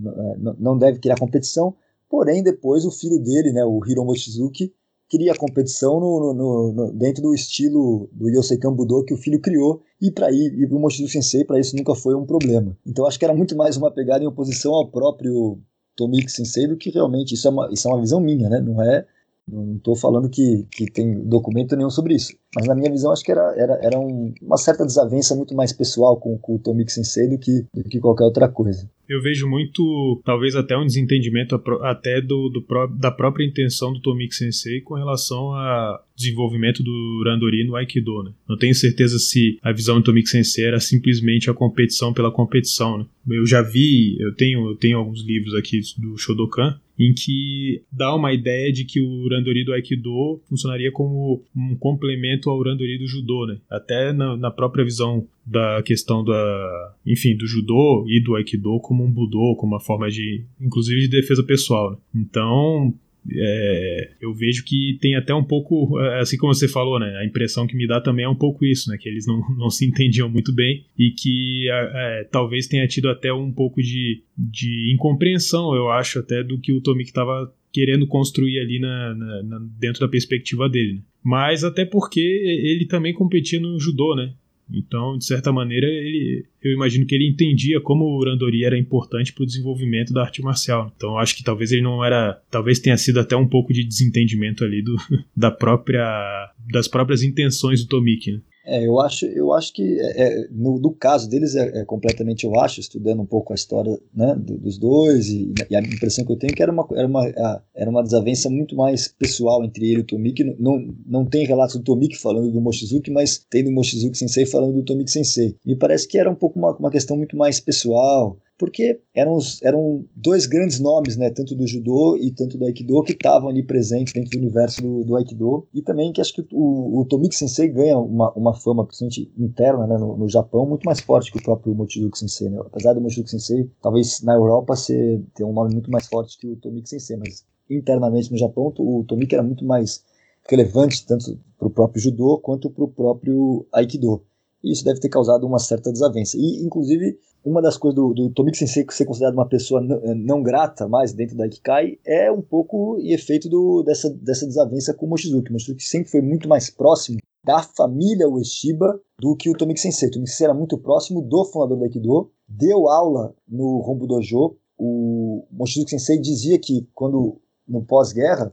não 0.59 0.77
deve 0.77 0.99
criar 0.99 1.19
competição, 1.19 1.75
porém 2.09 2.43
depois 2.43 2.85
o 2.85 2.91
filho 2.91 3.19
dele, 3.19 3.53
né, 3.53 3.65
o 3.65 3.81
Hiro 3.87 4.05
Mochizuki, 4.05 4.73
cria 5.11 5.35
competição 5.35 6.01
no, 6.01 6.33
no, 6.33 6.73
no, 6.73 6.93
dentro 6.93 7.23
do 7.23 7.35
estilo 7.35 8.09
do 8.13 8.31
Yosei 8.31 8.59
Budo 8.59 9.05
que 9.05 9.13
o 9.13 9.19
filho 9.19 9.41
criou, 9.41 9.83
e 10.01 10.11
para 10.11 10.31
e 10.33 10.67
o 10.67 10.79
Mochizuki 10.79 11.13
Sensei, 11.13 11.45
para 11.45 11.61
isso 11.61 11.77
nunca 11.77 11.95
foi 11.95 12.15
um 12.15 12.25
problema. 12.25 12.77
Então 12.87 13.07
acho 13.07 13.19
que 13.19 13.25
era 13.25 13.35
muito 13.35 13.57
mais 13.57 13.77
uma 13.77 13.91
pegada 13.91 14.25
em 14.25 14.27
oposição 14.27 14.75
ao 14.75 14.91
próprio 14.91 15.59
Tomiki 15.97 16.31
Sensei 16.31 16.67
do 16.67 16.77
que 16.77 16.91
realmente, 16.91 17.35
isso 17.35 17.47
é 17.47 17.51
uma, 17.51 17.69
isso 17.71 17.87
é 17.87 17.91
uma 17.93 18.01
visão 18.01 18.21
minha, 18.21 18.49
né? 18.49 18.61
Não 18.61 18.83
é 18.83 19.07
não 19.49 19.77
estou 19.77 19.97
falando 19.97 20.31
que, 20.31 20.67
que 20.71 20.91
tem 20.91 21.27
documento 21.27 21.77
nenhum 21.77 21.91
sobre 21.91 22.15
isso. 22.15 22.35
Mas 22.55 22.67
na 22.67 22.75
minha 22.75 22.91
visão, 22.91 23.13
acho 23.13 23.25
que 23.25 23.33
era, 23.33 23.55
era, 23.57 23.79
era 23.83 23.99
um, 23.99 24.33
uma 24.43 24.57
certa 24.57 24.85
desavença 24.85 25.35
muito 25.35 25.55
mais 25.55 25.73
pessoal 25.73 26.19
com, 26.19 26.37
com 26.39 26.57
o 26.57 26.59
Tomik 26.59 26.93
Sensei 26.93 27.29
do 27.29 27.39
que, 27.39 27.65
do 27.75 27.83
que 27.85 27.99
qualquer 27.99 28.25
outra 28.25 28.49
coisa. 28.49 28.89
Eu 29.09 29.21
vejo 29.21 29.49
muito, 29.49 30.23
talvez 30.25 30.55
até 30.55 30.77
um 30.77 30.87
desentendimento 30.87 31.61
até 31.83 32.21
do, 32.21 32.49
do 32.49 32.65
da 32.99 33.11
própria 33.11 33.45
intenção 33.45 33.93
do 33.93 34.01
Tomik 34.01 34.35
Sensei 34.35 34.81
com 34.81 34.95
relação 34.95 35.53
ao 35.53 36.05
desenvolvimento 36.17 36.83
do 36.83 37.23
Randori 37.27 37.67
no 37.67 37.75
Aikido. 37.75 38.23
Né? 38.23 38.33
Não 38.49 38.57
tenho 38.57 38.75
certeza 38.75 39.19
se 39.19 39.59
a 39.63 39.73
visão 39.73 39.97
do 39.97 40.05
Tomik 40.05 40.29
Sensei 40.29 40.65
era 40.65 40.79
simplesmente 40.79 41.51
a 41.51 41.55
competição 41.55 42.13
pela 42.13 42.31
competição. 42.31 42.99
Né? 42.99 43.07
Eu 43.31 43.47
já 43.47 43.61
vi, 43.61 44.17
eu 44.21 44.35
tenho, 44.35 44.71
eu 44.71 44.77
tenho 44.77 44.99
alguns 44.99 45.23
livros 45.25 45.55
aqui 45.55 45.81
do 45.99 46.17
Shodokan 46.17 46.79
em 47.03 47.13
que 47.13 47.83
dá 47.91 48.15
uma 48.15 48.33
ideia 48.33 48.73
de 48.73 48.85
que 48.85 49.01
o 49.01 49.29
Randori 49.29 49.65
do 49.65 49.73
Aikido 49.73 50.41
funcionaria 50.49 50.93
como 50.93 51.43
um 51.55 51.75
complemento 51.77 52.49
ao 52.49 52.63
Randori 52.63 52.97
do 52.97 53.09
Judô, 53.09 53.47
né? 53.47 53.59
Até 53.69 54.13
na, 54.13 54.37
na 54.37 54.51
própria 54.51 54.85
visão 54.85 55.27
da 55.45 55.83
questão 55.83 56.25
da, 56.25 56.95
enfim, 57.05 57.37
do 57.37 57.47
judô 57.47 58.05
e 58.07 58.23
do 58.23 58.37
aikido 58.37 58.79
como 58.81 59.05
um 59.05 59.11
budô, 59.11 59.57
como 59.57 59.73
uma 59.73 59.81
forma 59.81 60.09
de, 60.09 60.45
inclusive 60.61 61.01
de 61.01 61.09
defesa 61.09 61.43
pessoal. 61.43 61.91
Né? 61.91 61.97
Então, 62.15 62.95
é, 63.31 64.13
eu 64.21 64.35
vejo 64.35 64.65
que 64.65 64.99
tem 65.01 65.15
até 65.15 65.33
um 65.35 65.45
pouco, 65.45 65.99
é, 66.01 66.21
assim 66.21 66.37
como 66.37 66.53
você 66.53 66.67
falou, 66.67 66.99
né? 66.99 67.17
A 67.19 67.25
impressão 67.25 67.67
que 67.67 67.77
me 67.77 67.87
dá 67.87 68.01
também 68.01 68.25
é 68.25 68.29
um 68.29 68.35
pouco 68.35 68.65
isso, 68.65 68.91
né? 68.91 68.97
Que 68.99 69.09
eles 69.09 69.27
não, 69.27 69.41
não 69.57 69.71
se 69.71 69.85
entendiam 69.87 70.29
muito 70.29 70.53
bem 70.55 70.85
e 70.99 71.11
que 71.11 71.69
é, 71.71 72.21
é, 72.21 72.25
talvez 72.25 72.67
tenha 72.67 72.87
tido 72.87 73.09
até 73.09 73.33
um 73.33 73.53
pouco 73.53 73.81
de, 73.81 74.23
de 74.37 74.93
incompreensão, 74.93 75.75
eu 75.75 75.91
acho, 75.91 76.19
até 76.19 76.43
do 76.43 76.59
que 76.59 76.73
o 76.73 76.81
Tomik 76.81 77.11
estava 77.11 77.53
querendo 77.73 78.07
construir 78.07 78.59
ali 78.59 78.79
na, 78.79 79.15
na, 79.15 79.43
na, 79.43 79.59
dentro 79.79 80.01
da 80.01 80.09
perspectiva 80.09 80.69
dele. 80.69 80.95
Né? 80.95 81.01
Mas 81.25 81.65
até 81.65 81.85
porque 81.85 82.21
ele 82.21 82.87
também 82.87 83.15
competia 83.15 83.61
no 83.61 83.79
judô, 83.79 84.15
né? 84.15 84.35
Então, 84.75 85.17
de 85.17 85.25
certa 85.25 85.53
maneira, 85.53 85.87
ele, 85.87 86.45
eu 86.63 86.73
imagino 86.73 87.07
que 87.07 87.15
ele 87.15 87.29
entendia 87.29 87.81
como 87.81 88.05
o 88.05 88.25
Randori 88.25 88.65
era 88.65 88.79
importante 88.79 89.33
para 89.33 89.43
o 89.43 89.47
desenvolvimento 89.47 90.13
da 90.13 90.23
arte 90.23 90.43
marcial. 90.43 90.93
Então, 90.97 91.19
acho 91.19 91.37
que 91.37 91.45
talvez 91.45 91.73
ele 91.73 91.83
não 91.83 92.05
era, 92.05 92.41
talvez 92.51 92.79
tenha 92.79 92.97
sido 92.97 93.21
até 93.21 93.37
um 93.37 93.47
pouco 93.47 93.73
de 93.73 93.85
desentendimento 93.85 94.65
ali 94.65 94.83
do, 94.83 94.97
da 95.37 95.51
própria, 95.51 96.51
das 96.71 96.89
próprias 96.89 97.23
intenções 97.23 97.83
do 97.83 97.89
Tomiki. 97.89 98.33
Né? 98.33 98.41
É, 98.65 98.87
eu 98.87 99.01
acho, 99.01 99.27
eu 99.27 99.53
acho 99.53 99.73
que 99.73 99.99
é, 100.01 100.23
é, 100.23 100.49
no, 100.51 100.79
no, 100.79 100.93
caso 100.93 101.29
deles 101.29 101.57
é, 101.57 101.81
é, 101.81 101.85
completamente, 101.85 102.45
eu 102.45 102.59
acho, 102.61 102.81
estudando 102.81 103.21
um 103.21 103.27
pouco 103.27 103.53
a 103.53 103.57
história 103.57 103.99
né, 104.15 104.37
dos 104.39 104.79
dois 104.79 105.29
e, 105.29 105.53
e, 105.69 105.75
a 105.75 105.81
impressão 105.81 106.25
que 106.25 106.33
eu 106.33 106.37
tenho 106.37 106.53
é 106.53 106.55
que 106.55 106.63
era 106.63 106.71
uma, 106.71 106.87
era, 106.95 107.07
uma, 107.07 107.63
era 107.75 107.91
uma 107.91 108.03
desavença 108.03 108.49
muito 108.49 108.77
mais 108.77 109.09
pessoal 109.09 109.65
entre 109.65 109.87
ele 109.87 109.99
e 109.99 110.03
o 110.03 110.07
Tomiki. 110.07 110.45
Não, 110.59 110.95
não 111.05 111.25
tem 111.25 111.45
relatos 111.45 111.77
do 111.77 111.83
Tomiki 111.83 112.17
falando 112.17 112.53
do 112.53 112.61
Mochizuki, 112.61 113.11
mas 113.11 113.39
tem 113.51 113.65
do 113.65 113.73
Mochizuki 113.73 114.17
Sensei 114.17 114.47
falando 114.47 114.75
do 114.75 114.85
Tomiki 114.85 115.11
Sensei. 115.11 115.57
Me 115.67 115.75
parece 115.75 116.07
que 116.07 116.19
era 116.19 116.31
um 116.31 116.35
pouco 116.35 116.59
uma, 116.59 116.77
uma 116.77 116.91
questão 116.91 117.17
muito 117.17 117.37
mais 117.37 117.59
pessoal, 117.59 118.39
porque 118.59 119.01
eram, 119.15 119.39
eram 119.63 120.05
dois 120.15 120.47
grandes 120.47 120.79
nomes, 120.79 121.17
né, 121.17 121.31
tanto 121.31 121.55
do 121.55 121.67
judô 121.67 122.17
e 122.17 122.31
tanto 122.31 122.57
do 122.57 122.65
aikido, 122.65 123.03
que 123.03 123.13
estavam 123.13 123.49
ali 123.49 123.63
presentes 123.63 124.13
dentro 124.13 124.31
do 124.31 124.39
universo 124.39 124.81
do, 124.81 125.05
do 125.05 125.17
aikido, 125.17 125.67
e 125.75 125.83
também 125.83 126.13
que 126.13 126.21
acho 126.21 126.33
que 126.33 126.47
o, 126.53 127.01
o 127.01 127.05
Tomiki 127.05 127.35
Sensei 127.35 127.69
ganha 127.69 127.99
uma, 127.99 128.33
uma 128.33 128.55
fama, 128.55 128.85
principalmente 128.85 129.33
interna, 129.37 129.87
né, 129.87 129.99
no, 129.99 130.17
no 130.17 130.29
Japão, 130.29 130.67
muito 130.67 130.85
mais 130.85 131.01
forte 131.01 131.33
que 131.33 131.39
o 131.39 131.43
próprio 131.43 131.75
Mochizuki 131.75 132.19
Sensei, 132.19 132.49
né? 132.49 132.61
apesar 132.61 132.93
do 132.93 133.01
Mochizuki 133.01 133.31
Sensei, 133.31 133.71
talvez 133.81 134.23
na 134.23 134.35
Europa 134.35 134.77
ser, 134.77 135.23
ter 135.35 135.45
um 135.45 135.53
nome 135.53 135.73
muito 135.73 135.91
mais 135.91 136.07
forte 136.07 136.39
que 136.39 136.47
o 136.47 136.57
Tomiki 136.57 136.89
Sensei, 136.89 137.17
mas 137.17 137.45
internamente 137.69 138.31
no 138.31 138.39
Japão, 138.39 138.73
o 138.79 139.05
Tomiki 139.05 139.35
era 139.35 139.43
muito 139.43 139.65
mais 139.65 140.05
relevante, 140.49 141.05
tanto 141.07 141.39
para 141.59 141.69
o 141.69 141.71
próprio 141.71 142.03
judô 142.03 142.39
quanto 142.39 142.71
para 142.71 142.85
o 142.85 142.89
próprio 142.89 143.67
aikido. 143.73 144.23
E 144.63 144.73
isso 144.73 144.85
deve 144.85 145.01
ter 145.01 145.09
causado 145.09 145.47
uma 145.47 145.59
certa 145.59 145.93
desavença. 145.93 146.37
E, 146.37 146.65
inclusive, 146.65 147.19
uma 147.45 147.61
das 147.61 147.77
coisas 147.77 147.97
do, 147.97 148.15
do 148.15 148.31
Tomiki 148.31 148.57
Sensei 148.57 148.87
ser 148.91 149.05
considerado 149.05 149.35
uma 149.35 149.49
pessoa 149.49 149.81
não, 149.81 149.97
eh, 149.97 150.15
não, 150.15 150.43
grata 150.43 150.89
mais 150.89 151.13
dentro 151.13 151.37
da 151.37 151.47
Ikikai 151.47 151.99
é 152.05 152.31
um 152.31 152.41
pouco 152.41 152.99
e 153.01 153.13
efeito 153.13 153.49
do, 153.49 153.83
dessa, 153.83 154.11
dessa 154.11 154.47
desavença 154.47 154.95
com 154.95 155.07
o 155.07 155.09
Mochizuki. 155.09 155.51
O 155.51 155.53
Mochizuki 155.53 155.83
sempre 155.83 156.11
foi 156.11 156.23
muito 156.23 156.49
mais 156.49 156.71
próximo 156.71 157.19
da 157.45 157.63
família 157.63 158.29
Ueshiba 158.29 159.01
do 159.21 159.37
que 159.37 159.51
o 159.51 159.55
Tomiki 159.55 159.81
Sensei. 159.81 160.09
O 160.09 160.13
Tomiki 160.13 160.31
Sensei 160.31 160.47
era 160.47 160.55
muito 160.55 160.79
próximo 160.79 161.21
do 161.21 161.45
fundador 161.45 161.79
da 161.79 161.85
Aikido, 161.85 162.31
deu 162.49 162.89
aula 162.89 163.35
no 163.49 163.79
Rombu 163.79 164.07
Dojo. 164.07 164.57
O 164.79 165.47
Mochizuki 165.51 165.91
Sensei 165.91 166.19
dizia 166.19 166.59
que 166.59 166.89
quando 166.95 167.41
no 167.67 167.85
pós-guerra 167.85 168.53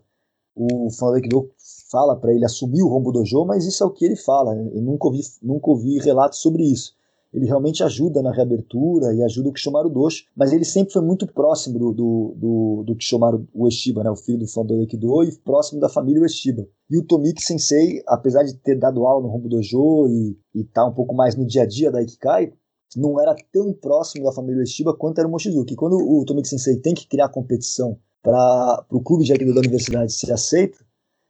o 0.55 0.89
fundador 0.89 1.11
da 1.11 1.17
Aikido 1.17 1.51
fala 1.91 2.15
para 2.15 2.33
ele 2.33 2.45
assumir 2.45 2.81
o 2.81 2.89
Rombu 2.89 3.11
Dojo, 3.11 3.45
mas 3.45 3.65
isso 3.65 3.83
é 3.83 3.85
o 3.85 3.91
que 3.91 4.05
ele 4.05 4.15
fala. 4.15 4.55
Eu 4.55 4.81
nunca 4.81 5.07
ouvi, 5.07 5.21
nunca 5.43 5.69
ouvi 5.69 5.99
relatos 5.99 6.39
sobre 6.39 6.63
isso 6.63 6.97
ele 7.33 7.45
realmente 7.45 7.83
ajuda 7.83 8.21
na 8.21 8.31
reabertura 8.31 9.13
e 9.13 9.23
ajuda 9.23 9.49
o 9.49 9.53
Kishomaru 9.53 9.89
Doshi, 9.89 10.25
mas 10.35 10.51
ele 10.51 10.65
sempre 10.65 10.93
foi 10.93 11.01
muito 11.01 11.27
próximo 11.27 11.77
do, 11.77 11.93
do, 11.93 12.33
do, 12.35 12.83
do 12.87 12.95
Kishomaru 12.95 13.47
Ueshiba, 13.53 14.03
né, 14.03 14.09
o 14.09 14.15
filho 14.15 14.39
do 14.39 14.47
fundador 14.47 14.77
do 14.77 14.81
Aikido, 14.81 15.23
e 15.23 15.37
próximo 15.37 15.79
da 15.79 15.89
família 15.89 16.21
Ueshiba. 16.21 16.67
E 16.89 16.97
o 16.97 17.05
Tomiki 17.05 17.43
Sensei, 17.43 18.01
apesar 18.07 18.43
de 18.43 18.55
ter 18.55 18.75
dado 18.75 19.05
aula 19.05 19.23
no 19.23 19.29
Rombo 19.29 19.47
Dojo 19.47 20.07
e 20.07 20.37
estar 20.55 20.83
tá 20.83 20.87
um 20.87 20.93
pouco 20.93 21.13
mais 21.13 21.35
no 21.35 21.45
dia 21.45 21.63
a 21.63 21.67
dia 21.67 21.91
da 21.91 22.01
Ikikai, 22.01 22.51
não 22.95 23.19
era 23.21 23.35
tão 23.51 23.71
próximo 23.71 24.25
da 24.25 24.31
família 24.31 24.61
Ueshiba 24.61 24.95
quanto 24.95 25.19
era 25.19 25.27
o 25.27 25.31
Mochizuki. 25.31 25.75
Quando 25.75 25.97
o 25.97 26.25
Tomiki 26.25 26.47
Sensei 26.47 26.77
tem 26.77 26.95
que 26.95 27.07
criar 27.07 27.29
competição 27.29 27.99
para 28.23 28.85
o 28.89 29.01
clube 29.01 29.23
de 29.23 29.31
Aikido 29.31 29.53
da 29.53 29.59
universidade 29.59 30.11
ser 30.11 30.31
aceito, 30.31 30.83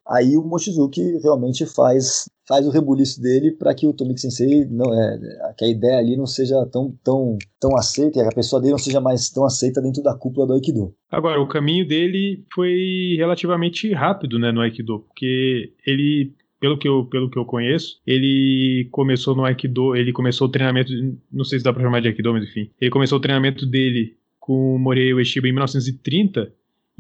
aí 0.08 0.38
o 0.38 0.44
Mochizuki 0.44 1.18
realmente 1.18 1.66
faz 1.66 2.30
faz 2.50 2.66
o 2.66 2.72
rebuliço 2.72 3.22
dele 3.22 3.52
para 3.52 3.76
que 3.76 3.86
o 3.86 3.94
Tomiki 3.94 4.20
Sensei 4.20 4.66
não 4.66 4.92
é 4.92 5.54
que 5.56 5.66
a 5.66 5.68
ideia 5.68 6.00
ali 6.00 6.18
não 6.18 6.26
seja 6.26 6.56
tão 6.66 6.98
tão 7.04 7.38
tão 7.62 7.78
aceita, 7.78 8.24
que 8.24 8.28
a 8.28 8.36
pessoa 8.36 8.60
dele 8.60 8.72
não 8.72 8.80
seja 8.80 9.00
mais 9.00 9.30
tão 9.30 9.46
aceita 9.46 9.80
dentro 9.80 10.02
da 10.02 10.18
cúpula 10.18 10.48
do 10.48 10.54
Aikido. 10.54 10.92
Agora, 11.12 11.40
o 11.40 11.48
caminho 11.48 11.88
dele 11.88 12.44
foi 12.52 13.16
relativamente 13.18 13.94
rápido, 13.94 14.40
né, 14.40 14.52
no 14.52 14.62
Aikido, 14.62 15.02
porque 15.02 15.74
ele 15.86 16.34
pelo 16.60 16.78
que 16.78 16.88
eu, 16.88 17.06
pelo 17.06 17.30
que 17.30 17.38
eu 17.38 17.46
conheço, 17.46 18.02
ele 18.06 18.90
começou 18.92 19.36
no 19.36 19.46
Aikido, 19.46 19.96
ele 19.96 20.12
começou 20.12 20.48
o 20.48 20.52
treinamento, 20.52 20.92
não 21.32 21.46
sei 21.46 21.60
se 21.60 21.64
dá 21.64 21.72
pra 21.72 21.84
chamar 21.84 22.02
de 22.02 22.08
Aikido, 22.08 22.34
mas 22.34 22.44
enfim, 22.44 22.70
ele 22.82 22.92
começou 22.92 23.18
o 23.20 23.22
treinamento 23.22 23.66
dele 23.66 24.18
com 24.40 24.76
o 24.76 24.80
Morei 24.80 25.14
Ueshiba 25.14 25.48
em 25.48 25.52
1930 25.52 26.52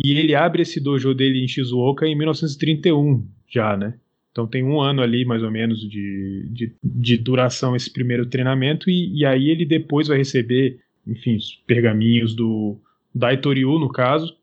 e 0.01 0.12
ele 0.12 0.35
abre 0.35 0.62
esse 0.62 0.79
dojo 0.79 1.13
dele 1.13 1.43
em 1.43 1.47
Shizuoka 1.47 2.05
em 2.05 2.15
1931 2.15 3.27
já, 3.49 3.75
né? 3.75 3.95
Então 4.39 4.47
tem 4.47 4.63
um 4.63 4.80
ano 4.80 5.02
ali, 5.02 5.25
mais 5.25 5.43
ou 5.43 5.52
menos, 5.52 5.82
de, 5.82 6.47
de, 6.49 6.73
de 6.82 7.17
duração 7.17 7.75
esse 7.75 7.91
primeiro 7.91 8.25
treinamento, 8.25 8.89
e, 8.89 9.19
e, 9.19 9.25
aí 9.25 9.49
ele 9.49 9.65
depois 9.65 10.08
vai 10.08 10.17
receber, 10.17 10.80
enfim, 11.06 11.36
os 11.36 11.62
pergaminhos 11.67 12.34
do 12.34 12.78
Daitoryu, 13.13 13.78
no 13.78 13.91
caso, 13.91 14.34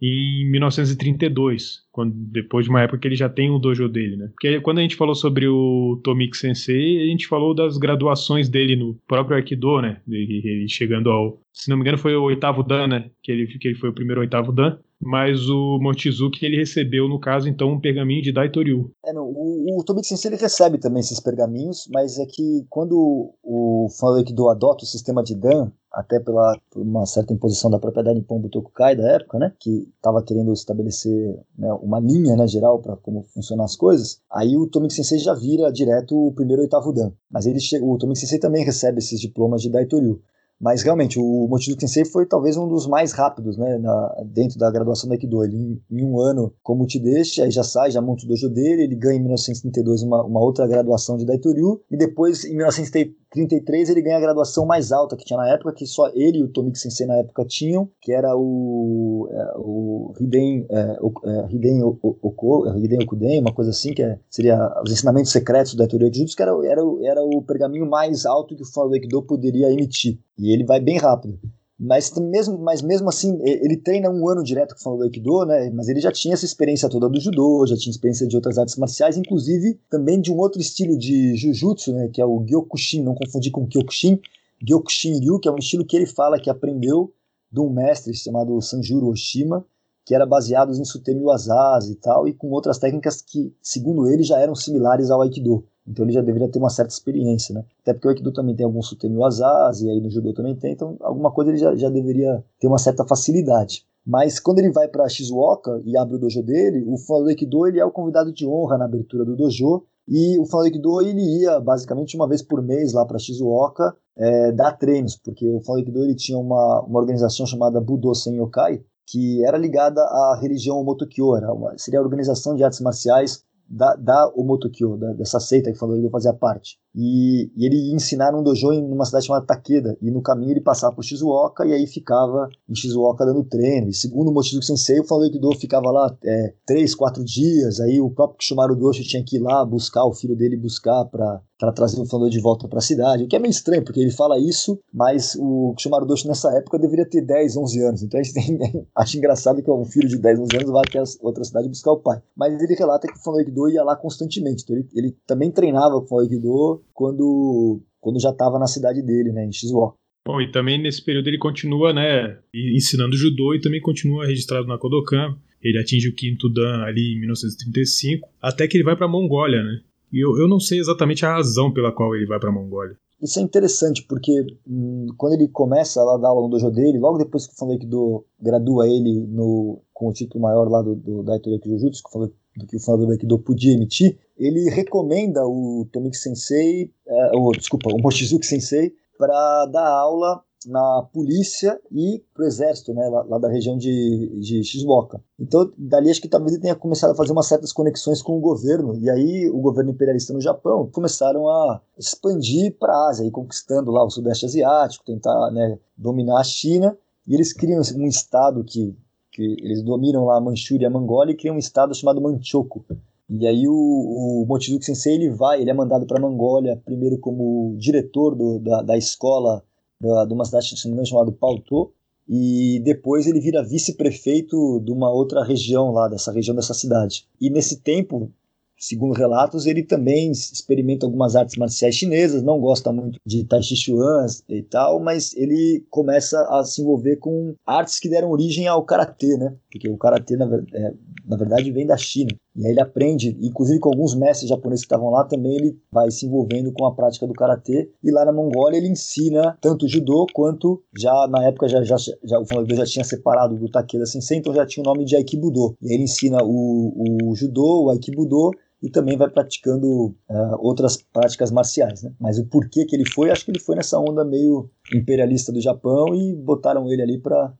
em 0.00 0.44
1932, 0.50 1.84
quando, 1.90 2.12
depois 2.14 2.66
de 2.66 2.70
uma 2.70 2.82
época 2.82 2.98
que 2.98 3.08
ele 3.08 3.16
já 3.16 3.30
tem 3.30 3.48
o 3.48 3.58
dojo 3.58 3.88
dele, 3.88 4.16
né? 4.16 4.28
Porque 4.28 4.60
quando 4.60 4.78
a 4.78 4.82
gente 4.82 4.94
falou 4.94 5.14
sobre 5.14 5.48
o 5.48 5.98
Tomik 6.04 6.36
Sensei, 6.36 7.00
a 7.02 7.06
gente 7.06 7.26
falou 7.26 7.54
das 7.54 7.78
graduações 7.78 8.50
dele 8.50 8.76
no 8.76 8.94
próprio 9.08 9.36
Aikido, 9.36 9.80
né? 9.80 10.02
Ele, 10.06 10.42
ele 10.44 10.68
chegando 10.68 11.10
ao, 11.10 11.40
se 11.50 11.70
não 11.70 11.78
me 11.78 11.82
engano, 11.82 11.96
foi 11.96 12.14
o 12.14 12.24
oitavo 12.24 12.62
Dan, 12.62 12.88
né? 12.88 13.10
Que 13.22 13.32
ele, 13.32 13.46
que 13.46 13.68
ele 13.68 13.78
foi 13.78 13.88
o 13.88 13.94
primeiro 13.94 14.20
oitavo 14.20 14.52
Dan. 14.52 14.78
Mas 15.00 15.48
o 15.48 15.78
Mochizuki, 15.80 16.44
ele 16.44 16.56
recebeu, 16.56 17.08
no 17.08 17.20
caso, 17.20 17.48
então, 17.48 17.72
um 17.72 17.80
pergaminho 17.80 18.22
de 18.22 18.32
Daitoryu. 18.32 18.90
É, 19.04 19.12
não, 19.12 19.24
o, 19.24 19.78
o 19.78 20.04
Sensei, 20.04 20.30
ele 20.30 20.40
recebe 20.40 20.78
também 20.78 21.00
esses 21.00 21.20
pergaminhos, 21.20 21.88
mas 21.92 22.18
é 22.18 22.24
que 22.26 22.66
quando 22.70 23.34
o 23.42 23.88
Fanado 23.98 24.18
Aikido 24.18 24.48
adota 24.48 24.84
o 24.84 24.86
sistema 24.86 25.22
de 25.22 25.34
Dan, 25.34 25.70
até 25.92 26.20
pela 26.20 26.58
por 26.70 26.82
uma 26.82 27.06
certa 27.06 27.32
imposição 27.32 27.70
da 27.70 27.78
propriedade 27.78 28.18
Nippon 28.18 28.38
Butokukai 28.38 28.94
da 28.94 29.12
época, 29.12 29.38
né, 29.38 29.52
que 29.58 29.88
estava 29.96 30.22
querendo 30.22 30.52
estabelecer 30.52 31.40
né, 31.56 31.72
uma 31.74 31.98
linha 31.98 32.36
né, 32.36 32.46
geral 32.46 32.80
para 32.80 32.96
como 32.96 33.22
funcionam 33.22 33.64
as 33.64 33.74
coisas, 33.74 34.20
aí 34.30 34.56
o 34.56 34.66
Tomik 34.66 34.92
Sensei 34.92 35.18
já 35.18 35.32
vira 35.32 35.72
direto 35.72 36.14
o 36.14 36.32
primeiro 36.32 36.62
oitavo 36.62 36.92
dan. 36.92 37.12
Mas 37.30 37.46
ele 37.46 37.60
chega, 37.60 37.84
o 37.84 37.96
Tomik 37.96 38.18
Sensei 38.18 38.38
também 38.38 38.64
recebe 38.64 38.98
esses 38.98 39.18
diplomas 39.18 39.62
de 39.62 39.70
Daitoryu. 39.70 40.20
Mas 40.60 40.82
realmente, 40.82 41.18
o 41.18 41.46
Mochizuki 41.48 41.82
Sensei 41.82 42.04
foi 42.04 42.26
talvez 42.26 42.56
um 42.56 42.66
dos 42.66 42.86
mais 42.86 43.12
rápidos, 43.12 43.58
né, 43.58 43.78
na, 43.78 44.24
dentro 44.24 44.58
da 44.58 44.70
graduação 44.70 45.08
do 45.08 45.12
Aikido. 45.12 45.44
Ele, 45.44 45.56
em, 45.56 45.82
em 45.90 46.04
um 46.04 46.18
ano, 46.18 46.52
como 46.62 46.86
te 46.86 46.98
deixa, 46.98 47.44
aí 47.44 47.50
já 47.50 47.62
sai, 47.62 47.90
já 47.90 48.00
monta 48.00 48.24
o 48.24 48.28
dojo 48.28 48.48
dele, 48.48 48.84
ele 48.84 48.96
ganha 48.96 49.16
em 49.16 49.20
1932 49.20 50.02
uma, 50.02 50.24
uma 50.24 50.40
outra 50.40 50.66
graduação 50.66 51.16
de 51.16 51.26
Daitoryu, 51.26 51.82
e 51.90 51.96
depois, 51.96 52.44
em 52.44 52.56
1933, 52.56 53.25
ele 53.40 54.02
ganha 54.02 54.16
a 54.16 54.20
graduação 54.20 54.66
mais 54.66 54.92
alta 54.92 55.16
que 55.16 55.24
tinha 55.24 55.38
na 55.38 55.48
época, 55.48 55.72
que 55.72 55.86
só 55.86 56.08
ele 56.14 56.38
e 56.38 56.42
o 56.42 56.48
Tomiki 56.48 56.78
Sensei 56.78 57.06
na 57.06 57.16
época 57.16 57.44
tinham, 57.44 57.88
que 58.00 58.12
era 58.12 58.36
o, 58.36 59.28
é, 59.30 59.52
o 59.56 60.12
Hiden, 60.20 60.66
é, 60.70 60.98
o, 61.00 61.12
é, 61.24 61.46
Hiden, 61.50 61.82
Oko, 61.82 62.68
Hiden 62.76 63.02
Okuden, 63.02 63.40
uma 63.40 63.52
coisa 63.52 63.70
assim, 63.70 63.92
que 63.92 64.02
é, 64.02 64.18
seria 64.30 64.58
os 64.84 64.92
ensinamentos 64.92 65.32
secretos 65.32 65.74
do 65.74 65.78
Daitoryu 65.78 66.12
Jujutsu, 66.12 66.36
que 66.36 66.42
era, 66.42 66.52
era, 66.66 66.82
era 67.02 67.22
o 67.22 67.42
pergaminho 67.42 67.88
mais 67.88 68.26
alto 68.26 68.56
que 68.56 68.62
o 68.62 68.66
fã 68.66 68.86
do 68.86 68.94
Aikido 68.94 69.22
poderia 69.22 69.70
emitir. 69.70 70.18
E 70.38 70.52
ele 70.52 70.64
vai 70.64 70.80
bem 70.80 70.98
rápido. 70.98 71.38
Mas 71.78 72.10
mesmo, 72.12 72.58
mas 72.58 72.80
mesmo 72.80 73.08
assim, 73.08 73.38
ele 73.42 73.76
treina 73.76 74.08
um 74.08 74.26
ano 74.28 74.42
direto 74.42 74.74
com 74.82 74.90
o 74.90 74.96
do 74.96 75.02
Aikido, 75.02 75.44
né? 75.44 75.70
Mas 75.70 75.88
ele 75.88 76.00
já 76.00 76.10
tinha 76.10 76.32
essa 76.32 76.46
experiência 76.46 76.88
toda 76.88 77.08
do 77.08 77.20
judô, 77.20 77.66
já 77.66 77.76
tinha 77.76 77.90
experiência 77.90 78.26
de 78.26 78.34
outras 78.34 78.56
artes 78.56 78.76
marciais, 78.76 79.18
inclusive 79.18 79.78
também 79.90 80.18
de 80.18 80.32
um 80.32 80.38
outro 80.38 80.58
estilo 80.58 80.96
de 80.96 81.36
jujutsu, 81.36 81.92
né? 81.92 82.08
Que 82.08 82.20
é 82.20 82.24
o 82.24 82.40
Gyokushin, 82.40 83.02
não 83.02 83.14
confundir 83.14 83.52
com 83.52 83.66
Kyokushin. 83.66 84.18
Gyokushin 84.62 85.20
Ryu, 85.20 85.38
que 85.38 85.48
é 85.48 85.52
um 85.52 85.58
estilo 85.58 85.84
que 85.84 85.96
ele 85.96 86.06
fala 86.06 86.40
que 86.40 86.48
aprendeu 86.48 87.12
de 87.52 87.60
um 87.60 87.68
mestre 87.68 88.14
chamado 88.14 88.60
Sanjuro 88.62 89.08
Oshima, 89.08 89.64
que 90.04 90.14
era 90.14 90.24
baseado 90.24 90.72
em 90.72 90.84
Sutemi 90.84 91.22
Wazazi 91.22 91.92
e 91.92 91.96
tal, 91.96 92.26
e 92.26 92.32
com 92.32 92.48
outras 92.50 92.78
técnicas 92.78 93.20
que, 93.20 93.54
segundo 93.60 94.08
ele, 94.08 94.22
já 94.22 94.38
eram 94.38 94.54
similares 94.54 95.10
ao 95.10 95.20
Aikido. 95.20 95.64
Então 95.86 96.04
ele 96.04 96.12
já 96.12 96.20
deveria 96.20 96.48
ter 96.48 96.58
uma 96.58 96.70
certa 96.70 96.92
experiência, 96.92 97.54
né? 97.54 97.64
Até 97.82 97.92
porque 97.92 98.08
o 98.08 98.10
Aikido 98.10 98.32
também 98.32 98.54
tem 98.54 98.66
alguns 98.66 98.88
sutemi 98.88 99.16
wazazi, 99.16 99.86
e 99.86 99.90
aí 99.90 100.00
no 100.00 100.10
Judô 100.10 100.32
também 100.32 100.54
tem, 100.54 100.72
então 100.72 100.96
alguma 101.00 101.30
coisa 101.30 101.50
ele 101.50 101.58
já, 101.58 101.74
já 101.76 101.88
deveria 101.88 102.44
ter 102.58 102.66
uma 102.66 102.78
certa 102.78 103.04
facilidade. 103.04 103.84
Mas 104.04 104.38
quando 104.38 104.60
ele 104.60 104.70
vai 104.70 104.86
para 104.86 105.08
Shizuoka 105.08 105.82
e 105.84 105.96
abre 105.96 106.14
o 106.14 106.18
dojo 106.18 106.42
dele, 106.42 106.84
o 106.86 106.96
Fundo 106.96 107.24
do 107.24 107.28
Aikido 107.28 107.66
ele 107.66 107.80
é 107.80 107.84
o 107.84 107.90
convidado 107.90 108.32
de 108.32 108.46
honra 108.46 108.78
na 108.78 108.84
abertura 108.84 109.24
do 109.24 109.36
dojo, 109.36 109.84
e 110.08 110.38
o 110.38 110.44
Fundo 110.44 110.62
do 110.62 110.66
Aikido 110.66 111.02
ele 111.02 111.40
ia 111.40 111.58
basicamente 111.60 112.16
uma 112.16 112.28
vez 112.28 112.40
por 112.42 112.62
mês 112.62 112.92
lá 112.92 113.04
para 113.04 113.18
Shizuoka 113.18 113.96
é, 114.16 114.52
dar 114.52 114.72
treinos, 114.72 115.16
porque 115.16 115.48
o 115.48 115.60
Fundo 115.60 115.74
do 115.74 115.78
Aikido 115.78 116.04
ele 116.04 116.14
tinha 116.14 116.38
uma, 116.38 116.82
uma 116.82 117.00
organização 117.00 117.46
chamada 117.46 117.80
Budo 117.80 118.14
Sen 118.14 118.36
Yokai, 118.36 118.80
que 119.08 119.44
era 119.44 119.56
ligada 119.56 120.00
à 120.00 120.38
religião 120.40 120.78
Omotokyo, 120.78 121.36
era 121.36 121.52
uma, 121.52 121.76
seria 121.78 122.00
a 122.00 122.02
organização 122.02 122.54
de 122.54 122.64
artes 122.64 122.80
marciais 122.80 123.44
da, 123.68 123.94
da 123.96 124.28
Omotokyo, 124.34 124.96
da, 124.96 125.12
dessa 125.12 125.40
seita 125.40 125.72
que 125.72 125.78
falou 125.78 126.00
que 126.00 126.10
fazia 126.10 126.32
parte. 126.32 126.78
E, 126.96 127.50
e, 127.54 127.66
ele 127.66 127.76
ia 127.76 127.94
ensinar 127.94 128.32
num 128.32 128.42
dojo 128.42 128.72
em 128.72 128.82
uma 128.90 129.04
cidade 129.04 129.26
chamada 129.26 129.44
Takeda. 129.44 129.98
E 130.00 130.10
no 130.10 130.22
caminho 130.22 130.52
ele 130.52 130.62
passava 130.62 130.94
por 130.94 131.04
Shizuoka 131.04 131.66
e 131.66 131.74
aí 131.74 131.86
ficava 131.86 132.48
em 132.66 132.74
Shizuoka 132.74 133.26
dando 133.26 133.44
treino. 133.44 133.90
E 133.90 133.94
segundo 133.94 134.30
o 134.30 134.32
Mochizuki 134.32 134.64
Sensei, 134.64 134.98
o 134.98 135.04
Falei 135.04 135.30
do 135.30 135.54
ficava 135.58 135.90
lá 135.90 136.16
é, 136.24 136.54
três, 136.64 136.94
quatro 136.94 137.22
dias. 137.22 137.80
Aí 137.80 138.00
o 138.00 138.10
próprio 138.10 138.38
Kishimaru 138.38 138.74
Doshi 138.74 139.04
tinha 139.04 139.22
que 139.22 139.36
ir 139.36 139.40
lá 139.40 139.62
buscar, 139.64 140.06
o 140.06 140.14
filho 140.14 140.34
dele 140.34 140.56
buscar 140.56 141.04
para 141.04 141.72
trazer 141.74 142.00
o 142.00 142.06
Falei 142.06 142.30
de 142.30 142.40
volta 142.40 142.66
para 142.66 142.78
a 142.78 142.82
cidade. 142.82 143.24
O 143.24 143.28
que 143.28 143.36
é 143.36 143.38
meio 143.38 143.50
estranho, 143.50 143.84
porque 143.84 144.00
ele 144.00 144.10
fala 144.10 144.38
isso, 144.38 144.78
mas 144.92 145.36
o 145.38 145.74
Kishimaru 145.76 146.06
Doshi 146.06 146.26
nessa 146.26 146.50
época 146.56 146.78
deveria 146.78 147.08
ter 147.08 147.20
10, 147.20 147.58
11 147.58 147.82
anos. 147.82 148.02
Então 148.02 148.18
a 148.18 148.22
gente 148.22 148.34
tem, 148.34 148.86
acho 148.96 149.18
engraçado 149.18 149.62
que 149.62 149.70
um 149.70 149.84
filho 149.84 150.08
de 150.08 150.18
10, 150.18 150.38
11 150.38 150.56
anos 150.56 150.70
vai 150.70 150.82
até 150.86 151.02
outra 151.20 151.44
cidade 151.44 151.68
buscar 151.68 151.92
o 151.92 152.00
pai. 152.00 152.22
Mas 152.34 152.58
ele 152.60 152.74
relata 152.74 153.06
que 153.06 153.18
o 153.18 153.22
Falei 153.22 153.44
do 153.44 153.68
ia 153.68 153.84
lá 153.84 153.94
constantemente. 153.94 154.62
Então 154.62 154.76
ele, 154.76 154.88
ele 154.94 155.16
também 155.26 155.50
treinava 155.50 156.00
com 156.00 156.14
o 156.14 156.20
Aikido 156.20 156.82
quando, 156.92 157.80
quando 158.00 158.20
já 158.20 158.30
estava 158.30 158.58
na 158.58 158.66
cidade 158.66 159.02
dele, 159.02 159.32
né, 159.32 159.44
em 159.44 159.52
Shizuoka. 159.52 159.96
Bom, 160.26 160.40
e 160.40 160.50
também 160.50 160.82
nesse 160.82 161.04
período 161.04 161.28
ele 161.28 161.38
continua, 161.38 161.92
né, 161.92 162.38
ensinando 162.52 163.16
judô 163.16 163.54
e 163.54 163.60
também 163.60 163.80
continua 163.80 164.26
registrado 164.26 164.66
na 164.66 164.76
Kodokan. 164.76 165.36
Ele 165.62 165.78
atinge 165.78 166.08
o 166.08 166.14
quinto 166.14 166.48
dan 166.52 166.82
ali 166.82 167.14
em 167.14 167.20
1935, 167.20 168.28
até 168.42 168.66
que 168.66 168.76
ele 168.76 168.84
vai 168.84 168.96
para 168.96 169.06
a 169.06 169.08
Mongólia, 169.08 169.62
né? 169.62 169.80
E 170.12 170.24
eu, 170.24 170.36
eu 170.38 170.48
não 170.48 170.60
sei 170.60 170.78
exatamente 170.78 171.24
a 171.24 171.32
razão 171.32 171.72
pela 171.72 171.92
qual 171.92 172.14
ele 172.14 172.26
vai 172.26 172.38
para 172.38 172.50
a 172.50 172.52
Mongólia. 172.52 172.96
Isso 173.20 173.38
é 173.38 173.42
interessante, 173.42 174.02
porque 174.02 174.46
hum, 174.68 175.06
quando 175.16 175.34
ele 175.34 175.48
começa 175.48 176.02
lá 176.02 176.14
a 176.14 176.18
dar 176.18 176.28
aula 176.28 176.42
no 176.42 176.48
dojo 176.48 176.70
dele, 176.70 176.98
logo 176.98 177.18
depois 177.18 177.46
que 177.46 177.54
o 177.54 177.56
Fandoikido 177.56 178.24
gradua 178.40 178.86
ele 178.86 179.26
no, 179.26 179.80
com 179.92 180.08
o 180.08 180.12
título 180.12 180.42
maior 180.42 180.68
lá 180.68 180.82
do, 180.82 180.94
do 180.94 181.22
Daitoryaki 181.22 181.68
Jujutsu, 181.68 182.02
que 182.02 182.12
falou 182.12 182.30
do 182.56 182.66
que 182.66 182.76
o 182.76 182.80
fundador 182.80 183.06
do 183.06 183.12
Aikido 183.12 183.38
podia 183.38 183.74
emitir, 183.74 184.18
ele 184.36 184.68
recomenda 184.70 185.46
o 185.46 185.86
Tomiki 185.92 186.16
Sensei, 186.16 186.90
é, 187.06 187.30
ou, 187.36 187.52
desculpa, 187.52 187.90
o 187.92 187.98
Mochizuki 187.98 188.46
Sensei, 188.46 188.94
para 189.18 189.66
dar 189.66 189.88
aula 189.88 190.42
na 190.66 191.02
polícia 191.12 191.80
e 191.92 192.22
pro 192.34 192.44
exército, 192.44 192.92
né, 192.92 193.08
lá, 193.08 193.22
lá, 193.22 193.38
da 193.38 193.48
região 193.48 193.78
de, 193.78 194.40
de 194.40 194.64
Shizuoka. 194.64 195.22
Então, 195.38 195.70
dali 195.78 196.10
acho 196.10 196.20
que 196.20 196.28
talvez 196.28 196.52
ele 196.52 196.62
tenha 196.62 196.74
começado 196.74 197.12
a 197.12 197.14
fazer 197.14 197.32
umas 197.32 197.46
certas 197.46 197.72
conexões 197.72 198.20
com 198.20 198.36
o 198.36 198.40
governo, 198.40 198.96
e 198.96 199.08
aí 199.08 199.48
o 199.48 199.60
governo 199.60 199.92
imperialista 199.92 200.32
no 200.32 200.40
Japão 200.40 200.90
começaram 200.92 201.48
a 201.48 201.80
expandir 201.96 202.76
para 202.78 202.92
a 202.92 203.08
Ásia, 203.10 203.30
conquistando 203.30 203.90
lá 203.92 204.04
o 204.04 204.10
Sudeste 204.10 204.46
Asiático, 204.46 205.04
tentar 205.04 205.50
né, 205.52 205.78
dominar 205.96 206.40
a 206.40 206.44
China, 206.44 206.96
e 207.26 207.34
eles 207.34 207.52
criam 207.52 207.80
um 207.96 208.06
estado 208.06 208.64
que, 208.64 208.96
que 209.36 209.42
eles 209.60 209.82
dominam 209.82 210.24
lá 210.24 210.38
a 210.38 210.40
Manchúria 210.40 210.88
a 210.88 210.90
Mongólia 210.90 211.32
e 211.32 211.36
criam 211.36 211.56
um 211.56 211.58
estado 211.58 211.94
chamado 211.94 212.22
Manchoku, 212.22 212.86
e 213.28 213.46
aí 213.46 213.68
o, 213.68 213.72
o 213.74 214.46
Mochizuki 214.48 214.84
Sensei 214.84 215.14
ele 215.14 215.28
vai, 215.28 215.60
ele 215.60 215.70
é 215.70 215.74
mandado 215.74 216.06
para 216.06 216.16
a 216.16 216.20
Mongólia 216.20 216.80
primeiro 216.84 217.18
como 217.18 217.76
diretor 217.76 218.34
do, 218.34 218.58
da, 218.58 218.80
da 218.82 218.96
escola 218.96 219.62
da, 220.00 220.24
de 220.24 220.32
uma 220.32 220.44
cidade 220.46 220.66
chamada 221.06 221.30
Pautô, 221.32 221.92
e 222.26 222.80
depois 222.82 223.26
ele 223.26 223.38
vira 223.38 223.62
vice-prefeito 223.62 224.80
de 224.80 224.90
uma 224.90 225.12
outra 225.12 225.44
região 225.44 225.92
lá, 225.92 226.08
dessa 226.08 226.32
região 226.32 226.56
dessa 226.56 226.74
cidade. 226.74 227.26
E 227.40 227.50
nesse 227.50 227.80
tempo, 227.80 228.32
segundo 228.78 229.14
relatos, 229.14 229.66
ele 229.66 229.82
também 229.82 230.30
experimenta 230.30 231.06
algumas 231.06 231.34
artes 231.36 231.56
marciais 231.56 231.94
chinesas, 231.94 232.42
não 232.42 232.60
gosta 232.60 232.92
muito 232.92 233.18
de 233.24 233.44
Tai 233.44 233.62
Chi 233.62 233.76
Chuan 233.76 234.26
e 234.48 234.62
tal, 234.62 235.00
mas 235.00 235.34
ele 235.36 235.84
começa 235.90 236.40
a 236.50 236.64
se 236.64 236.82
envolver 236.82 237.16
com 237.16 237.54
artes 237.66 237.98
que 237.98 238.08
deram 238.08 238.30
origem 238.30 238.66
ao 238.66 238.84
karatê, 238.84 239.36
né? 239.36 239.54
Porque 239.70 239.88
o 239.88 239.96
karatê, 239.96 240.36
na, 240.36 240.46
é, 240.74 240.92
na 241.26 241.36
verdade, 241.36 241.70
vem 241.70 241.86
da 241.86 241.96
China. 241.96 242.30
E 242.54 242.64
aí 242.64 242.72
ele 242.72 242.80
aprende, 242.80 243.36
inclusive 243.40 243.78
com 243.78 243.90
alguns 243.90 244.14
mestres 244.14 244.48
japoneses 244.48 244.84
que 244.84 244.86
estavam 244.86 245.10
lá 245.10 245.24
também, 245.24 245.56
ele 245.56 245.78
vai 245.92 246.10
se 246.10 246.24
envolvendo 246.24 246.72
com 246.72 246.86
a 246.86 246.94
prática 246.94 247.26
do 247.26 247.34
karatê. 247.34 247.90
E 248.02 248.10
lá 248.10 248.24
na 248.24 248.32
Mongólia 248.32 248.78
ele 248.78 248.88
ensina 248.88 249.56
tanto 249.60 249.86
judô 249.86 250.26
quanto 250.32 250.82
já 250.96 251.28
na 251.28 251.44
época 251.44 251.68
já, 251.68 251.82
já, 251.82 251.96
já 251.96 252.38
o 252.40 252.46
fundador 252.46 252.78
já 252.78 252.86
tinha 252.86 253.04
separado 253.04 253.56
do 253.56 253.68
Takeda 253.68 254.06
Sensei, 254.06 254.38
então 254.38 254.54
já 254.54 254.64
tinha 254.64 254.82
o 254.82 254.86
nome 254.86 255.04
de 255.04 255.16
Aikibudo. 255.16 255.76
E 255.82 255.88
aí 255.88 255.94
ele 255.94 256.04
ensina 256.04 256.38
o, 256.42 257.30
o 257.30 257.34
judô, 257.34 257.84
o 257.84 257.90
Aikibudo 257.90 258.52
e 258.82 258.90
também 258.90 259.16
vai 259.16 259.28
praticando 259.28 259.86
uh, 260.28 260.56
outras 260.58 260.96
práticas 260.96 261.50
marciais. 261.50 262.02
Né? 262.02 262.12
Mas 262.20 262.38
o 262.38 262.46
porquê 262.46 262.84
que 262.84 262.94
ele 262.94 263.08
foi, 263.08 263.30
acho 263.30 263.44
que 263.44 263.50
ele 263.50 263.60
foi 263.60 263.76
nessa 263.76 263.98
onda 263.98 264.24
meio 264.24 264.70
imperialista 264.94 265.52
do 265.52 265.60
Japão 265.60 266.14
e 266.14 266.34
botaram 266.34 266.90
ele 266.90 267.02
ali 267.02 267.18
para 267.18 267.52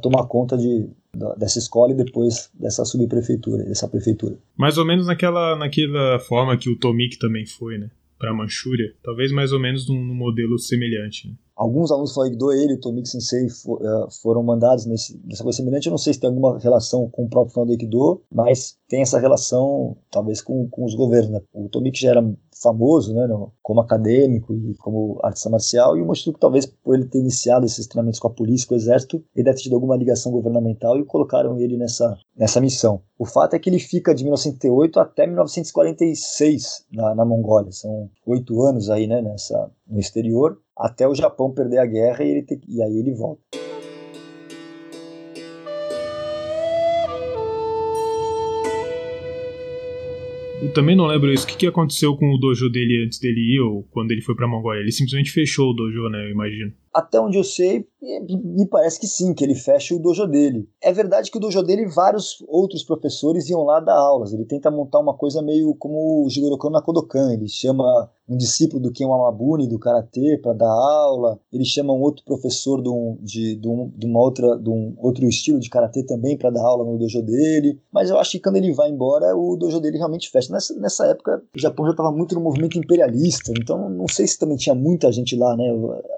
tomar 0.00 0.26
conta 0.26 0.56
de, 0.56 0.88
dessa 1.36 1.58
escola 1.58 1.92
e 1.92 1.96
depois 1.96 2.50
dessa 2.54 2.84
subprefeitura, 2.84 3.64
dessa 3.64 3.88
prefeitura. 3.88 4.38
Mais 4.56 4.78
ou 4.78 4.86
menos 4.86 5.06
naquela, 5.06 5.56
naquela 5.56 6.18
forma 6.20 6.56
que 6.56 6.70
o 6.70 6.78
Tomik 6.78 7.18
também 7.18 7.46
foi, 7.46 7.78
né? 7.78 7.90
Para 8.18 8.30
a 8.30 8.34
Manchúria, 8.34 8.94
talvez 9.02 9.32
mais 9.32 9.50
ou 9.50 9.58
menos 9.58 9.88
num, 9.88 10.04
num 10.04 10.14
modelo 10.14 10.58
semelhante. 10.58 11.28
Né? 11.28 11.34
Alguns 11.60 11.92
alunos 11.92 12.14
do 12.14 12.22
Aikido, 12.22 12.52
ele 12.54 12.72
e 12.72 12.76
o 12.76 12.80
Tomik 12.80 13.06
Sensei 13.06 13.46
for, 13.50 13.82
uh, 13.82 14.10
foram 14.22 14.42
mandados 14.42 14.86
nesse, 14.86 15.20
nessa 15.26 15.42
coisa 15.42 15.58
semelhante. 15.58 15.88
Eu 15.88 15.90
não 15.90 15.98
sei 15.98 16.14
se 16.14 16.18
tem 16.18 16.30
alguma 16.30 16.58
relação 16.58 17.06
com 17.10 17.24
o 17.24 17.28
próprio 17.28 17.52
Fundo 17.52 17.66
do 17.66 17.72
Aikido, 17.72 18.22
mas 18.32 18.78
tem 18.88 19.02
essa 19.02 19.18
relação, 19.18 19.94
talvez, 20.10 20.40
com, 20.40 20.66
com 20.70 20.86
os 20.86 20.94
governos. 20.94 21.28
Né? 21.28 21.40
O 21.52 21.68
Tomik 21.68 22.00
já 22.00 22.12
era 22.12 22.24
famoso, 22.62 23.14
né, 23.14 23.26
no, 23.26 23.52
como 23.62 23.80
acadêmico 23.80 24.54
e 24.54 24.74
como 24.76 25.18
artista 25.22 25.48
marcial, 25.48 25.96
e 25.96 26.02
o 26.02 26.06
Mochizuki, 26.06 26.38
talvez 26.38 26.66
por 26.66 26.94
ele 26.94 27.06
ter 27.06 27.18
iniciado 27.18 27.64
esses 27.64 27.86
treinamentos 27.86 28.20
com 28.20 28.28
a 28.28 28.32
polícia, 28.32 28.66
com 28.66 28.74
o 28.74 28.76
exército, 28.76 29.22
ele 29.34 29.44
deve 29.44 29.56
ter 29.56 29.64
tido 29.64 29.74
alguma 29.74 29.96
ligação 29.96 30.30
governamental 30.30 30.98
e 30.98 31.04
colocaram 31.04 31.58
ele 31.58 31.76
nessa, 31.76 32.18
nessa 32.36 32.60
missão. 32.60 33.02
O 33.18 33.24
fato 33.24 33.54
é 33.54 33.58
que 33.58 33.70
ele 33.70 33.78
fica 33.78 34.14
de 34.14 34.24
1908 34.24 35.00
até 35.00 35.26
1946 35.26 36.86
na, 36.92 37.14
na 37.14 37.24
Mongólia, 37.24 37.72
são 37.72 38.10
oito 38.26 38.62
anos 38.62 38.90
aí, 38.90 39.06
né, 39.06 39.22
nessa, 39.22 39.70
no 39.88 39.98
exterior, 39.98 40.58
até 40.80 41.06
o 41.06 41.14
Japão 41.14 41.52
perder 41.52 41.78
a 41.78 41.86
guerra 41.86 42.24
e, 42.24 42.30
ele 42.30 42.46
e 42.66 42.82
aí 42.82 42.98
ele 42.98 43.14
volta. 43.14 43.42
Eu 50.62 50.72
também 50.74 50.94
não 50.94 51.06
lembro 51.06 51.32
isso. 51.32 51.44
O 51.44 51.48
que, 51.48 51.56
que 51.56 51.66
aconteceu 51.66 52.16
com 52.16 52.34
o 52.34 52.38
dojo 52.38 52.68
dele 52.68 53.04
antes 53.04 53.18
dele 53.18 53.56
ir 53.56 53.60
ou 53.60 53.82
quando 53.90 54.10
ele 54.12 54.20
foi 54.20 54.34
pra 54.34 54.46
Mongólia? 54.46 54.80
Ele 54.80 54.92
simplesmente 54.92 55.30
fechou 55.30 55.70
o 55.70 55.72
dojo, 55.72 56.08
né? 56.10 56.26
Eu 56.26 56.30
imagino. 56.30 56.72
Até 56.92 57.20
onde 57.20 57.38
eu 57.38 57.44
sei, 57.44 57.86
me 58.02 58.66
parece 58.66 58.98
que 58.98 59.06
sim, 59.06 59.34
que 59.34 59.44
ele 59.44 59.54
fecha 59.54 59.94
o 59.94 59.98
dojo 59.98 60.26
dele. 60.26 60.68
É 60.82 60.92
verdade 60.92 61.30
que 61.30 61.36
o 61.36 61.40
dojo 61.40 61.62
dele, 61.62 61.86
vários 61.86 62.42
outros 62.48 62.82
professores 62.82 63.48
iam 63.48 63.62
lá 63.62 63.78
dar 63.78 63.96
aulas. 63.96 64.32
Ele 64.32 64.44
tenta 64.44 64.70
montar 64.70 64.98
uma 64.98 65.14
coisa 65.14 65.42
meio 65.42 65.74
como 65.74 66.24
o 66.24 66.30
Jigoro 66.30 66.58
Kano 66.58 66.74
na 66.74 66.82
Kodokan. 66.82 67.32
Ele 67.32 67.46
chama 67.48 68.10
um 68.28 68.36
discípulo 68.36 68.80
do 68.80 68.92
Ken 68.92 69.06
Wamabuni, 69.06 69.68
do 69.68 69.78
Karatê, 69.78 70.38
para 70.38 70.52
dar 70.52 70.70
aula. 70.70 71.38
Ele 71.52 71.64
chama 71.64 71.92
um 71.92 72.00
outro 72.00 72.24
professor 72.24 72.82
de, 72.82 72.88
um, 72.88 73.18
de, 73.20 73.56
de, 73.56 73.68
um, 73.68 73.88
de 73.94 74.06
uma 74.06 74.20
outra, 74.20 74.56
de 74.56 74.70
um 74.70 74.94
outro 74.98 75.28
estilo 75.28 75.60
de 75.60 75.68
Karatê 75.68 76.04
também 76.04 76.38
para 76.38 76.50
dar 76.50 76.64
aula 76.64 76.84
no 76.84 76.98
dojo 76.98 77.22
dele. 77.22 77.80
Mas 77.92 78.08
eu 78.08 78.18
acho 78.18 78.32
que 78.32 78.40
quando 78.40 78.56
ele 78.56 78.72
vai 78.72 78.88
embora, 78.88 79.36
o 79.36 79.56
dojo 79.56 79.80
dele 79.80 79.98
realmente 79.98 80.30
fecha. 80.30 80.52
Nessa, 80.52 80.74
nessa 80.74 81.06
época, 81.06 81.42
o 81.54 81.60
Japão 81.60 81.84
já 81.84 81.90
estava 81.90 82.10
muito 82.10 82.34
no 82.34 82.40
movimento 82.40 82.78
imperialista. 82.78 83.52
Então 83.60 83.90
não 83.90 84.08
sei 84.08 84.26
se 84.26 84.38
também 84.38 84.56
tinha 84.56 84.74
muita 84.74 85.12
gente 85.12 85.36
lá, 85.36 85.56
né? 85.56 85.64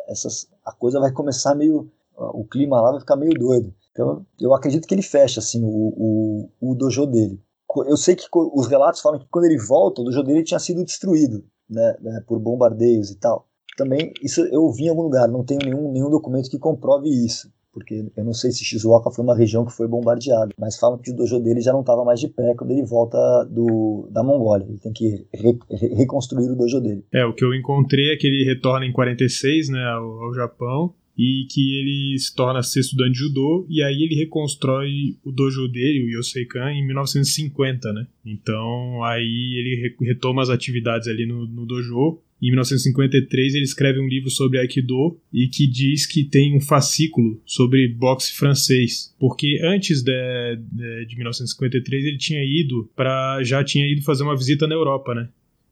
Essas, 0.07 0.47
a 0.65 0.73
coisa 0.73 1.01
vai 1.01 1.13
começar 1.13 1.55
meio. 1.55 1.91
O 2.17 2.45
clima 2.45 2.81
lá 2.81 2.93
vai 2.93 3.01
ficar 3.01 3.17
meio 3.17 3.33
doido. 3.33 3.75
Então, 3.91 4.25
eu 4.41 4.55
acredito 4.55 4.87
que 4.87 4.95
ele 4.95 5.03
fecha 5.03 5.41
assim, 5.41 5.63
o, 5.65 6.49
o, 6.61 6.71
o 6.73 6.75
dojo 6.75 7.07
dele. 7.07 7.41
Eu 7.87 7.97
sei 7.97 8.15
que 8.15 8.27
os 8.33 8.67
relatos 8.67 9.01
falam 9.01 9.19
que 9.19 9.27
quando 9.31 9.47
ele 9.47 9.59
volta, 9.59 10.03
o 10.03 10.05
dojo 10.05 10.23
dele 10.23 10.45
tinha 10.45 10.61
sido 10.61 10.85
destruído 10.85 11.43
né, 11.69 11.97
né, 12.01 12.23
por 12.27 12.39
bombardeios 12.39 13.11
e 13.11 13.17
tal. 13.17 13.47
Também, 13.77 14.13
isso 14.23 14.43
eu 14.43 14.71
vi 14.71 14.85
em 14.85 14.89
algum 14.91 15.03
lugar, 15.03 15.27
não 15.27 15.43
tenho 15.43 15.61
nenhum, 15.65 15.91
nenhum 15.91 16.11
documento 16.11 16.51
que 16.51 16.59
comprove 16.59 17.09
isso 17.09 17.51
porque 17.73 18.05
eu 18.17 18.25
não 18.25 18.35
sei 18.35 18.51
se 18.51 18.65
Shizuoka 18.65 19.11
foi 19.11 19.25
uma 19.25 19.37
região 19.37 19.65
que 19.65 19.73
foi 19.73 19.89
bombardeada, 19.89 20.53
mas 20.59 20.79
falam 20.79 20.99
que 20.99 21.11
o 21.11 21.17
dojo 21.17 21.41
dele 21.41 21.61
já 21.61 21.73
não 21.73 21.81
estava 21.81 22.05
mais 22.05 22.21
de 22.21 22.29
pé 22.29 22.55
quando 22.57 22.71
ele 22.71 22.85
volta 22.85 23.19
do, 23.51 24.09
da 24.11 24.23
Mongólia. 24.23 24.67
Ele 24.69 24.79
tem 24.79 24.93
que 24.93 25.27
re, 25.33 25.59
re, 25.71 25.95
reconstruir 25.95 26.51
o 26.51 26.57
dojo 26.57 26.81
dele. 26.81 27.05
É, 27.13 27.25
o 27.25 27.35
que 27.35 27.45
eu 27.45 27.55
encontrei 27.55 28.13
é 28.13 28.17
que 28.17 28.27
ele 28.27 28.45
retorna 28.45 28.85
em 28.85 28.93
46, 28.93 29.71
né, 29.71 29.85
ao, 29.85 30.25
ao 30.25 30.35
Japão, 30.35 30.95
e 31.17 31.47
que 31.51 31.79
ele 31.79 32.19
se 32.19 32.35
torna 32.35 32.63
ser 32.63 32.81
estudante 32.81 33.13
de 33.13 33.19
judô 33.19 33.67
e 33.69 33.83
aí 33.83 34.03
ele 34.03 34.15
reconstrói 34.15 35.17
o 35.23 35.31
dojo 35.31 35.69
dele, 35.69 36.05
o 36.05 36.19
Yoseikan, 36.19 36.73
em 36.73 36.87
1950, 36.87 37.93
né? 37.93 38.07
Então 38.25 39.05
aí 39.05 39.59
ele 39.59 39.95
retoma 40.01 40.43
as 40.43 40.49
atividades 40.49 41.09
ali 41.09 41.27
no, 41.27 41.47
no 41.47 41.67
dojo 41.67 42.19
em 42.43 42.51
1953 42.51 43.55
ele 43.55 43.65
escreve 43.65 44.01
um 44.01 44.09
livro 44.09 44.29
sobre 44.29 44.59
Aikido 44.59 45.17
e 45.33 45.47
que 45.47 45.67
diz 45.67 46.07
que 46.07 46.25
tem 46.25 46.57
um 46.57 46.61
fascículo 46.61 47.41
sobre 47.47 47.89
boxe 47.89 48.33
francês, 48.33 49.15
porque 49.19 49.61
antes 49.63 50.03
de, 50.03 50.57
de, 50.57 51.07
de 51.07 51.17
1953 51.17 52.05
ele 52.05 52.19
tinha 52.19 52.43
ido 52.45 52.91
para 52.97 53.43
já 53.45 53.63
tinha 53.63 53.87
ido 53.87 54.03
fazer 54.03 54.25
uma 54.25 54.37
visita 54.37 54.67
na 54.67 54.75
Europa, 54.75 55.15
né? 55.15 55.29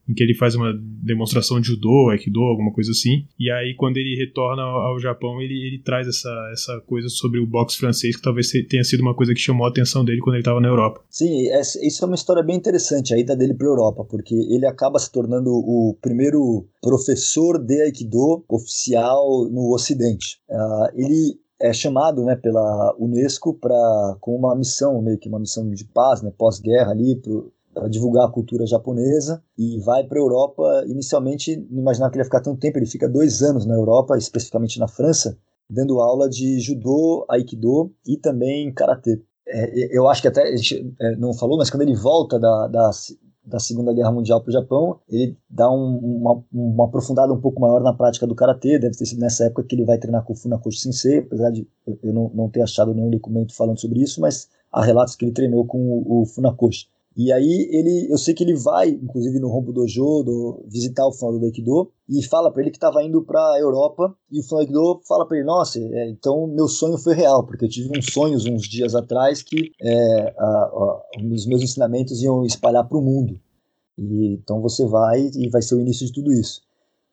Em 0.07 0.13
que 0.13 0.23
ele 0.23 0.33
faz 0.33 0.55
uma 0.55 0.73
demonstração 1.03 1.59
de 1.59 1.67
judô, 1.67 2.09
aikido, 2.09 2.39
alguma 2.41 2.71
coisa 2.71 2.91
assim. 2.91 3.25
E 3.39 3.49
aí, 3.51 3.75
quando 3.75 3.97
ele 3.97 4.15
retorna 4.15 4.61
ao 4.61 4.99
Japão, 4.99 5.41
ele, 5.41 5.53
ele 5.53 5.79
traz 5.79 6.07
essa, 6.07 6.49
essa 6.51 6.81
coisa 6.81 7.09
sobre 7.09 7.39
o 7.39 7.47
boxe 7.47 7.77
francês, 7.77 8.15
que 8.15 8.21
talvez 8.21 8.49
tenha 8.69 8.83
sido 8.83 9.01
uma 9.01 9.15
coisa 9.15 9.33
que 9.33 9.39
chamou 9.39 9.65
a 9.65 9.69
atenção 9.69 10.03
dele 10.03 10.19
quando 10.19 10.35
ele 10.35 10.41
estava 10.41 10.59
na 10.59 10.67
Europa. 10.67 11.01
Sim, 11.09 11.47
isso 11.83 12.03
é 12.03 12.07
uma 12.07 12.15
história 12.15 12.43
bem 12.43 12.55
interessante, 12.55 13.13
a 13.13 13.17
ida 13.17 13.35
dele 13.35 13.53
para 13.53 13.67
a 13.67 13.71
Europa, 13.71 14.05
porque 14.05 14.35
ele 14.35 14.65
acaba 14.65 14.99
se 14.99 15.11
tornando 15.11 15.49
o 15.49 15.97
primeiro 16.01 16.67
professor 16.81 17.57
de 17.59 17.81
aikido 17.81 18.43
oficial 18.49 19.49
no 19.49 19.73
Ocidente. 19.73 20.39
Uh, 20.49 20.89
ele 20.95 21.39
é 21.59 21.71
chamado 21.71 22.23
né, 22.23 22.35
pela 22.35 22.95
Unesco 22.97 23.53
para 23.53 24.17
com 24.19 24.35
uma 24.35 24.55
missão, 24.55 25.01
meio 25.01 25.17
que 25.17 25.29
uma 25.29 25.39
missão 25.39 25.69
de 25.69 25.85
paz, 25.85 26.21
né, 26.21 26.31
pós-guerra 26.35 26.91
ali, 26.91 27.15
pro, 27.15 27.53
para 27.73 27.87
divulgar 27.87 28.27
a 28.27 28.31
cultura 28.31 28.65
japonesa 28.65 29.41
e 29.57 29.79
vai 29.79 30.03
para 30.03 30.19
a 30.19 30.21
Europa. 30.21 30.83
Inicialmente, 30.87 31.55
não 31.69 31.81
imaginava 31.81 32.11
que 32.11 32.17
ele 32.17 32.21
ia 32.21 32.25
ficar 32.25 32.41
tanto 32.41 32.59
tempo, 32.59 32.77
ele 32.77 32.85
fica 32.85 33.07
dois 33.07 33.41
anos 33.41 33.65
na 33.65 33.75
Europa, 33.75 34.17
especificamente 34.17 34.79
na 34.79 34.87
França, 34.87 35.37
dando 35.69 35.99
aula 35.99 36.29
de 36.29 36.59
judô, 36.59 37.25
aikido 37.29 37.91
e 38.05 38.17
também 38.17 38.73
karatê. 38.73 39.21
É, 39.47 39.97
eu 39.97 40.07
acho 40.07 40.21
que 40.21 40.27
até 40.27 40.43
a 40.43 40.55
gente 40.55 40.93
é, 40.99 41.15
não 41.15 41.33
falou, 41.33 41.57
mas 41.57 41.69
quando 41.69 41.81
ele 41.83 41.95
volta 41.95 42.39
da, 42.39 42.67
da, 42.67 42.91
da 43.45 43.59
Segunda 43.59 43.93
Guerra 43.93 44.11
Mundial 44.11 44.41
para 44.41 44.49
o 44.49 44.53
Japão, 44.53 44.99
ele 45.09 45.37
dá 45.49 45.69
um, 45.71 45.97
uma, 45.97 46.43
uma 46.53 46.85
aprofundada 46.85 47.33
um 47.33 47.41
pouco 47.41 47.59
maior 47.59 47.81
na 47.81 47.93
prática 47.93 48.27
do 48.27 48.35
karatê. 48.35 48.77
Deve 48.77 48.95
ter 48.95 49.05
sido 49.05 49.19
nessa 49.19 49.45
época 49.45 49.63
que 49.63 49.75
ele 49.75 49.85
vai 49.85 49.97
treinar 49.97 50.23
com 50.23 50.33
o 50.33 50.35
Funakoshi 50.35 50.79
Sensei, 50.79 51.19
apesar 51.19 51.51
de 51.51 51.67
eu 52.03 52.13
não, 52.13 52.31
não 52.33 52.49
ter 52.49 52.61
achado 52.61 52.93
nenhum 52.93 53.09
documento 53.09 53.55
falando 53.55 53.79
sobre 53.79 54.01
isso, 54.01 54.21
mas 54.21 54.47
há 54.71 54.83
relatos 54.83 55.15
que 55.15 55.25
ele 55.25 55.33
treinou 55.33 55.65
com 55.65 55.79
o, 55.79 56.21
o 56.21 56.25
Funakoshi. 56.25 56.87
E 57.15 57.31
aí 57.31 57.67
ele, 57.71 58.07
eu 58.09 58.17
sei 58.17 58.33
que 58.33 58.43
ele 58.43 58.55
vai, 58.55 58.89
inclusive 58.89 59.37
no 59.39 59.49
Rombo 59.49 59.73
Dojo, 59.73 60.23
do, 60.23 60.63
visitar 60.67 61.05
o 61.05 61.11
fundador 61.11 61.41
do 61.41 61.45
Aikido 61.47 61.91
e 62.07 62.23
fala 62.23 62.49
para 62.49 62.61
ele 62.61 62.71
que 62.71 62.77
estava 62.77 63.03
indo 63.03 63.21
para 63.21 63.39
a 63.39 63.59
Europa 63.59 64.15
e 64.31 64.39
o 64.39 64.43
fundador 64.43 64.71
do 64.71 64.89
Aikido 64.89 65.07
fala 65.07 65.27
para 65.27 65.37
ele, 65.37 65.45
nossa, 65.45 65.77
é, 65.79 66.09
então 66.09 66.47
meu 66.47 66.69
sonho 66.69 66.97
foi 66.97 67.13
real 67.13 67.45
porque 67.45 67.65
eu 67.65 67.69
tive 67.69 67.97
uns 67.97 68.05
sonhos 68.13 68.45
uns 68.45 68.63
dias 68.63 68.95
atrás 68.95 69.43
que 69.43 69.71
é, 69.81 70.33
a, 70.37 70.45
a, 70.45 71.01
os 71.21 71.45
meus 71.45 71.61
ensinamentos 71.61 72.21
iam 72.23 72.45
espalhar 72.45 72.87
para 72.87 72.97
o 72.97 73.01
mundo. 73.01 73.37
E, 73.97 74.33
então 74.33 74.61
você 74.61 74.85
vai 74.85 75.29
e 75.35 75.49
vai 75.49 75.61
ser 75.61 75.75
o 75.75 75.81
início 75.81 76.05
de 76.05 76.13
tudo 76.13 76.31
isso. 76.31 76.61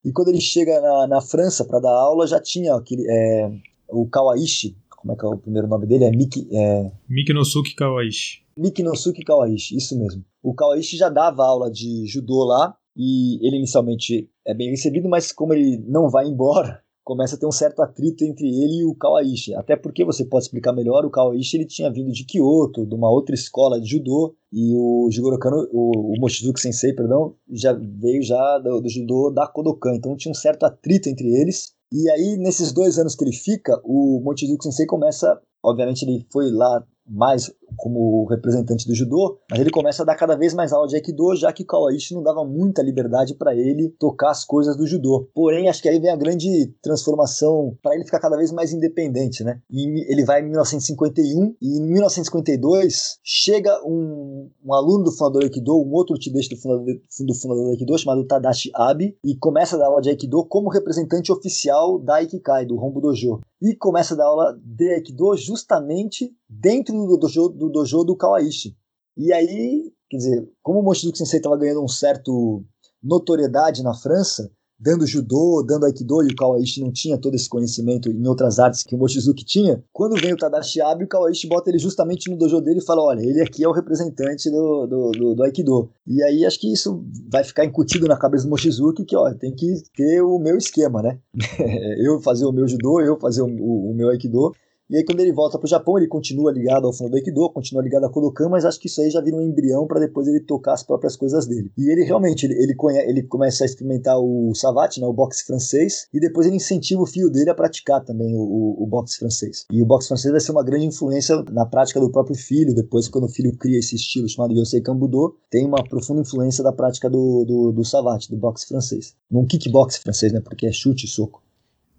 E 0.05 0.13
quando 0.13 0.29
ele 0.29 0.41
chega 0.41 0.81
na, 0.81 1.09
na 1.09 1.21
França 1.21 1.65
para 1.65 1.81
dar 1.81 1.93
aula 1.93 2.25
já 2.25 2.41
tinha 2.41 2.77
aquele, 2.77 3.05
é, 3.11 3.51
o 3.89 4.07
Kawaishi, 4.09 4.77
como 4.91 5.13
é 5.13 5.17
que 5.17 5.25
é 5.25 5.29
o 5.29 5.39
primeiro 5.39 5.67
nome 5.67 5.87
dele? 5.87 6.05
É 6.05 6.11
Miki, 6.13 6.47
é... 6.53 6.93
Mikinosuke 7.09 7.75
Kawaishi 7.75 8.48
Mikinosuke 8.59 9.23
Kawaishi, 9.23 9.77
isso 9.77 9.97
mesmo. 9.99 10.25
O 10.43 10.53
Kawaishi 10.53 10.97
já 10.97 11.09
dava 11.09 11.45
aula 11.45 11.71
de 11.71 12.05
judô 12.07 12.45
lá 12.45 12.75
e 12.97 13.39
ele 13.47 13.59
inicialmente 13.59 14.29
é 14.45 14.53
bem 14.53 14.71
recebido, 14.71 15.09
mas 15.09 15.31
como 15.31 15.55
ele 15.55 15.79
não 15.87 16.11
vai 16.11 16.27
embora, 16.27 16.83
começa 17.05 17.37
a 17.37 17.39
ter 17.39 17.47
um 17.47 17.53
certo 17.53 17.81
atrito 17.81 18.25
entre 18.25 18.47
ele 18.47 18.81
e 18.81 18.85
o 18.85 18.95
Kawaishi. 18.95 19.55
Até 19.55 19.77
porque 19.77 20.05
você 20.05 20.25
pode 20.25 20.45
explicar 20.45 20.73
melhor, 20.73 21.07
o 21.07 21.11
Kawaishi 21.11 21.57
ele 21.57 21.67
tinha 21.67 21.91
vindo 21.91 22.11
de 22.11 22.25
Kyoto, 22.25 22.85
de 22.85 22.95
uma 22.95 23.11
outra 23.11 23.35
escola 23.35 23.81
de 23.81 23.89
judô, 23.89 24.35
e 24.53 24.75
o 24.77 25.09
Jigoro 25.11 25.39
Kano, 25.39 25.69
o, 25.73 26.17
o 26.17 26.21
Mochizuki 26.21 26.61
Sensei, 26.61 26.93
perdão, 26.93 27.35
já 27.51 27.73
veio 27.73 28.23
já 28.23 28.59
do, 28.59 28.81
do 28.81 28.89
judô 28.89 29.31
da 29.31 29.47
Kodokan. 29.47 29.95
Então 29.95 30.17
tinha 30.17 30.33
um 30.33 30.35
certo 30.35 30.65
atrito 30.65 31.09
entre 31.09 31.29
eles. 31.29 31.73
E 31.91 32.11
aí, 32.11 32.37
nesses 32.37 32.73
dois 32.73 32.99
anos 32.99 33.15
que 33.15 33.25
ele 33.25 33.33
fica, 33.33 33.81
o 33.85 34.21
Mochizuki 34.23 34.65
Sensei 34.65 34.85
começa, 34.85 35.41
obviamente 35.65 36.03
ele 36.03 36.27
foi 36.31 36.51
lá 36.51 36.85
mais 37.09 37.51
como 37.77 38.25
representante 38.27 38.87
do 38.87 38.95
judô, 38.95 39.39
mas 39.51 39.61
ele 39.61 39.71
começa 39.71 40.03
a 40.03 40.07
dar 40.07 40.16
cada 40.16 40.37
vez 40.37 40.55
mais 40.55 40.73
aula 40.73 40.87
de 40.87 40.97
aikido, 40.97 41.35
já 41.37 41.53
que 41.53 41.64
Kawaishi 41.64 42.14
não 42.14 42.23
dava 42.23 42.45
muita 42.45 42.83
liberdade 42.83 43.35
para 43.35 43.55
ele 43.55 43.89
tocar 43.99 44.31
as 44.31 44.45
coisas 44.45 44.77
do 44.77 44.87
judô. 44.87 45.29
Porém, 45.35 45.69
acho 45.69 45.83
que 45.83 45.89
aí 45.89 45.99
vem 45.99 46.11
a 46.11 46.16
grande 46.16 46.75
transformação 46.83 47.77
para 47.83 47.95
ele 47.95 48.05
ficar 48.05 48.21
cada 48.21 48.37
vez 48.37 48.53
mais 48.53 48.73
independente, 48.73 49.45
né? 49.45 49.61
E 49.71 50.11
ele 50.12 50.25
vai 50.25 50.41
em 50.41 50.45
1951 50.45 51.57
e 51.61 51.79
em 51.79 51.83
1952 51.83 53.19
chega 53.23 53.73
um, 53.85 54.51
um 54.64 54.75
aluno 54.75 55.05
do 55.05 55.12
fundador 55.12 55.41
do 55.41 55.45
aikido, 55.45 55.77
um 55.77 55.93
outro 55.93 56.16
tibete 56.19 56.49
do 56.49 56.57
fundador, 56.57 56.87
do 56.87 57.35
fundador 57.35 57.64
do 57.64 57.71
aikido 57.71 57.99
chamado 57.99 58.27
Tadashi 58.27 58.71
Abe 58.75 59.16
e 59.25 59.37
começa 59.37 59.77
a 59.77 59.79
dar 59.79 59.87
aula 59.87 60.01
de 60.01 60.11
aikido 60.11 60.45
como 60.47 60.71
representante 60.71 61.33
oficial 61.33 61.99
da 61.99 62.23
Ikikai, 62.23 62.66
do 62.66 62.77
Rombo 62.77 63.01
Dojo. 63.01 63.41
E 63.61 63.75
começa 63.75 64.14
a 64.14 64.16
dar 64.16 64.27
aula 64.27 64.59
de 64.64 64.95
aikido 64.95 65.37
justamente 65.37 66.33
dentro 66.49 66.95
do 66.95 67.17
dojo 67.17 67.49
do, 67.49 67.69
dojo 67.69 68.05
do 68.05 68.17
Kawaishi. 68.17 68.77
E 69.17 69.33
aí, 69.33 69.93
quer 70.09 70.17
dizer, 70.17 70.49
como 70.63 70.81
o 70.81 70.83
Mochizuki 70.83 71.19
Sensei 71.19 71.39
estava 71.39 71.57
ganhando 71.57 71.83
um 71.83 71.89
certo 71.89 72.65
notoriedade 73.03 73.83
na 73.83 73.95
França, 73.95 74.51
dando 74.79 75.07
judô, 75.07 75.65
dando 75.67 75.87
aikido, 75.87 76.23
e 76.23 76.33
o 76.33 76.37
Kawaishi 76.37 76.81
não 76.81 76.93
tinha 76.93 77.19
todo 77.19 77.35
esse 77.35 77.49
conhecimento 77.49 78.11
em 78.11 78.27
outras 78.29 78.61
artes 78.61 78.85
que 78.85 78.95
o 78.95 78.99
Mochizuki 78.99 79.45
tinha, 79.45 79.83
quando 79.93 80.21
vem 80.21 80.33
o 80.33 80.37
Tadashi 80.37 80.81
Abe, 80.81 81.05
o 81.05 81.09
Kawaishi 81.09 81.49
bota 81.49 81.69
ele 81.69 81.79
justamente 81.79 82.31
no 82.31 82.39
dojo 82.39 82.61
dele 82.61 82.79
e 82.79 82.85
fala, 82.85 83.03
olha, 83.03 83.21
ele 83.21 83.41
aqui 83.41 83.65
é 83.65 83.69
o 83.69 83.73
representante 83.73 84.49
do, 84.49 84.87
do, 84.87 85.11
do, 85.11 85.35
do 85.35 85.43
aikido. 85.43 85.91
E 86.07 86.23
aí 86.23 86.47
acho 86.47 86.61
que 86.61 86.73
isso 86.73 87.05
vai 87.29 87.43
ficar 87.43 87.65
incutido 87.65 88.07
na 88.07 88.17
cabeça 88.17 88.45
do 88.45 88.51
Mochizuki 88.51 89.05
que, 89.05 89.17
ó, 89.17 89.33
tem 89.35 89.53
que 89.53 89.67
ter 89.97 90.23
o 90.23 90.39
meu 90.39 90.57
esquema, 90.57 91.03
né? 91.03 91.19
eu 91.99 92.21
fazer 92.21 92.47
o 92.47 92.53
meu 92.53 92.69
judô, 92.69 93.01
eu 93.01 93.19
fazer 93.19 93.43
o, 93.43 93.47
o, 93.47 93.91
o 93.91 93.95
meu 93.95 94.11
aikido, 94.11 94.53
e 94.91 94.97
aí, 94.97 95.05
quando 95.05 95.20
ele 95.20 95.32
volta 95.32 95.59
para 95.59 95.66
o 95.66 95.68
Japão, 95.68 95.99
ele 95.99 96.09
continua 96.09 96.51
ligado 96.51 96.86
ao 96.86 96.95
Fundo 96.95 97.11
do 97.11 97.16
Aikido, 97.16 97.51
continua 97.51 97.82
ligado 97.82 98.05
a 98.05 98.11
Kodokan, 98.11 98.49
mas 98.49 98.64
acho 98.64 98.80
que 98.80 98.86
isso 98.86 99.03
aí 99.03 99.11
já 99.11 99.20
vira 99.20 99.36
um 99.36 99.43
embrião 99.43 99.86
para 99.86 100.01
depois 100.01 100.26
ele 100.26 100.41
tocar 100.41 100.72
as 100.72 100.82
próprias 100.82 101.14
coisas 101.14 101.47
dele. 101.47 101.70
E 101.76 101.93
ele 101.93 102.05
realmente, 102.05 102.47
ele, 102.47 102.55
ele, 102.55 102.74
conhe, 102.74 102.99
ele 102.99 103.22
começa 103.22 103.64
a 103.64 103.66
experimentar 103.66 104.18
o 104.18 104.55
savate, 104.55 104.99
né, 104.99 105.07
o 105.07 105.12
boxe 105.12 105.45
francês, 105.45 106.09
e 106.12 106.18
depois 106.18 106.47
ele 106.47 106.57
incentiva 106.57 107.03
o 107.03 107.07
filho 107.07 107.28
dele 107.28 107.51
a 107.51 107.55
praticar 107.55 108.03
também 108.03 108.34
o, 108.34 108.41
o, 108.41 108.84
o 108.84 108.86
boxe 108.86 109.18
francês. 109.18 109.66
E 109.70 109.82
o 109.82 109.86
boxe 109.86 110.09
francês 110.09 110.32
vai 110.32 110.41
ser 110.41 110.53
uma 110.53 110.64
grande 110.64 110.86
influência 110.86 111.36
na 111.53 111.66
prática 111.66 112.01
do 112.01 112.11
próprio 112.11 112.34
filho, 112.34 112.74
depois 112.74 113.09
quando 113.09 113.24
o 113.24 113.28
filho 113.28 113.55
cria 113.59 113.78
esse 113.78 113.95
estilo 113.95 114.26
chamado 114.26 114.55
Yosei 114.55 114.80
Kambudo, 114.80 115.36
tem 115.51 115.66
uma 115.66 115.84
profunda 115.84 116.22
influência 116.22 116.64
da 116.64 116.72
prática 116.72 117.11
do, 117.11 117.45
do, 117.45 117.72
do 117.72 117.84
savate, 117.84 118.30
do 118.30 118.39
boxe 118.39 118.66
francês. 118.66 119.14
Num 119.30 119.47
kickbox 119.47 119.99
francês, 119.99 120.32
né, 120.32 120.41
porque 120.41 120.66
é 120.66 120.72
chute 120.72 121.05
e 121.05 121.09
soco. 121.09 121.43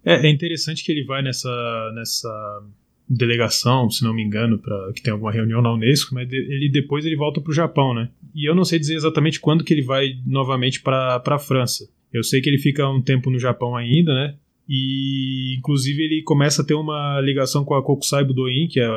É, 0.09 0.27
é 0.27 0.29
interessante 0.29 0.83
que 0.83 0.91
ele 0.91 1.03
vai 1.03 1.21
nessa, 1.21 1.91
nessa 1.93 2.63
delegação, 3.07 3.89
se 3.89 4.03
não 4.03 4.13
me 4.13 4.23
engano, 4.23 4.57
para 4.59 4.93
que 4.93 5.01
tem 5.01 5.11
alguma 5.11 5.31
reunião 5.31 5.61
na 5.61 5.73
Unesco, 5.73 6.13
mas 6.13 6.31
ele 6.31 6.69
depois 6.69 7.05
ele 7.05 7.15
volta 7.15 7.41
para 7.41 7.51
o 7.51 7.53
Japão, 7.53 7.93
né? 7.93 8.09
E 8.33 8.47
eu 8.47 8.55
não 8.55 8.63
sei 8.63 8.79
dizer 8.79 8.95
exatamente 8.95 9.39
quando 9.39 9.63
que 9.63 9.73
ele 9.73 9.81
vai 9.81 10.17
novamente 10.25 10.81
para 10.81 11.21
a 11.25 11.39
França. 11.39 11.89
Eu 12.13 12.23
sei 12.23 12.41
que 12.41 12.49
ele 12.49 12.57
fica 12.57 12.87
um 12.87 13.01
tempo 13.01 13.29
no 13.29 13.39
Japão 13.39 13.75
ainda, 13.75 14.13
né? 14.13 14.35
E 14.67 15.55
inclusive 15.57 16.03
ele 16.03 16.21
começa 16.21 16.61
a 16.61 16.65
ter 16.65 16.75
uma 16.75 17.19
ligação 17.21 17.65
com 17.65 17.73
a 17.73 17.83
Kokusai 17.83 18.23
Budoin, 18.23 18.67
que 18.67 18.79
é 18.79 18.87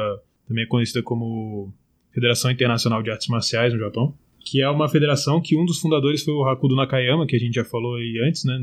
também 0.46 0.64
é 0.64 0.66
conhecida 0.66 1.02
como 1.02 1.72
Federação 2.12 2.50
Internacional 2.50 3.02
de 3.02 3.10
Artes 3.10 3.28
Marciais 3.28 3.72
no 3.72 3.78
Japão, 3.78 4.14
que 4.40 4.60
é 4.60 4.68
uma 4.68 4.88
federação 4.88 5.40
que 5.40 5.56
um 5.56 5.64
dos 5.64 5.78
fundadores 5.78 6.22
foi 6.22 6.34
o 6.34 6.44
Hakudo 6.44 6.76
Nakayama, 6.76 7.26
que 7.26 7.36
a 7.36 7.38
gente 7.38 7.54
já 7.54 7.64
falou 7.64 7.96
aí 7.96 8.20
antes, 8.26 8.44
né, 8.44 8.60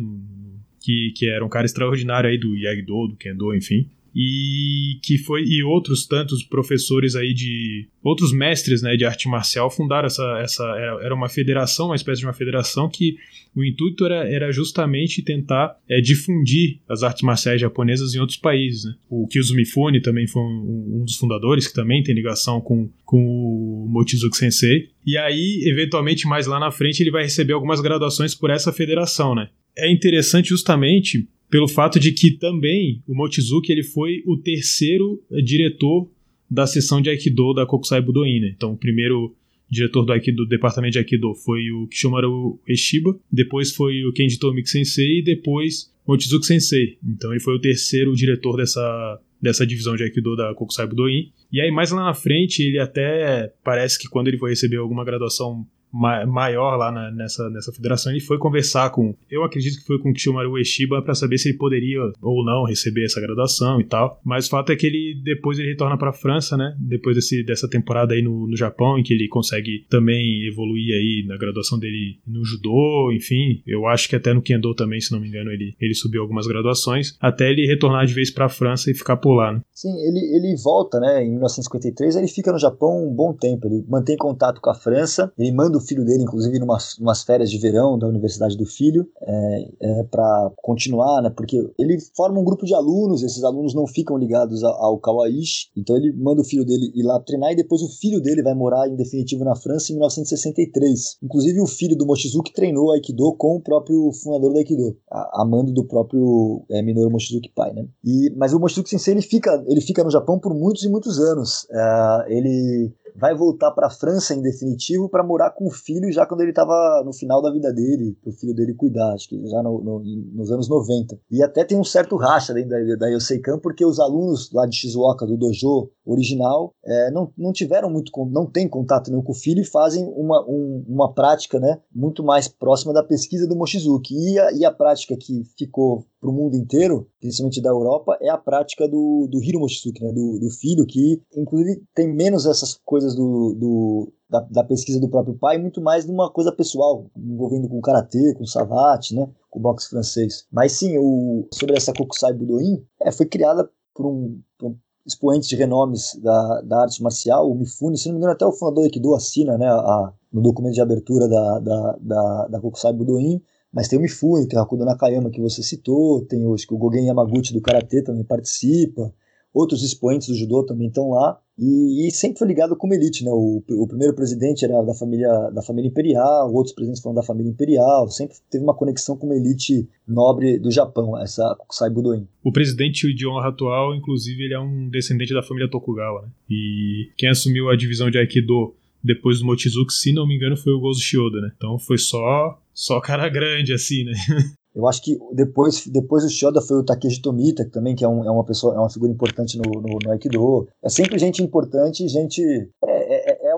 que, 0.80 1.12
que 1.16 1.30
era 1.30 1.44
um 1.44 1.50
cara 1.50 1.66
extraordinário 1.66 2.30
aí 2.30 2.38
do 2.38 2.56
Yagdo, 2.56 3.08
do 3.08 3.16
Kendo, 3.16 3.54
enfim 3.56 3.90
e 4.16 5.00
que 5.04 5.18
foi 5.18 5.44
e 5.44 5.64
outros 5.64 6.06
tantos 6.06 6.44
professores 6.44 7.16
aí 7.16 7.34
de 7.34 7.88
outros 8.04 8.34
mestres 8.34 8.82
né, 8.82 8.96
de 8.96 9.06
arte 9.06 9.28
marcial 9.28 9.70
fundaram 9.70 10.08
essa, 10.08 10.40
essa 10.42 10.64
era, 11.02 11.14
uma 11.14 11.30
federação 11.30 11.88
uma 11.88 11.96
espécie 11.96 12.22
de 12.22 12.26
uma 12.26 12.34
federação 12.34 12.90
que 12.90 13.18
o 13.56 13.64
intuito 13.64 14.06
era, 14.06 14.30
era 14.30 14.52
justamente 14.52 15.22
tentar 15.22 15.76
é, 15.88 16.00
difundir 16.00 16.80
as 16.88 17.04
artes 17.04 17.24
marciais 17.24 17.60
japonesas 17.60 18.16
em 18.16 18.20
outros 18.20 18.38
países 18.38 18.86
né? 18.86 18.96
o 19.10 19.28
Kiyosu 19.28 19.56
Mifune 19.56 20.02
também 20.02 20.28
foi 20.28 20.42
um, 20.42 21.02
um, 21.02 21.04
dos 21.06 21.18
fundadores 21.18 21.68
que 21.68 21.74
também 21.74 22.02
tem 22.02 22.16
ligação 22.16 22.62
com, 22.62 22.90
com 23.06 23.20
o 23.20 23.88
Mochizuki 23.90 24.38
Sensei 24.38 24.90
e 25.06 25.18
aí 25.18 25.64
eventualmente 25.66 26.28
mais 26.28 26.48
lá 26.48 26.60
na 26.60 26.72
frente 26.72 27.02
ele 27.02 27.12
vai 27.12 27.24
receber 27.24 27.54
algumas 27.54 27.82
graduações 27.82 28.34
por 28.34 28.50
essa 28.50 28.74
federação 28.74 29.36
né 29.36 29.50
é 29.78 29.92
interessante 29.92 30.50
justamente 30.50 31.28
pelo 31.50 31.68
fato 31.68 32.00
de 32.00 32.12
que 32.12 32.32
também 32.32 33.02
o 33.08 33.16
Mochizuki 33.16 33.72
ele 33.72 33.84
foi 33.84 34.22
o 34.26 34.38
terceiro 34.38 35.22
eh, 35.32 35.42
diretor 35.42 36.10
da 36.50 36.66
seção 36.66 37.02
de 37.02 37.10
Aikido 37.10 37.54
da 37.54 37.66
Kokusai 37.66 38.02
Budoin. 38.02 38.40
Né? 38.40 38.54
Então, 38.56 38.74
o 38.74 38.78
primeiro 38.78 39.36
diretor 39.70 40.04
do, 40.04 40.12
Aikido, 40.12 40.44
do 40.44 40.50
departamento 40.50 40.94
de 40.94 41.00
Aikido 41.00 41.34
foi 41.36 41.72
o 41.72 41.88
Kishomaru 41.88 42.60
Eshiba, 42.68 43.18
depois 43.32 43.72
foi 43.74 44.04
o 44.04 44.12
Kenji 44.12 44.40
Tomiki 44.40 44.70
Sensei 44.70 45.20
e 45.20 45.24
depois 45.24 45.92
Mochizuki 46.08 46.46
Sensei. 46.46 46.98
Então, 47.04 47.32
ele 47.32 47.40
foi 47.40 47.56
o 47.56 47.60
terceiro 47.60 48.16
diretor 48.16 48.58
dessa, 48.58 49.20
dessa 49.42 49.66
divisão 49.66 49.96
de 49.96 50.04
Aikido 50.04 50.36
da 50.36 50.54
Kokusai 50.56 50.88
Budoin. 50.88 51.32
E 51.52 51.62
aí, 51.62 51.72
mais 51.72 51.92
lá 51.92 52.04
na 52.04 52.14
frente, 52.14 52.64
ele 52.64 52.80
até 52.80 53.52
parece 53.64 54.00
que 54.00 54.08
quando 54.08 54.28
ele 54.28 54.38
foi 54.38 54.52
receber 54.52 54.78
alguma 54.78 55.06
graduação 55.06 55.66
maior 55.92 56.76
lá 56.76 56.92
na, 56.92 57.12
nessa, 57.12 57.50
nessa 57.50 57.72
federação, 57.72 58.12
ele 58.12 58.22
foi 58.22 58.38
conversar 58.38 58.90
com, 58.92 59.16
eu 59.30 59.44
acredito 59.44 59.80
que 59.80 59.86
foi 59.86 60.00
com 60.00 60.10
o 60.10 60.14
Kishimaru 60.14 60.52
Ueshiba 60.52 61.02
para 61.02 61.16
saber 61.16 61.38
se 61.38 61.50
ele 61.50 61.58
poderia 61.58 62.00
ou 62.22 62.46
não 62.46 62.64
receber 62.64 63.06
essa 63.06 63.22
graduação 63.22 63.80
e 63.82 63.84
tal. 63.84 64.20
Mas 64.24 64.48
o 64.48 64.50
fato 64.50 64.72
é 64.72 64.76
que 64.76 64.86
ele 64.86 65.22
depois 65.24 65.58
ele 65.60 65.70
retorna 65.70 65.98
para 65.98 66.10
a 66.10 66.14
França, 66.14 66.56
né? 66.56 66.76
Depois 66.80 67.16
desse, 67.16 67.44
dessa 67.44 67.68
temporada 67.68 68.14
aí 68.14 68.22
no, 68.22 68.48
no 68.48 68.56
Japão, 68.56 68.98
em 68.98 69.04
que 69.04 69.14
ele 69.14 69.28
consegue 69.28 69.86
também 69.90 70.48
evoluir 70.48 70.94
aí 70.94 71.26
na 71.28 71.38
graduação 71.38 71.80
dele 71.80 72.20
no 72.28 72.44
judô, 72.46 73.12
enfim. 73.12 73.62
Eu 73.66 73.88
acho 73.88 74.08
que 74.08 74.16
até 74.16 74.34
no 74.34 74.42
kendo 74.42 74.74
também, 74.76 75.00
se 75.00 75.12
não 75.12 75.20
me 75.20 75.28
engano, 75.28 75.52
ele, 75.52 75.76
ele 75.80 75.94
subiu 75.94 76.22
algumas 76.22 76.48
graduações, 76.48 77.18
até 77.20 77.50
ele 77.50 77.66
retornar 77.66 78.06
de 78.06 78.14
vez 78.14 78.30
para 78.30 78.46
a 78.46 78.50
França 78.50 78.92
e 78.92 78.94
ficar 78.94 79.18
por 79.18 79.34
lá, 79.34 79.54
né? 79.54 79.62
Sim, 79.74 79.94
ele, 80.08 80.20
ele 80.36 80.56
volta, 80.64 81.00
né? 81.00 81.24
Em 81.24 81.32
1953, 81.32 82.16
ele 82.16 82.28
fica 82.28 82.52
no 82.52 82.60
Japão 82.60 83.08
um 83.08 83.14
bom 83.14 83.34
tempo. 83.34 83.68
Ele 83.68 83.84
mantém 83.88 84.18
contato 84.18 84.60
com 84.62 84.70
a 84.70 84.76
França, 84.76 85.32
ele 85.38 85.52
manda 85.52 85.79
o 85.80 85.86
filho 85.86 86.06
dele, 86.06 86.24
inclusive, 86.24 86.60
numas, 86.60 86.96
numas 87.00 87.24
férias 87.24 87.50
de 87.50 87.58
verão 87.58 87.98
da 87.98 88.08
Universidade 88.08 88.56
do 88.56 88.66
Filho, 88.66 89.08
é, 89.22 89.72
é, 89.82 90.04
para 90.04 90.52
continuar, 90.58 91.22
né? 91.22 91.30
Porque 91.30 91.58
ele 91.78 91.98
forma 92.16 92.40
um 92.40 92.44
grupo 92.44 92.66
de 92.66 92.74
alunos, 92.74 93.24
esses 93.24 93.44
alunos 93.44 93.74
não 93.74 93.88
ficam 93.88 94.18
ligados 94.18 94.64
ao, 94.64 94.74
ao 94.84 95.00
Kawaiishi, 95.00 95.70
então 95.76 95.96
ele 95.96 96.14
manda 96.14 96.42
o 96.42 96.46
filho 96.46 96.66
dele 96.66 96.92
ir 96.94 97.04
lá 97.04 97.20
treinar 97.20 97.52
e 97.52 97.56
depois 97.56 97.82
o 97.82 97.90
filho 97.90 98.22
dele 98.22 98.44
vai 98.44 98.54
morar 98.54 98.88
em 98.88 98.96
definitivo 98.96 99.44
na 99.44 99.56
França 99.56 99.92
em 99.92 99.96
1963. 99.96 101.18
Inclusive, 101.24 101.62
o 101.62 101.68
filho 101.68 101.96
do 101.96 102.06
Mochizuki 102.06 102.54
treinou 102.54 102.92
Aikido 102.92 103.34
com 103.38 103.56
o 103.56 103.62
próprio 103.62 104.12
fundador 104.14 104.54
do 104.54 104.60
Aikido, 104.60 104.98
a, 105.12 105.42
a 105.42 105.46
mando 105.46 105.72
do 105.72 105.86
próprio 105.86 106.64
é, 106.70 106.82
Minoru 106.82 107.12
Mochizuki 107.12 107.52
pai, 107.56 107.74
né? 107.74 107.88
E, 108.04 108.32
mas 108.36 108.54
o 108.54 108.60
Mochizuki 108.60 108.90
Sensei 108.90 109.14
ele 109.14 109.22
fica, 109.22 109.64
ele 109.68 109.82
fica 109.82 110.04
no 110.04 110.12
Japão 110.12 110.40
por 110.40 110.54
muitos 110.54 110.84
e 110.84 110.90
muitos 110.90 111.20
anos. 111.20 111.66
É, 111.72 112.26
ele 112.28 112.94
vai 113.20 113.36
voltar 113.36 113.72
para 113.72 113.88
a 113.88 113.90
França 113.90 114.34
em 114.34 114.42
definitivo 114.42 115.10
para 115.10 115.24
morar 115.24 115.52
com 115.52 115.68
o 115.68 115.72
filho 115.72 116.12
já 116.12 116.26
quando 116.26 116.42
ele 116.42 116.52
estava 116.52 117.04
no 117.06 117.14
final 117.14 117.42
da 117.42 117.52
vida 117.52 117.72
dele, 117.74 118.18
para 118.22 118.30
o 118.30 118.34
filho 118.34 118.56
dele 118.56 118.74
cuidar, 118.74 119.14
acho 119.14 119.28
que 119.28 119.48
já 119.48 119.62
no, 119.62 119.82
no, 119.84 120.00
nos 120.34 120.52
anos 120.52 120.70
90. 120.70 121.20
E 121.30 121.44
até 121.44 121.64
tem 121.64 121.78
um 121.78 121.84
certo 121.84 122.16
racha 122.16 122.54
dentro 122.54 122.70
da, 122.70 122.96
da 122.96 123.08
Yoseikan, 123.08 123.60
porque 123.60 123.86
os 123.86 124.00
alunos 124.00 124.50
lá 124.54 124.66
de 124.66 124.76
Shizuoka, 124.76 125.26
do 125.26 125.38
dojo 125.38 125.92
original, 126.06 126.74
é, 126.84 127.12
não, 127.12 127.32
não 127.38 127.52
tiveram 127.52 127.90
muito, 127.90 128.12
não 128.32 128.46
tem 128.46 128.68
contato 128.68 129.10
nenhum 129.10 129.22
com 129.22 129.34
o 129.34 129.36
filho 129.36 129.62
e 129.62 129.66
fazem 129.66 130.06
uma, 130.16 130.44
um, 130.48 130.84
uma 130.88 131.14
prática 131.14 131.60
né, 131.60 131.80
muito 131.94 132.24
mais 132.24 132.48
próxima 132.48 132.94
da 132.94 133.04
pesquisa 133.04 133.48
do 133.48 133.56
Mochizuki. 133.56 134.16
E 134.16 134.40
a, 134.40 134.52
e 134.54 134.66
a 134.66 134.72
prática 134.72 135.16
que 135.18 135.44
ficou 135.58 136.06
para 136.20 136.30
o 136.30 136.34
mundo 136.34 136.56
inteiro, 136.56 137.08
principalmente 137.20 137.62
da 137.62 137.70
Europa, 137.70 138.18
é 138.22 138.30
a 138.30 138.38
prática 138.38 138.88
do, 138.88 139.28
do 139.32 139.40
né, 139.40 140.12
do, 140.12 140.40
do 140.40 140.50
filho, 140.50 140.86
que 140.86 141.22
inclusive 141.36 141.82
tem 141.96 142.14
menos 142.14 142.46
essas 142.46 142.80
coisas 142.86 143.16
do, 143.16 143.56
do 143.56 144.14
da, 144.30 144.42
da, 144.42 144.64
pesquisa 144.64 145.00
do 145.00 145.10
próprio 145.10 145.36
pai, 145.36 145.58
muito 145.58 145.82
mais 145.82 146.06
numa 146.06 146.30
coisa 146.30 146.52
pessoal, 146.52 147.10
envolvendo 147.18 147.70
com 147.70 147.82
karatê, 147.82 148.34
com 148.36 148.46
savate, 148.46 149.16
né, 149.16 149.28
com 149.50 149.60
boxe 149.60 149.90
francês. 149.90 150.46
Mas 150.52 150.74
sim, 150.74 150.98
o, 150.98 151.48
sobre 151.54 151.78
essa 151.78 151.94
Kokusai 151.94 152.34
Budoin, 152.34 152.84
é, 153.02 153.12
foi 153.12 153.26
criada 153.26 153.70
por 153.96 154.06
um, 154.06 154.40
por 154.58 154.72
um 154.72 154.76
expoente 155.06 155.48
de 155.48 155.56
renomes 155.56 156.20
da, 156.22 156.62
da 156.62 156.82
arte 156.82 157.02
marcial, 157.02 157.50
o 157.50 157.56
Mifune, 157.56 157.98
se 157.98 158.08
não 158.08 158.14
me 158.14 158.20
engano 158.20 158.34
até 158.34 158.46
o 158.46 158.52
fundador 158.52 158.84
Aikido 158.84 159.16
assina 159.16 159.58
né, 159.58 159.68
a, 159.68 160.14
no 160.32 160.42
documento 160.42 160.76
de 160.76 160.82
abertura 160.82 161.28
da, 161.28 161.60
da, 161.60 161.98
da, 162.00 162.48
da 162.48 162.60
Kokusai 162.60 162.94
Budoin, 162.94 163.42
mas 163.74 163.88
tem 163.88 163.98
o 163.98 164.02
Mifune, 164.02 164.48
tem 164.48 164.58
o 164.58 164.62
Hakudo 164.62 164.86
Nakayama 164.86 165.30
que 165.30 165.42
você 165.42 165.62
citou, 165.62 166.26
tem 166.26 166.46
o, 166.46 166.54
o 166.54 166.78
Gogen 166.78 167.08
Yamaguchi 167.08 167.54
do 167.54 167.62
Karatê 167.62 168.02
também 168.04 168.24
participa, 168.24 169.14
outros 169.54 169.84
expoentes 169.84 170.28
do 170.28 170.36
judô 170.36 170.64
também 170.64 170.88
estão 170.88 171.10
lá, 171.10 171.40
e, 171.62 172.08
e, 172.08 172.12
sempre 172.12 172.40
foi 172.40 172.48
ligado 172.48 172.74
com 172.74 172.94
elite, 172.94 173.26
né? 173.26 173.32
O, 173.32 173.62
o, 173.68 173.86
primeiro 173.88 174.16
presidente 174.16 174.64
era 174.64 174.82
da 174.82 174.94
família, 174.94 175.50
da 175.54 175.62
família 175.62 175.90
imperial, 175.90 176.54
outros 176.54 176.74
presidentes 176.74 177.04
foram 177.04 177.16
da 177.16 177.22
família 177.22 177.50
imperial, 177.50 178.08
sempre 178.10 178.38
teve 178.50 178.64
uma 178.64 178.74
conexão 178.74 179.18
com 179.18 179.26
uma 179.26 179.36
elite 179.36 179.86
nobre 180.08 180.58
do 180.58 180.72
Japão, 180.72 181.22
essa 181.22 181.44
Kusai 181.68 181.90
Budoin. 181.90 182.26
O 182.42 182.54
presidente 182.54 183.14
de 183.14 183.28
honra 183.28 183.50
atual, 183.50 183.94
inclusive, 183.94 184.42
ele 184.42 184.54
é 184.54 184.60
um 184.60 184.90
descendente 184.90 185.34
da 185.34 185.44
família 185.44 185.70
Tokugawa, 185.70 186.22
né? 186.22 186.30
E 186.50 187.10
quem 187.18 187.28
assumiu 187.28 187.70
a 187.70 187.76
divisão 187.76 188.10
de 188.10 188.18
Aikido 188.18 188.74
depois 189.04 189.40
do 189.40 189.46
Mochizuki, 189.46 189.94
se 189.94 190.14
não 190.14 190.28
me 190.28 190.36
engano, 190.36 190.58
foi 190.58 190.74
o 190.74 190.80
Gozo 190.80 191.02
Shioda, 191.02 191.40
né? 191.42 191.52
Então 191.56 191.78
foi 191.80 191.98
só 191.98 192.60
só 192.74 193.00
cara 193.02 193.28
grande, 193.28 193.74
assim, 193.74 194.04
né? 194.04 194.14
Eu 194.74 194.88
acho 194.88 195.04
que 195.04 195.18
depois, 195.34 195.86
depois 195.88 196.24
do 196.24 196.30
Shioda 196.30 196.62
foi 196.62 196.78
o 196.78 196.84
Takeshi 196.84 197.22
Tomita, 197.22 197.68
também 197.70 197.96
que 197.96 198.06
é, 198.06 198.08
um, 198.08 198.24
é 198.24 198.32
uma 198.32 198.46
pessoa, 198.46 198.76
é 198.76 198.80
uma 198.80 198.90
figura 198.90 199.12
importante 199.12 199.58
no, 199.58 199.82
no, 199.82 199.98
no 200.02 200.12
Aikido. 200.12 200.68
É 200.84 200.88
sempre 200.88 201.18
gente 201.18 201.44
importante, 201.44 202.08
gente. 202.08 202.42
É, 202.86 203.09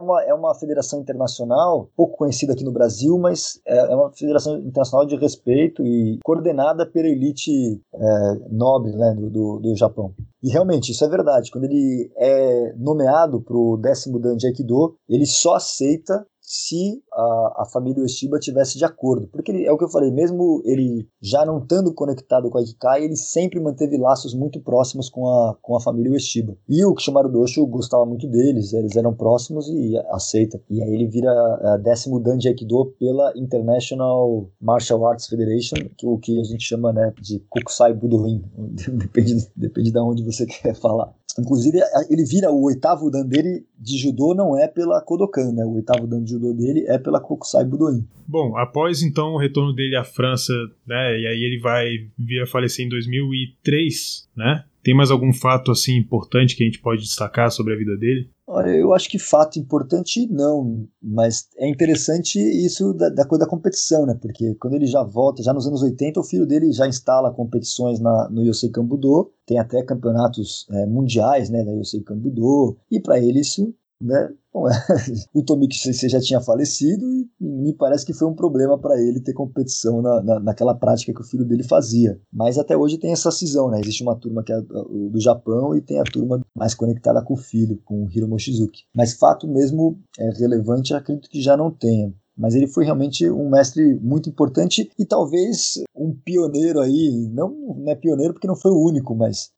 uma, 0.02 0.24
é 0.24 0.34
uma 0.34 0.54
federação 0.56 1.00
internacional, 1.00 1.90
pouco 1.96 2.18
conhecida 2.18 2.54
aqui 2.54 2.64
no 2.64 2.72
Brasil, 2.72 3.18
mas 3.18 3.62
é, 3.66 3.78
é 3.78 3.96
uma 3.96 4.12
federação 4.12 4.58
internacional 4.58 5.06
de 5.06 5.16
respeito 5.16 5.86
e 5.86 6.20
coordenada 6.24 6.86
pela 6.86 7.08
elite 7.08 7.82
é, 7.94 8.34
nobre 8.50 8.92
né, 8.94 9.16
do, 9.16 9.30
do, 9.30 9.60
do 9.60 9.76
Japão. 9.76 10.14
E 10.44 10.50
realmente, 10.52 10.92
isso 10.92 11.06
é 11.06 11.10
verdade. 11.10 11.52
Quando 11.52 11.66
ele 11.66 12.12
é 12.18 12.74
nomeado 12.76 13.42
para 13.42 13.56
o 13.56 13.78
décimo 13.78 14.20
Dan 14.20 14.36
de 14.36 14.48
Aikido, 14.48 14.96
ele 15.08 15.26
só 15.26 15.56
aceita 15.56 16.26
se 16.42 17.02
a, 17.14 17.64
a 17.64 17.66
família 17.66 18.02
Ueshiba 18.02 18.40
tivesse 18.40 18.78
de 18.78 18.86
acordo. 18.86 19.28
Porque 19.28 19.52
ele, 19.52 19.66
é 19.66 19.72
o 19.72 19.78
que 19.78 19.84
eu 19.84 19.90
falei, 19.90 20.12
mesmo 20.12 20.62
ele 20.66 21.08
já 21.22 21.46
não 21.46 21.60
estando 21.60 21.94
conectado 21.94 22.50
com 22.50 22.58
a 22.58 22.62
Ikikai, 22.62 23.04
ele 23.04 23.16
sempre 23.16 23.60
manteve 23.60 23.98
laços 23.98 24.34
muito 24.34 24.60
próximos 24.60 25.10
com 25.10 25.28
a, 25.28 25.56
com 25.62 25.76
a 25.76 25.82
família 25.82 26.12
Ueshiba. 26.12 26.56
E 26.68 26.84
o 26.86 26.94
Kishimaru 26.94 27.30
Dosho 27.30 27.66
gostava 27.66 28.06
muito 28.06 28.28
deles, 28.28 28.74
eles 28.74 28.96
eram 28.96 29.14
próximos 29.14 29.68
e 29.68 29.98
aceita. 30.10 30.62
E 30.70 30.82
aí 30.82 30.94
ele 30.94 31.08
vira 31.08 31.32
a 31.74 31.78
décimo 31.78 32.20
dan 32.20 32.38
de 32.38 32.48
Aikido 32.48 32.94
pela 33.00 33.34
International 33.36 34.50
Martial 34.60 35.06
Arts 35.06 35.28
Federation, 35.28 35.76
que, 35.98 36.08
o 36.08 36.18
que 36.18 36.40
a 36.40 36.44
gente 36.44 36.64
chama 36.64 36.94
né, 36.94 37.14
de 37.22 37.40
Kokusai 37.50 37.94
Budoin. 37.94 38.44
depende, 38.94 39.48
depende 39.56 39.92
de 39.92 40.00
onde 40.00 40.24
você 40.24 40.46
quer 40.48 40.74
falar. 40.76 41.14
Inclusive, 41.40 41.80
ele 42.10 42.26
vira 42.26 42.52
o 42.52 42.64
oitavo 42.64 43.10
dan 43.10 43.26
dele 43.26 43.66
de 43.80 43.98
judô, 43.98 44.34
não 44.36 44.58
é 44.58 44.68
pela 44.68 45.02
Kodokan, 45.02 45.52
né? 45.54 45.64
O 45.64 45.76
oitavo 45.76 46.06
dan 46.06 46.24
de 46.24 46.32
judô 46.32 46.54
dele 46.54 46.86
é 46.88 46.98
pela 47.02 47.20
Kokusai 47.20 47.66
Budoin. 47.66 48.06
Bom, 48.28 48.58
após 48.58 49.02
então 49.02 49.34
o 49.34 49.38
retorno 49.38 49.74
dele 49.74 49.96
à 49.96 50.04
França, 50.04 50.54
né? 50.88 51.20
E 51.20 51.28
aí 51.28 51.44
ele 51.44 51.60
vai 51.60 51.88
vir 52.18 52.42
a 52.42 52.48
falecer 52.48 52.86
em 52.86 52.90
2003, 52.90 54.30
né? 54.36 54.64
Tem 54.84 54.96
mais 54.96 55.12
algum 55.12 55.32
fato 55.32 55.72
assim 55.72 55.96
importante 55.96 56.56
que 56.56 56.64
a 56.64 56.66
gente 56.66 56.82
pode 56.82 57.02
destacar 57.02 57.52
sobre 57.52 57.74
a 57.74 57.78
vida 57.78 57.96
dele? 57.98 58.30
Olha, 58.48 58.70
eu 58.72 58.94
acho 58.94 59.10
que 59.10 59.20
fato 59.20 59.60
importante 59.60 60.28
não, 60.30 60.86
mas 61.02 61.48
é 61.58 61.70
interessante 61.70 62.38
isso 62.38 62.92
da, 62.94 63.08
da, 63.08 63.26
coisa 63.26 63.46
da 63.46 63.50
competição, 63.50 64.06
né? 64.06 64.18
Porque 64.20 64.56
quando 64.56 64.74
ele 64.74 64.88
já 64.88 65.04
volta, 65.04 65.44
já 65.44 65.54
nos 65.54 65.68
anos 65.68 65.82
80, 65.82 66.20
o 66.20 66.24
filho 66.24 66.46
dele 66.46 66.72
já 66.72 66.88
instala 66.88 67.32
competições 67.32 68.00
na, 68.00 68.28
no 68.30 68.44
Yosei 68.44 68.70
Budo, 68.70 69.32
tem 69.46 69.58
até 69.58 69.84
campeonatos 69.84 70.68
é, 70.72 70.86
mundiais, 70.86 71.50
né, 71.50 71.64
da 71.64 71.72
Yosei 71.72 72.04
Budo, 72.04 72.78
e 72.90 73.00
para 73.00 73.20
ele 73.20 73.40
isso 73.40 73.74
né? 74.02 74.30
Bom, 74.54 74.66
o 75.34 75.44
Tomik 75.44 75.78
Sensei 75.78 76.10
já 76.10 76.20
tinha 76.20 76.42
falecido 76.42 77.06
e 77.14 77.30
me 77.40 77.74
parece 77.74 78.06
que 78.06 78.14
foi 78.14 78.28
um 78.28 78.36
problema 78.36 78.78
para 78.78 79.00
ele 79.00 79.22
ter 79.22 79.34
competição 79.34 80.02
na, 80.02 80.22
na, 80.22 80.40
naquela 80.40 80.76
prática 80.76 81.14
que 81.14 81.22
o 81.22 81.26
filho 81.26 81.46
dele 81.46 81.64
fazia. 81.64 82.20
Mas 82.32 82.58
até 82.58 82.76
hoje 82.76 82.98
tem 82.98 83.12
essa 83.12 83.32
cisão, 83.32 83.70
né? 83.70 83.80
Existe 83.80 84.04
uma 84.04 84.16
turma 84.16 84.44
que 84.44 84.52
é 84.52 84.62
do 84.62 85.20
Japão 85.20 85.76
e 85.76 85.82
tem 85.82 86.00
a 86.00 86.04
turma 86.04 86.42
mais 86.56 86.74
conectada 86.74 87.24
com 87.24 87.34
o 87.34 87.38
filho, 87.38 87.80
com 87.86 88.04
o 88.04 88.10
Hiro 88.10 88.28
Mochizuki. 88.28 88.84
Mas 88.94 89.14
fato 89.14 89.48
mesmo 89.48 89.98
é 90.20 90.30
relevante, 90.32 90.94
acredito 90.94 91.30
que 91.30 91.42
já 91.42 91.56
não 91.56 91.72
tenha 91.72 92.14
mas 92.42 92.56
ele 92.56 92.66
foi 92.66 92.86
realmente 92.86 93.30
um 93.30 93.50
mestre 93.50 94.00
muito 94.00 94.28
importante 94.28 94.90
e 94.98 95.06
talvez 95.06 95.74
um 95.96 96.12
pioneiro 96.12 96.80
aí, 96.80 97.30
não, 97.32 97.50
não 97.50 97.92
é 97.92 97.96
pioneiro 97.96 98.34
porque 98.34 98.48
não 98.48 98.56
foi 98.56 98.72
o 98.72 98.84
único, 98.84 99.14
mas 99.14 99.52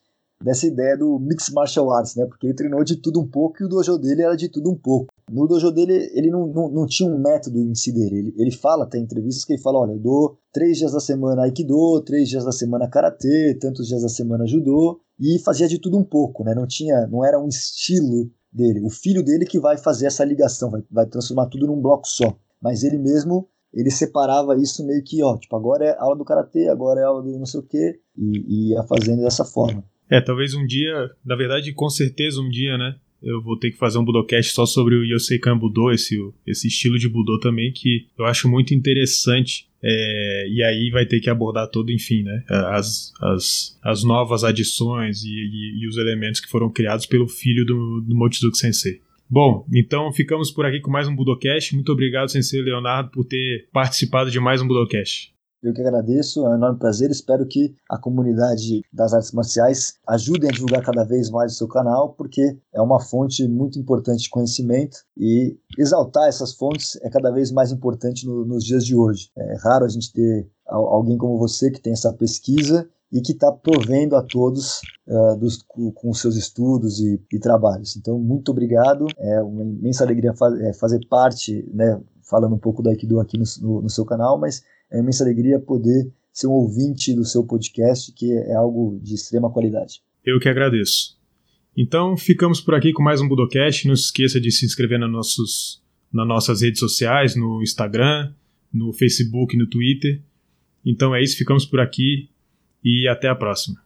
dessa 0.44 0.68
ideia 0.68 0.98
do 0.98 1.18
Mixed 1.20 1.54
Martial 1.54 1.90
Arts, 1.92 2.16
né? 2.16 2.26
Porque 2.26 2.48
ele 2.48 2.54
treinou 2.54 2.84
de 2.84 2.98
tudo 2.98 3.22
um 3.22 3.28
pouco 3.28 3.62
e 3.62 3.66
o 3.66 3.70
dojo 3.70 3.98
dele 3.98 4.22
era 4.22 4.36
de 4.36 4.50
tudo 4.50 4.70
um 4.70 4.76
pouco. 4.76 5.08
No 5.32 5.48
dojo 5.48 5.72
dele, 5.72 6.12
ele 6.14 6.30
não, 6.30 6.48
não, 6.48 6.70
não 6.70 6.86
tinha 6.86 7.10
um 7.10 7.18
método 7.18 7.58
em 7.58 7.74
si 7.74 7.92
dele. 7.92 8.20
Ele, 8.20 8.34
ele 8.38 8.52
fala, 8.52 8.86
tem 8.86 9.04
entrevistas 9.04 9.46
que 9.46 9.54
ele 9.54 9.62
fala: 9.62 9.80
olha, 9.80 9.94
eu 9.94 10.00
dou 10.00 10.38
três 10.52 10.78
dias 10.78 10.92
da 10.92 11.00
semana 11.00 11.44
Aikido, 11.44 12.02
três 12.02 12.28
dias 12.28 12.44
da 12.44 12.52
semana 12.52 12.90
Karatê, 12.90 13.58
tantos 13.60 13.88
dias 13.88 14.02
da 14.02 14.10
semana 14.10 14.46
Judô, 14.46 15.00
e 15.20 15.40
fazia 15.40 15.68
de 15.68 15.80
tudo 15.80 15.98
um 15.98 16.04
pouco, 16.04 16.44
né? 16.44 16.54
Não 16.54 16.68
tinha, 16.68 17.08
não 17.08 17.24
era 17.24 17.40
um 17.40 17.48
estilo 17.48 18.30
dele. 18.52 18.82
O 18.84 18.90
filho 18.90 19.24
dele 19.24 19.46
que 19.46 19.60
vai 19.60 19.78
fazer 19.78 20.08
essa 20.08 20.26
ligação, 20.26 20.70
vai, 20.70 20.84
vai 20.92 21.06
transformar 21.06 21.48
tudo 21.48 21.68
num 21.68 21.82
bloco 21.82 22.08
só. 22.08 22.36
Mas 22.62 22.84
ele 22.84 22.98
mesmo 22.98 23.48
ele 23.74 23.90
separava 23.90 24.56
isso 24.56 24.86
meio 24.86 25.04
que, 25.04 25.24
ó, 25.24 25.36
tipo, 25.36 25.56
agora 25.56 25.86
é 25.86 25.98
aula 25.98 26.16
do 26.16 26.24
karatê, 26.24 26.68
agora 26.70 27.02
é 27.02 27.04
aula 27.04 27.24
do 27.24 27.40
não 27.40 27.46
sei 27.46 27.60
o 27.60 27.64
quê, 27.64 28.00
e, 28.16 28.46
e 28.48 28.70
ia 28.72 28.84
fazendo 28.84 29.24
dessa 29.24 29.44
forma. 29.44 29.84
É, 30.14 30.22
talvez 30.22 30.54
um 30.54 30.64
dia, 30.64 31.10
na 31.26 31.36
verdade, 31.36 31.74
com 31.74 31.90
certeza 31.90 32.40
um 32.40 32.48
dia, 32.48 32.78
né? 32.78 32.96
Eu 33.20 33.42
vou 33.42 33.58
ter 33.58 33.72
que 33.72 33.78
fazer 33.78 33.98
um 33.98 34.06
Budocast 34.06 34.54
só 34.54 34.64
sobre 34.64 34.94
o 34.94 35.04
Yosekan 35.04 35.58
Budo, 35.58 35.92
esse, 35.92 36.16
esse 36.46 36.68
estilo 36.68 37.00
de 37.00 37.10
Budo 37.10 37.40
também, 37.40 37.72
que 37.72 38.06
eu 38.16 38.26
acho 38.26 38.48
muito 38.48 38.76
interessante. 38.76 39.68
É, 39.82 40.48
e 40.52 40.62
aí 40.62 40.92
vai 40.92 41.08
ter 41.08 41.20
que 41.20 41.32
abordar 41.32 41.68
todo, 41.68 41.92
enfim, 41.92 42.22
né? 42.22 42.44
As, 42.48 43.12
as, 43.20 43.80
as 43.82 44.04
novas 44.04 44.44
adições 44.44 45.24
e, 45.24 45.30
e, 45.30 45.84
e 45.84 45.88
os 45.88 45.98
elementos 45.98 46.40
que 46.40 46.48
foram 46.48 46.70
criados 46.70 47.08
pelo 47.08 47.28
filho 47.28 47.66
do, 47.66 48.02
do 48.02 48.16
Mochizuki 48.16 48.58
Sensei. 48.58 49.02
Bom, 49.28 49.66
então 49.74 50.14
ficamos 50.14 50.52
por 50.52 50.64
aqui 50.64 50.80
com 50.80 50.92
mais 50.92 51.08
um 51.08 51.16
Budocast. 51.16 51.74
Muito 51.74 51.92
obrigado, 51.92 52.30
Sensei 52.30 52.62
Leonardo, 52.62 53.10
por 53.10 53.26
ter 53.26 53.68
participado 53.74 54.30
de 54.30 54.40
mais 54.40 54.62
um 54.62 54.68
Budocast. 54.68 55.33
Eu 55.64 55.74
que 55.74 55.82
agradeço, 55.82 56.46
é 56.46 56.50
um 56.50 56.56
enorme 56.56 56.78
prazer. 56.78 57.10
Espero 57.10 57.48
que 57.48 57.74
a 57.90 57.98
comunidade 57.98 58.82
das 58.92 59.14
artes 59.14 59.32
marciais 59.32 59.94
ajudem 60.06 60.50
a 60.50 60.52
divulgar 60.52 60.84
cada 60.84 61.06
vez 61.06 61.30
mais 61.30 61.54
o 61.54 61.56
seu 61.56 61.68
canal, 61.70 62.14
porque 62.14 62.58
é 62.74 62.82
uma 62.82 63.00
fonte 63.00 63.48
muito 63.48 63.80
importante 63.80 64.24
de 64.24 64.30
conhecimento 64.30 64.98
e 65.18 65.58
exaltar 65.78 66.28
essas 66.28 66.54
fontes 66.54 67.00
é 67.02 67.10
cada 67.10 67.32
vez 67.32 67.50
mais 67.50 67.72
importante 67.72 68.28
no, 68.28 68.46
nos 68.46 68.66
dias 68.66 68.86
de 68.86 68.94
hoje. 68.94 69.32
É 69.38 69.56
raro 69.64 69.86
a 69.86 69.90
gente 69.90 70.12
ter 70.12 70.50
alguém 70.68 71.18
como 71.18 71.38
você 71.38 71.72
que 71.72 71.80
tem 71.80 71.94
essa 71.94 72.12
pesquisa 72.12 72.88
e 73.10 73.22
que 73.22 73.32
está 73.32 73.52
provendo 73.52 74.16
a 74.18 74.24
todos 74.24 74.82
uh, 75.08 75.38
dos, 75.38 75.64
com 75.94 76.14
seus 76.14 76.36
estudos 76.36 77.00
e, 77.00 77.22
e, 77.32 77.40
trabalhos. 77.40 77.96
Então, 77.96 78.18
muito 78.18 78.50
obrigado. 78.50 79.06
É 79.20 79.40
uma 79.42 79.62
imensa 79.62 80.04
alegria 80.04 80.34
é, 80.62 80.74
fazer 80.74 81.00
parte, 81.08 81.64
né, 81.72 82.02
falando 82.24 82.56
um 82.56 82.60
pouco 82.60 82.82
do 82.82 82.90
Aikido 82.90 83.20
aqui 83.20 83.38
no, 83.38 83.46
no, 83.62 83.82
no 83.84 83.90
seu 83.90 84.04
canal, 84.04 84.40
mas 84.40 84.64
é 84.94 84.98
uma 84.98 85.04
imensa 85.04 85.24
alegria 85.24 85.60
poder 85.60 86.12
ser 86.32 86.48
um 86.48 86.52
ouvinte 86.52 87.14
do 87.14 87.26
seu 87.26 87.44
podcast, 87.44 88.12
que 88.14 88.32
é 88.32 88.54
algo 88.54 89.00
de 89.02 89.16
extrema 89.16 89.52
qualidade. 89.52 90.02
Eu 90.24 90.40
que 90.40 90.48
agradeço. 90.48 91.18
Então, 91.76 92.16
ficamos 92.16 92.62
por 92.62 92.76
aqui 92.76 92.94
com 92.94 93.02
mais 93.02 93.20
um 93.20 93.28
Budocast. 93.28 93.88
Não 93.88 93.96
se 93.96 94.06
esqueça 94.06 94.40
de 94.40 94.52
se 94.52 94.66
inscrever 94.66 95.00
nos 95.00 95.12
nossos, 95.12 95.84
nas 96.12 96.28
nossas 96.28 96.62
redes 96.62 96.80
sociais, 96.80 97.36
no 97.36 97.62
Instagram, 97.62 98.32
no 98.72 98.94
Facebook, 98.94 99.58
no 99.58 99.68
Twitter. 99.68 100.22
Então 100.86 101.16
é 101.16 101.22
isso, 101.22 101.38
ficamos 101.38 101.66
por 101.66 101.80
aqui 101.80 102.30
e 102.84 103.08
até 103.08 103.28
a 103.28 103.36
próxima. 103.36 103.83